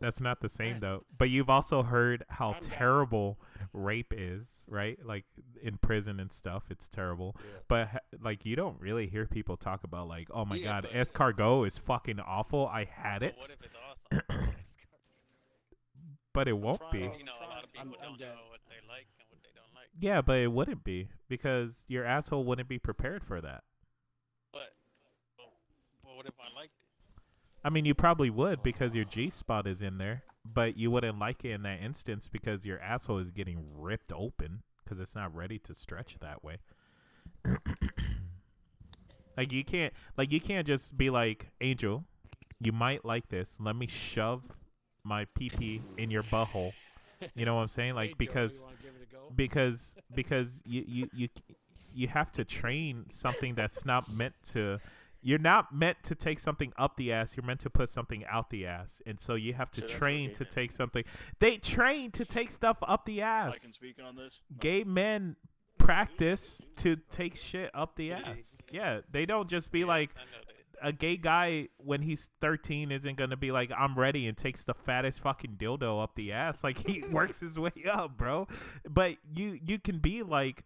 that's 0.01 0.20
not 0.20 0.40
the 0.40 0.49
same 0.49 0.81
though. 0.81 1.05
But 1.16 1.29
you've 1.31 1.51
also 1.51 1.83
heard 1.83 2.25
how 2.29 2.57
terrible 2.61 3.38
rape 3.73 4.12
is, 4.16 4.64
right? 4.66 4.99
Like 5.05 5.25
in 5.62 5.77
prison 5.79 6.18
and 6.20 6.33
stuff, 6.33 6.64
it's 6.70 6.88
terrible. 6.88 7.37
Yeah. 7.38 7.59
But 7.68 7.88
like 8.23 8.44
you 8.46 8.57
don't 8.57 8.81
really 8.81 9.07
hear 9.09 9.27
people 9.27 9.57
talk 9.57 9.85
about 9.85 10.09
like, 10.09 10.29
oh 10.33 10.44
my 10.44 10.57
Yeah, 10.57 10.81
god, 10.81 10.88
but- 10.90 10.92
escargot 10.92 11.66
is 11.66 11.77
fucking 11.79 12.20
awful. 12.20 12.66
I 12.66 12.85
had 12.90 13.20
But 13.20 13.29
it, 13.29 13.35
what 13.38 13.51
if 13.51 13.62
it's 13.62 13.77
awesome? 14.38 14.55
but 16.33 16.49
it 16.49 16.53
won't 16.57 16.79
trying 16.79 16.92
be. 16.92 16.99
to- 17.01 17.05
Because, 17.07 17.18
you 17.18 17.25
know, 17.25 17.33
a 17.33 17.35
lot 17.35 17.42
of 17.42 17.49
I'm- 17.49 17.49
people 17.83 17.97
I'm 18.03 18.09
don't 18.11 18.19
dead. 18.19 18.29
know 18.29 18.51
what 18.51 18.61
they 18.69 18.81
like 18.88 19.07
and 19.19 19.27
what 19.31 19.43
they 19.43 19.51
don't 19.55 19.75
like. 19.75 19.88
Yeah, 19.99 20.21
but 20.21 20.38
it 20.38 20.53
wouldn't 20.53 20.85
be 20.85 21.09
because 21.29 21.85
your 21.88 22.05
asshole 22.05 22.45
wouldn't 22.45 22.69
be 22.69 22.79
prepared 22.79 23.25
for 23.25 23.40
that. 23.40 23.64
But, 24.53 24.75
but, 25.37 25.51
but 26.05 26.16
what 26.16 26.27
if 26.27 26.35
I 26.40 26.55
liked 26.55 26.73
it? 26.75 27.23
I 27.64 27.71
mean, 27.71 27.85
you 27.85 27.95
probably 27.95 28.31
would 28.31 28.62
because 28.62 28.95
your 28.95 29.05
G 29.05 29.29
spot 29.31 29.66
is 29.66 29.83
in 29.83 29.99
there, 29.99 30.23
but 30.45 30.77
you 30.77 30.90
wouldn't 30.90 31.19
like 31.19 31.45
it 31.45 31.51
in 31.51 31.62
that 31.62 31.81
instance 31.83 32.29
because 32.29 32.64
your 32.64 32.81
asshole 32.81 33.19
is 33.19 33.31
getting 33.31 33.64
ripped 33.77 34.12
open 34.12 34.62
because 34.83 34.99
it's 34.99 35.14
not 35.14 35.35
ready 35.35 35.59
to 35.59 35.75
stretch 35.75 36.16
that 36.21 36.43
way. 36.43 36.57
like 39.37 39.53
you 39.53 39.64
can't, 39.64 39.93
like 40.16 40.33
you 40.33 40.40
can't 40.40 40.66
just 40.66 40.97
be 40.97 41.11
like, 41.11 41.51
Angel, 41.61 42.05
you 42.61 42.73
might 42.73 43.05
like 43.05 43.29
this. 43.29 43.59
Let 43.61 43.77
me 43.77 43.87
shove 43.87 44.53
my 45.05 45.27
pee 45.35 45.51
pee 45.51 45.83
in 45.97 46.11
your 46.11 46.23
butthole. 46.23 46.73
You 47.35 47.44
know 47.44 47.54
what 47.56 47.62
I'm 47.62 47.68
saying? 47.68 47.94
Like 47.94 48.11
Hey, 48.11 48.14
because 48.18 48.61
you 48.61 48.64
wanna 48.66 48.76
give 48.83 48.92
it 49.00 49.09
a 49.11 49.14
go? 49.14 49.33
because 49.35 49.96
because 50.14 50.62
you 50.64 50.85
you 50.87 51.09
you 51.14 51.28
you 51.94 52.09
have 52.09 52.30
to 52.33 52.44
train 52.44 53.06
something 53.11 53.54
that's 53.54 53.85
not 53.85 54.11
meant 54.12 54.35
to 54.52 54.78
you're 55.22 55.38
not 55.38 55.74
meant 55.74 56.02
to 56.04 56.14
take 56.14 56.38
something 56.38 56.72
up 56.78 56.96
the 56.96 57.12
ass 57.12 57.37
you're 57.37 57.44
meant 57.44 57.61
to 57.61 57.68
put 57.68 57.88
something 57.88 58.24
out 58.26 58.48
the 58.50 58.64
ass 58.66 59.02
and 59.06 59.20
so 59.20 59.35
you 59.35 59.52
have 59.54 59.70
to 59.72 59.80
So 59.83 59.87
train 59.88 60.33
to 60.35 60.44
men 60.44 60.50
take 60.52 60.72
something 60.72 61.04
they 61.40 61.56
train 61.59 62.11
to 62.12 62.24
take 62.24 62.50
stuff 62.50 62.78
up 62.83 63.04
the 63.06 63.20
ass 63.20 63.52
I 63.54 63.59
can 63.59 63.72
speak 63.72 63.96
on 64.02 64.16
this. 64.16 64.40
gay 64.59 64.83
men 64.85 65.37
practice 65.78 66.61
to 66.76 66.96
take 67.11 67.37
shit 67.37 67.70
up 67.74 67.96
the 67.96 68.12
ass 68.12 68.59
yeah 68.70 69.00
they 69.11 69.26
don't 69.26 69.48
just 69.48 69.72
be 69.72 69.85
like 69.85 70.11
I 70.16 70.20
know 70.24 70.30
that. 70.46 70.49
A 70.83 70.93
gay 70.93 71.16
guy 71.16 71.69
when 71.79 72.03
he's 72.03 72.31
13 72.40 72.90
isn't 72.93 73.16
gonna 73.16 73.37
be 73.37 73.53
like 73.53 73.71
I'm 73.77 73.99
ready 73.99 74.27
and 74.27 74.37
takes 74.37 74.64
the 74.64 74.75
fattest 74.75 75.21
fucking 75.21 75.57
dildo 75.57 76.03
up 76.03 76.14
the 76.14 76.33
ass. 76.33 76.64
Like 76.64 76.87
he 76.87 77.03
works 77.11 77.40
his 77.40 77.59
way 77.59 77.73
up 77.90 78.16
bro. 78.16 78.49
But 78.88 79.16
you 79.35 79.59
you 79.64 79.79
can 79.79 79.99
be 79.99 80.23
like 80.23 80.64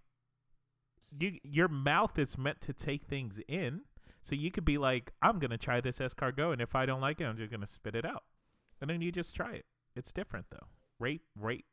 you 1.18 1.38
your 1.42 1.68
mouth 1.68 2.18
is 2.18 2.38
meant 2.38 2.60
to 2.62 2.72
take 2.72 3.06
things 3.06 3.40
in. 3.48 3.82
So 4.22 4.34
you 4.34 4.50
could 4.50 4.64
be 4.64 4.78
like 4.78 5.12
I'm 5.22 5.38
gonna 5.38 5.58
try 5.58 5.80
this 5.80 5.98
escargot 5.98 6.52
and 6.52 6.62
if 6.62 6.74
I 6.74 6.86
don't 6.86 7.00
like 7.00 7.20
it 7.20 7.24
I'm 7.24 7.36
just 7.36 7.50
gonna 7.50 7.66
spit 7.66 7.94
it 7.94 8.04
out. 8.04 8.24
And 8.80 8.90
then 8.90 9.00
you 9.00 9.12
just 9.12 9.34
try 9.34 9.52
it. 9.52 9.64
It's 9.96 10.12
different 10.12 10.46
though. 10.50 10.66
Rape 10.98 11.22
rape 11.38 11.66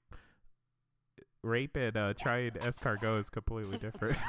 rape 1.44 1.76
and 1.76 1.98
uh 1.98 2.14
trying 2.14 2.52
escargot 2.52 3.20
is 3.20 3.30
completely 3.30 3.78
different. 3.78 4.18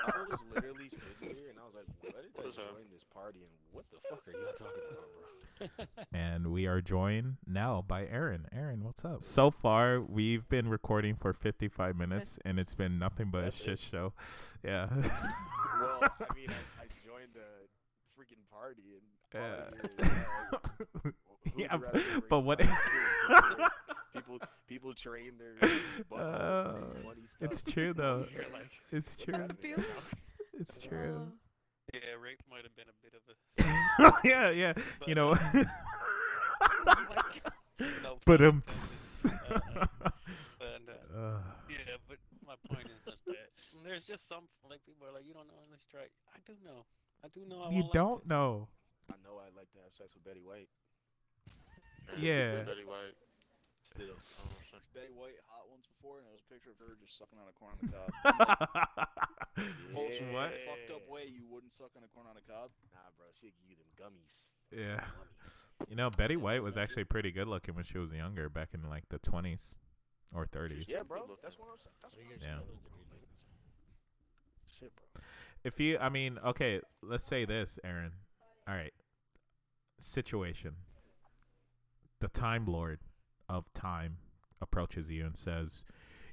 I 0.06 0.12
was 0.28 0.40
literally 0.54 0.88
sitting 0.88 1.36
here 1.36 1.50
and 1.50 1.58
I 1.60 1.64
was 1.66 1.74
like, 1.74 1.86
what 2.00 2.14
did 2.16 2.32
I 2.44 2.48
is 2.48 2.56
that? 2.56 2.62
join 2.62 2.88
this 2.89 2.89
party 3.30 3.40
and 3.42 3.50
what 3.72 3.84
the 3.90 3.98
fuck 4.08 4.22
are 4.26 4.32
y'all 4.32 4.52
talking 4.52 4.82
about, 4.90 5.04
bro? 5.12 6.06
And 6.18 6.46
we 6.52 6.66
are 6.66 6.80
joined 6.80 7.36
now 7.46 7.84
by 7.86 8.06
Aaron. 8.06 8.46
Aaron, 8.52 8.82
what's 8.82 9.04
up? 9.04 9.22
So 9.22 9.50
far, 9.50 10.00
we've 10.00 10.48
been 10.48 10.68
recording 10.68 11.16
for 11.16 11.32
55 11.34 11.96
minutes, 11.96 12.38
and 12.46 12.58
it's 12.58 12.74
been 12.74 12.98
nothing 12.98 13.28
but 13.30 13.44
a 13.44 13.50
shit 13.50 13.74
it? 13.74 13.78
show. 13.80 14.12
Yeah. 14.64 14.88
Well, 14.92 16.00
I 16.02 16.34
mean, 16.34 16.48
I, 16.50 16.82
I 16.82 16.86
joined 17.06 17.32
the 17.34 17.66
freaking 18.18 18.40
party 18.50 18.82
and 18.96 19.42
Yeah. 19.42 19.64
I 20.00 20.04
is, 20.06 21.04
uh, 21.04 21.10
yeah, 21.56 21.74
you 21.76 21.82
rather 21.82 21.98
get 21.98 22.28
but 22.28 22.40
what? 22.40 22.58
by 22.58 23.68
people 24.14 24.38
people 24.66 24.92
train 24.94 25.32
their 25.38 25.56
buttholes 26.10 26.20
Uh, 26.20 27.26
stuff. 27.26 27.38
it's 27.40 27.62
true, 27.62 27.92
though. 27.94 28.26
Like, 28.52 28.70
It's 28.92 29.16
true. 29.16 29.32
that 29.32 29.48
the 29.48 29.54
feeling? 29.54 29.84
It's 30.58 30.78
true. 30.78 31.32
Oh. 31.92 31.98
Yeah, 31.98 32.22
rape 32.22 32.42
might 32.50 32.62
have 32.62 32.76
been 32.76 32.88
a 32.88 32.96
bit 33.02 33.14
of 33.14 33.22
a. 33.26 33.34
yeah, 34.28 34.50
yeah. 34.50 34.72
but, 34.98 35.08
You 35.08 35.14
know. 35.14 35.34
Oh 35.34 36.94
my 37.08 37.14
God. 37.16 37.52
no 38.02 38.18
but 38.24 38.38
pun. 38.38 38.46
um. 38.46 38.62
And, 40.60 40.88
uh, 40.88 41.18
uh, 41.18 41.40
yeah, 41.68 41.96
but 42.08 42.18
my 42.46 42.54
point 42.68 42.86
is 42.86 43.00
that 43.06 43.16
there's 43.84 44.04
just 44.04 44.28
some 44.28 44.44
like 44.68 44.84
people 44.86 45.06
are 45.08 45.12
like, 45.12 45.26
you 45.26 45.34
don't 45.34 45.48
know 45.48 45.58
unless 45.64 45.80
you 45.82 45.90
try. 45.90 46.06
I 46.34 46.38
do 46.46 46.54
know. 46.64 46.84
I 47.24 47.28
do 47.28 47.40
know. 47.48 47.62
I 47.62 47.70
you 47.70 47.82
won't 47.82 47.86
like 47.86 47.92
don't 47.92 48.28
know. 48.28 48.68
I 49.10 49.16
know 49.24 49.40
I'd 49.42 49.56
like 49.56 49.70
to 49.72 49.78
have 49.82 49.92
sex 49.92 50.14
with 50.14 50.24
Betty 50.24 50.42
White. 50.44 50.68
Yeah. 52.18 52.62
Betty 52.62 52.84
White. 52.86 53.16
Still. 53.90 54.14
Betty 54.94 55.10
White 55.14 55.38
hot 55.50 55.66
once 55.70 55.86
before, 55.90 56.18
and 56.22 56.26
there 56.26 56.34
was 56.34 56.42
a 56.46 56.50
picture 56.50 56.70
of 56.70 56.78
her 56.78 56.94
just 57.02 57.18
sucking 57.18 57.38
on 57.38 57.46
a 57.50 57.54
corn 57.58 57.74
on 57.74 57.80
the 57.82 57.90
cob. 57.90 58.08
Yeah. 59.58 60.32
what? 60.32 60.52
Fucked 60.64 60.90
up 60.94 61.08
way 61.10 61.26
you 61.26 61.42
wouldn't 61.50 61.72
suck 61.72 61.90
on 61.96 62.02
a 62.04 62.08
corn 62.14 62.26
on 62.30 62.36
a 62.36 62.40
cob. 62.50 62.70
Nah, 62.94 63.00
bro, 63.18 63.26
she'd 63.40 63.52
give 63.58 63.68
you 63.68 63.76
them 63.76 63.90
gummies. 63.98 64.48
yeah. 64.70 65.02
Gummies. 65.02 65.64
You 65.90 65.96
know, 65.96 66.08
Betty 66.10 66.36
White 66.36 66.62
was 66.62 66.76
actually 66.78 67.04
pretty 67.04 67.30
good 67.30 67.48
looking 67.48 67.74
when 67.74 67.84
she 67.84 67.98
was 67.98 68.12
younger, 68.12 68.48
back 68.48 68.68
in 68.74 68.88
like 68.88 69.04
the 69.10 69.18
20s 69.18 69.74
or 70.32 70.46
30s. 70.46 70.88
Yeah, 70.88 71.02
bro. 71.02 71.22
That's 71.42 71.58
what 71.58 71.68
I'm 71.72 71.78
saying. 71.78 71.96
That's 72.00 72.16
what 72.16 72.24
I'm 72.24 72.40
Yeah. 72.40 72.58
Shit, 74.78 74.92
bro. 75.14 75.22
If 75.64 75.80
you, 75.80 75.98
I 75.98 76.08
mean, 76.08 76.38
okay, 76.44 76.80
let's 77.02 77.24
say 77.24 77.44
this, 77.44 77.78
Aaron. 77.84 78.12
All 78.68 78.74
right. 78.74 78.94
Situation. 79.98 80.76
The 82.20 82.28
Time 82.28 82.66
Lord 82.66 83.00
of 83.50 83.72
Time 83.74 84.16
approaches 84.60 85.10
you 85.10 85.24
and 85.26 85.36
says, 85.36 85.84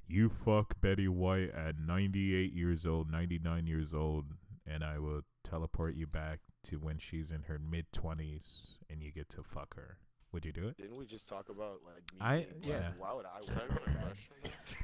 You 0.07 0.29
fuck 0.29 0.79
Betty 0.81 1.07
White 1.07 1.51
at 1.53 1.79
98 1.79 2.53
years 2.53 2.85
old, 2.85 3.09
99 3.11 3.67
years 3.67 3.93
old, 3.93 4.25
and 4.65 4.83
I 4.83 4.99
will 4.99 5.21
teleport 5.43 5.95
you 5.95 6.07
back 6.07 6.39
to 6.65 6.75
when 6.77 6.97
she's 6.97 7.31
in 7.31 7.43
her 7.43 7.57
mid 7.59 7.85
20s 7.93 8.77
and 8.89 9.01
you 9.01 9.11
get 9.11 9.29
to 9.29 9.43
fuck 9.43 9.75
her. 9.75 9.97
Would 10.33 10.45
you 10.45 10.51
do 10.51 10.67
it? 10.67 10.75
Didn't 10.77 10.97
we 10.97 11.05
just 11.05 11.27
talk 11.27 11.47
about 11.49 11.79
like 11.85 12.03
me? 12.13 12.19
I- 12.19 12.47
yeah. 12.61 12.91
Why 12.97 13.13
would 13.13 13.25
I? 13.25 13.39
Is 13.39 13.45
that 13.47 13.57
want 13.69 13.71
even 13.71 13.93
a 13.93 13.95
that? 13.95 14.03
question? 14.03 14.35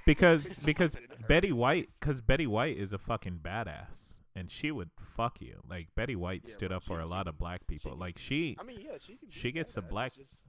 Because 0.05 0.53
because 0.65 0.95
put 0.95 1.03
it 1.03 1.11
in 1.11 1.21
her 1.21 1.27
Betty. 1.27 1.51
White 1.51 1.89
because 1.99 2.21
Betty 2.21 2.47
White 2.47 2.77
is 2.77 2.93
a 2.93 2.97
fucking 2.97 3.39
badass 3.43 4.21
and 4.35 4.49
she 4.49 4.71
would 4.71 4.89
fuck 5.17 5.41
you. 5.41 5.59
Like 5.69 5.89
Betty 5.95 6.15
White 6.15 6.43
Yeah, 6.45 6.53
stood 6.53 6.71
up 6.71 6.83
for 6.83 6.99
a 7.01 7.03
she 7.03 7.09
lot 7.09 7.27
of 7.27 7.37
black 7.37 7.67
people. 7.67 7.91
can- 7.91 7.99
like 7.99 8.17
she 8.17 8.55
I 8.57 8.63
mean, 8.63 8.79
yeah, 8.81 8.97
she 8.99 9.17
She 9.29 9.51
gets 9.51 9.73
the 9.73 9.81
black- 9.81 10.15
just- 10.15 10.43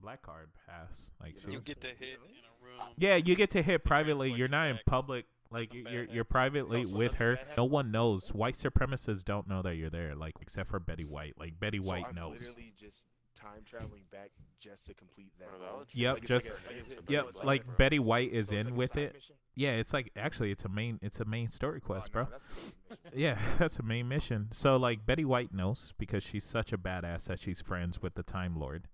black 0.00 0.22
card 0.22 0.48
pass. 0.66 1.10
Like 1.20 1.34
You 1.46 1.52
You 1.54 1.60
get 1.60 1.80
to 1.82 1.88
hit 1.88 1.98
in 2.28 2.44
a 2.44 2.64
room. 2.64 2.88
yeah, 2.96 3.16
you 3.16 3.34
get 3.34 3.50
to 3.52 3.62
hit 3.62 3.84
privately. 3.84 4.32
You're 4.32 4.48
not 4.48 4.68
in 4.68 4.78
public. 4.86 5.26
Like 5.50 5.72
you're 5.72 6.04
you're 6.04 6.24
privately 6.24 6.80
Oh, 6.80 6.84
so 6.84 6.96
with 6.96 7.14
her. 7.14 7.38
No 7.56 7.64
one 7.64 7.90
knows. 7.90 8.28
White 8.34 8.54
supremacists 8.54 9.24
don't 9.24 9.48
know 9.48 9.62
that 9.62 9.76
you're 9.76 9.88
there. 9.90 10.14
Like 10.14 10.34
except 10.42 10.68
for 10.68 10.78
Betty 10.78 11.04
White. 11.04 11.34
Like 11.38 11.58
Betty 11.58 11.78
so 11.82 11.88
White 11.88 12.06
I'm 12.10 12.14
knows. 12.14 12.38
literally 12.40 12.74
just 12.78 13.06
time 13.34 13.62
traveling 13.64 14.02
back 14.12 14.30
just 14.60 14.84
to 14.86 14.94
complete 14.94 15.32
that. 15.38 15.48
Bro, 15.48 15.58
that 15.60 15.66
role. 15.70 15.78
would 15.78 15.94
Yep, 15.94 16.14
Like, 16.14 16.26
just- 16.26 16.50
like 16.50 16.58
a- 16.70 16.94
like, 16.96 17.10
Yep, 17.10 17.22
so 17.22 17.28
it's 17.30 17.44
like 17.44 17.76
Betty 17.78 17.98
White 18.00 18.32
is 18.32 18.48
so 18.48 18.56
in 18.56 18.64
like 18.66 18.74
with 18.76 18.96
it. 18.96 19.14
mission? 19.14 19.36
Yeah, 19.54 19.70
it's 19.70 19.92
like 19.92 20.10
actually 20.16 20.50
it's 20.50 20.64
a 20.64 20.68
main 20.68 20.98
it's 21.02 21.18
a 21.20 21.24
main 21.24 21.48
story 21.48 21.80
Oh, 21.82 21.86
quest, 21.86 22.10
no, 22.14 22.24
bro. 22.24 22.28
that's 22.30 22.44
the 22.44 22.60
main 22.60 22.72
mission. 22.90 23.10
Yeah, 23.20 23.38
that's 23.58 23.78
a 23.78 23.82
main 23.82 24.08
mission. 24.08 24.48
So 24.52 24.76
like 24.76 25.06
Betty 25.06 25.24
White 25.24 25.54
knows 25.54 25.94
because 25.98 26.22
she's 26.24 26.44
such 26.44 26.72
a 26.72 26.78
badass 26.78 27.24
that 27.28 27.38
she's 27.40 27.62
friends 27.62 28.02
with 28.02 28.14
the 28.16 28.22
Time 28.22 28.54
Lord. 28.58 28.88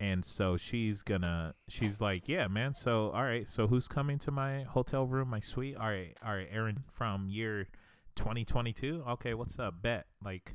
And 0.00 0.24
so 0.24 0.56
she's 0.56 1.02
gonna 1.02 1.54
she's 1.68 2.00
like, 2.00 2.26
Yeah, 2.26 2.48
man, 2.48 2.72
so 2.72 3.10
all 3.10 3.22
right, 3.22 3.46
so 3.46 3.66
who's 3.66 3.86
coming 3.86 4.18
to 4.20 4.30
my 4.30 4.62
hotel 4.62 5.06
room, 5.06 5.28
my 5.28 5.40
suite? 5.40 5.76
All 5.76 5.88
right, 5.88 6.16
all 6.24 6.34
right, 6.34 6.48
Aaron 6.50 6.84
from 6.90 7.28
year 7.28 7.68
twenty 8.16 8.44
twenty 8.46 8.72
two? 8.72 9.04
Okay, 9.06 9.34
what's 9.34 9.58
up? 9.58 9.82
Bet. 9.82 10.06
Like 10.24 10.54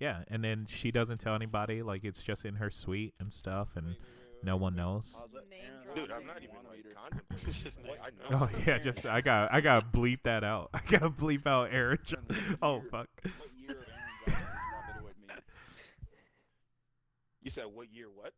yeah, 0.00 0.24
and 0.28 0.42
then 0.42 0.66
she 0.68 0.90
doesn't 0.90 1.18
tell 1.18 1.34
anybody, 1.36 1.82
like 1.82 2.02
it's 2.04 2.22
just 2.22 2.44
in 2.44 2.56
her 2.56 2.68
suite 2.70 3.14
and 3.20 3.32
stuff 3.32 3.68
and 3.76 3.94
no 4.42 4.56
one 4.56 4.74
knows. 4.74 5.12
Pause 5.16 5.30
it. 5.34 5.50
Name 5.50 5.60
Aaron, 5.62 5.84
drop. 5.84 5.94
Dude, 5.96 6.10
I'm 6.10 6.26
not 6.26 6.36
even 6.38 6.56
like 6.68 6.78
meet 6.78 6.86
her? 6.86 7.52
Just 7.52 7.66
it. 7.66 7.74
I 8.02 8.30
know. 8.32 8.48
Oh 8.52 8.58
yeah, 8.66 8.78
just 8.78 9.06
I 9.06 9.20
got 9.20 9.52
I 9.52 9.60
gotta 9.60 9.86
bleep 9.86 10.24
that 10.24 10.42
out. 10.42 10.70
I 10.74 10.80
gotta 10.88 11.10
bleep 11.10 11.46
out 11.46 11.68
Aaron. 11.72 11.98
Aaron, 12.10 12.58
Oh 12.60 12.80
fuck. 12.90 13.06
What 13.22 13.34
year 13.56 13.70
of 13.70 13.76
Aaron 13.76 13.86
Johnson 14.26 14.26
do 14.26 14.34
you 14.34 14.72
want 14.72 14.86
Betty 14.86 15.04
White 15.04 15.14
to 15.14 15.34
meet? 15.36 15.44
You 17.42 17.50
said 17.50 17.64
what 17.72 17.86
year? 17.92 18.06
What? 18.14 18.32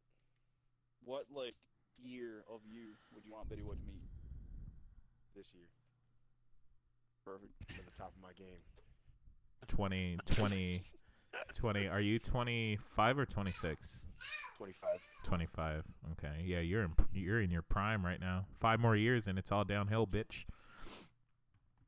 What 1.04 1.26
like 1.34 1.54
year 2.02 2.44
of 2.52 2.60
you 2.64 2.94
would 3.14 3.24
you 3.24 3.32
want 3.32 3.48
Betty 3.48 3.62
White 3.62 3.78
to 3.80 3.86
meet? 3.86 4.02
This 5.34 5.46
year. 5.54 5.64
Perfect. 7.24 7.52
I'm 7.70 7.76
at 7.78 7.86
the 7.86 7.92
top 7.98 8.12
of 8.16 8.22
my 8.22 8.32
game. 8.36 8.58
20, 9.68 10.18
20, 10.26 10.82
20. 11.54 11.86
Are 11.88 12.00
you 12.00 12.18
25 12.18 13.18
or 13.18 13.26
26? 13.26 14.06
25. 14.58 14.90
25. 15.24 15.84
Okay. 16.12 16.42
Yeah, 16.44 16.58
you're 16.60 16.82
in 16.82 16.94
you're 17.12 17.40
in 17.40 17.50
your 17.50 17.62
prime 17.62 18.04
right 18.04 18.20
now. 18.20 18.46
5 18.60 18.80
more 18.80 18.96
years 18.96 19.28
and 19.28 19.38
it's 19.38 19.50
all 19.52 19.64
downhill, 19.64 20.06
bitch. 20.06 20.44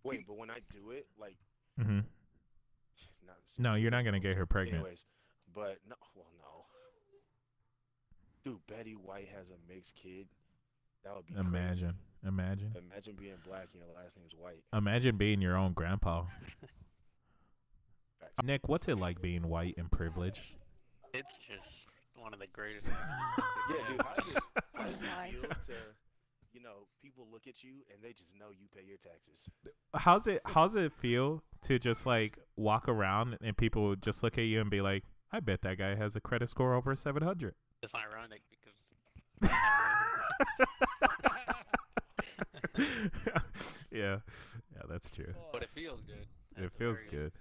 Wait, 0.05 0.27
but 0.27 0.37
when 0.37 0.51
I 0.51 0.59
do 0.71 0.91
it, 0.91 1.07
like, 1.19 1.37
Mhm. 1.79 2.05
not 3.27 3.37
No, 3.59 3.75
you're 3.75 3.91
not 3.91 4.03
going 4.03 4.15
to 4.15 4.21
get 4.21 4.37
her 4.37 4.47
pregnant. 4.47 4.77
Anyways, 4.83 5.05
but 5.53 5.79
no, 5.89 5.97
well, 6.15 6.31
no. 6.39 6.44
Dude, 8.45 8.59
Betty 8.67 8.93
White 8.93 9.29
has 9.35 9.47
a 9.49 9.73
mixed 9.73 9.95
kid. 9.95 10.27
That 11.05 11.17
would 11.17 11.27
be 11.27 11.35
crazy. 11.35 11.49
Imagine. 11.49 11.95
Imagine. 12.27 12.75
Imagine 12.91 13.15
being 13.19 13.35
black 13.47 13.69
and 13.73 13.83
your 13.83 13.95
last 13.95 14.17
name 14.17 14.27
is 14.27 14.35
White. 14.39 14.63
Imagine 14.77 15.17
being 15.17 15.41
your 15.41 15.57
own 15.57 15.73
grandpa. 15.73 16.25
Nick, 18.43 18.69
what's 18.69 18.89
it 18.89 18.99
like 18.99 19.21
being 19.23 19.49
white 19.49 19.75
and 19.79 19.91
privileged? 19.91 20.41
It's 21.13 21.39
just 21.39 21.87
one 22.17 22.33
of 22.35 22.41
the 22.41 22.47
greatest. 22.49 22.87
Yeah, 23.71 23.77
dude. 23.89 24.03
How 24.03 24.15
does 24.15 24.29
it, 24.37 24.43
how 24.75 24.85
does 24.85 24.93
it 24.93 25.31
feel 25.33 25.51
to, 25.69 25.73
you 26.53 26.61
know, 26.61 26.87
people 27.01 27.27
look 27.33 27.47
at 27.47 27.65
you 27.65 27.77
and 27.91 28.03
they 28.03 28.13
just 28.13 28.39
know 28.39 28.49
you 28.51 28.67
pay 28.77 28.83
your 28.87 28.99
taxes? 28.99 29.49
How's 29.95 30.27
it 30.27 30.43
how's 30.45 30.77
it 30.77 30.93
feel 30.93 31.43
to 31.63 31.79
just 31.79 32.05
like 32.05 32.39
walk 32.57 32.91
around 32.91 33.39
and 33.43 33.57
people 33.57 33.97
just 33.97 34.23
look 34.23 34.37
at 34.37 34.45
you 34.45 34.61
and 34.61 34.69
be 34.69 34.83
like, 34.83 35.05
"I 35.33 35.41
bet 35.41 35.63
that 35.63 35.79
guy 35.79 35.95
has 35.95 36.15
a 36.15 36.21
credit 36.21 36.51
score 36.51 36.75
over 36.75 36.95
700." 36.95 37.55
It's 37.85 37.95
ironic 37.95 38.41
because 38.51 38.72
yeah. 43.93 44.16
Yeah, 44.74 44.82
that's 44.89 45.11
true. 45.11 45.35
but 45.53 45.62
it 45.62 45.68
feels 45.68 46.01
good. 46.01 46.26
It 46.57 46.72
feels 46.78 47.07
good. 47.11 47.32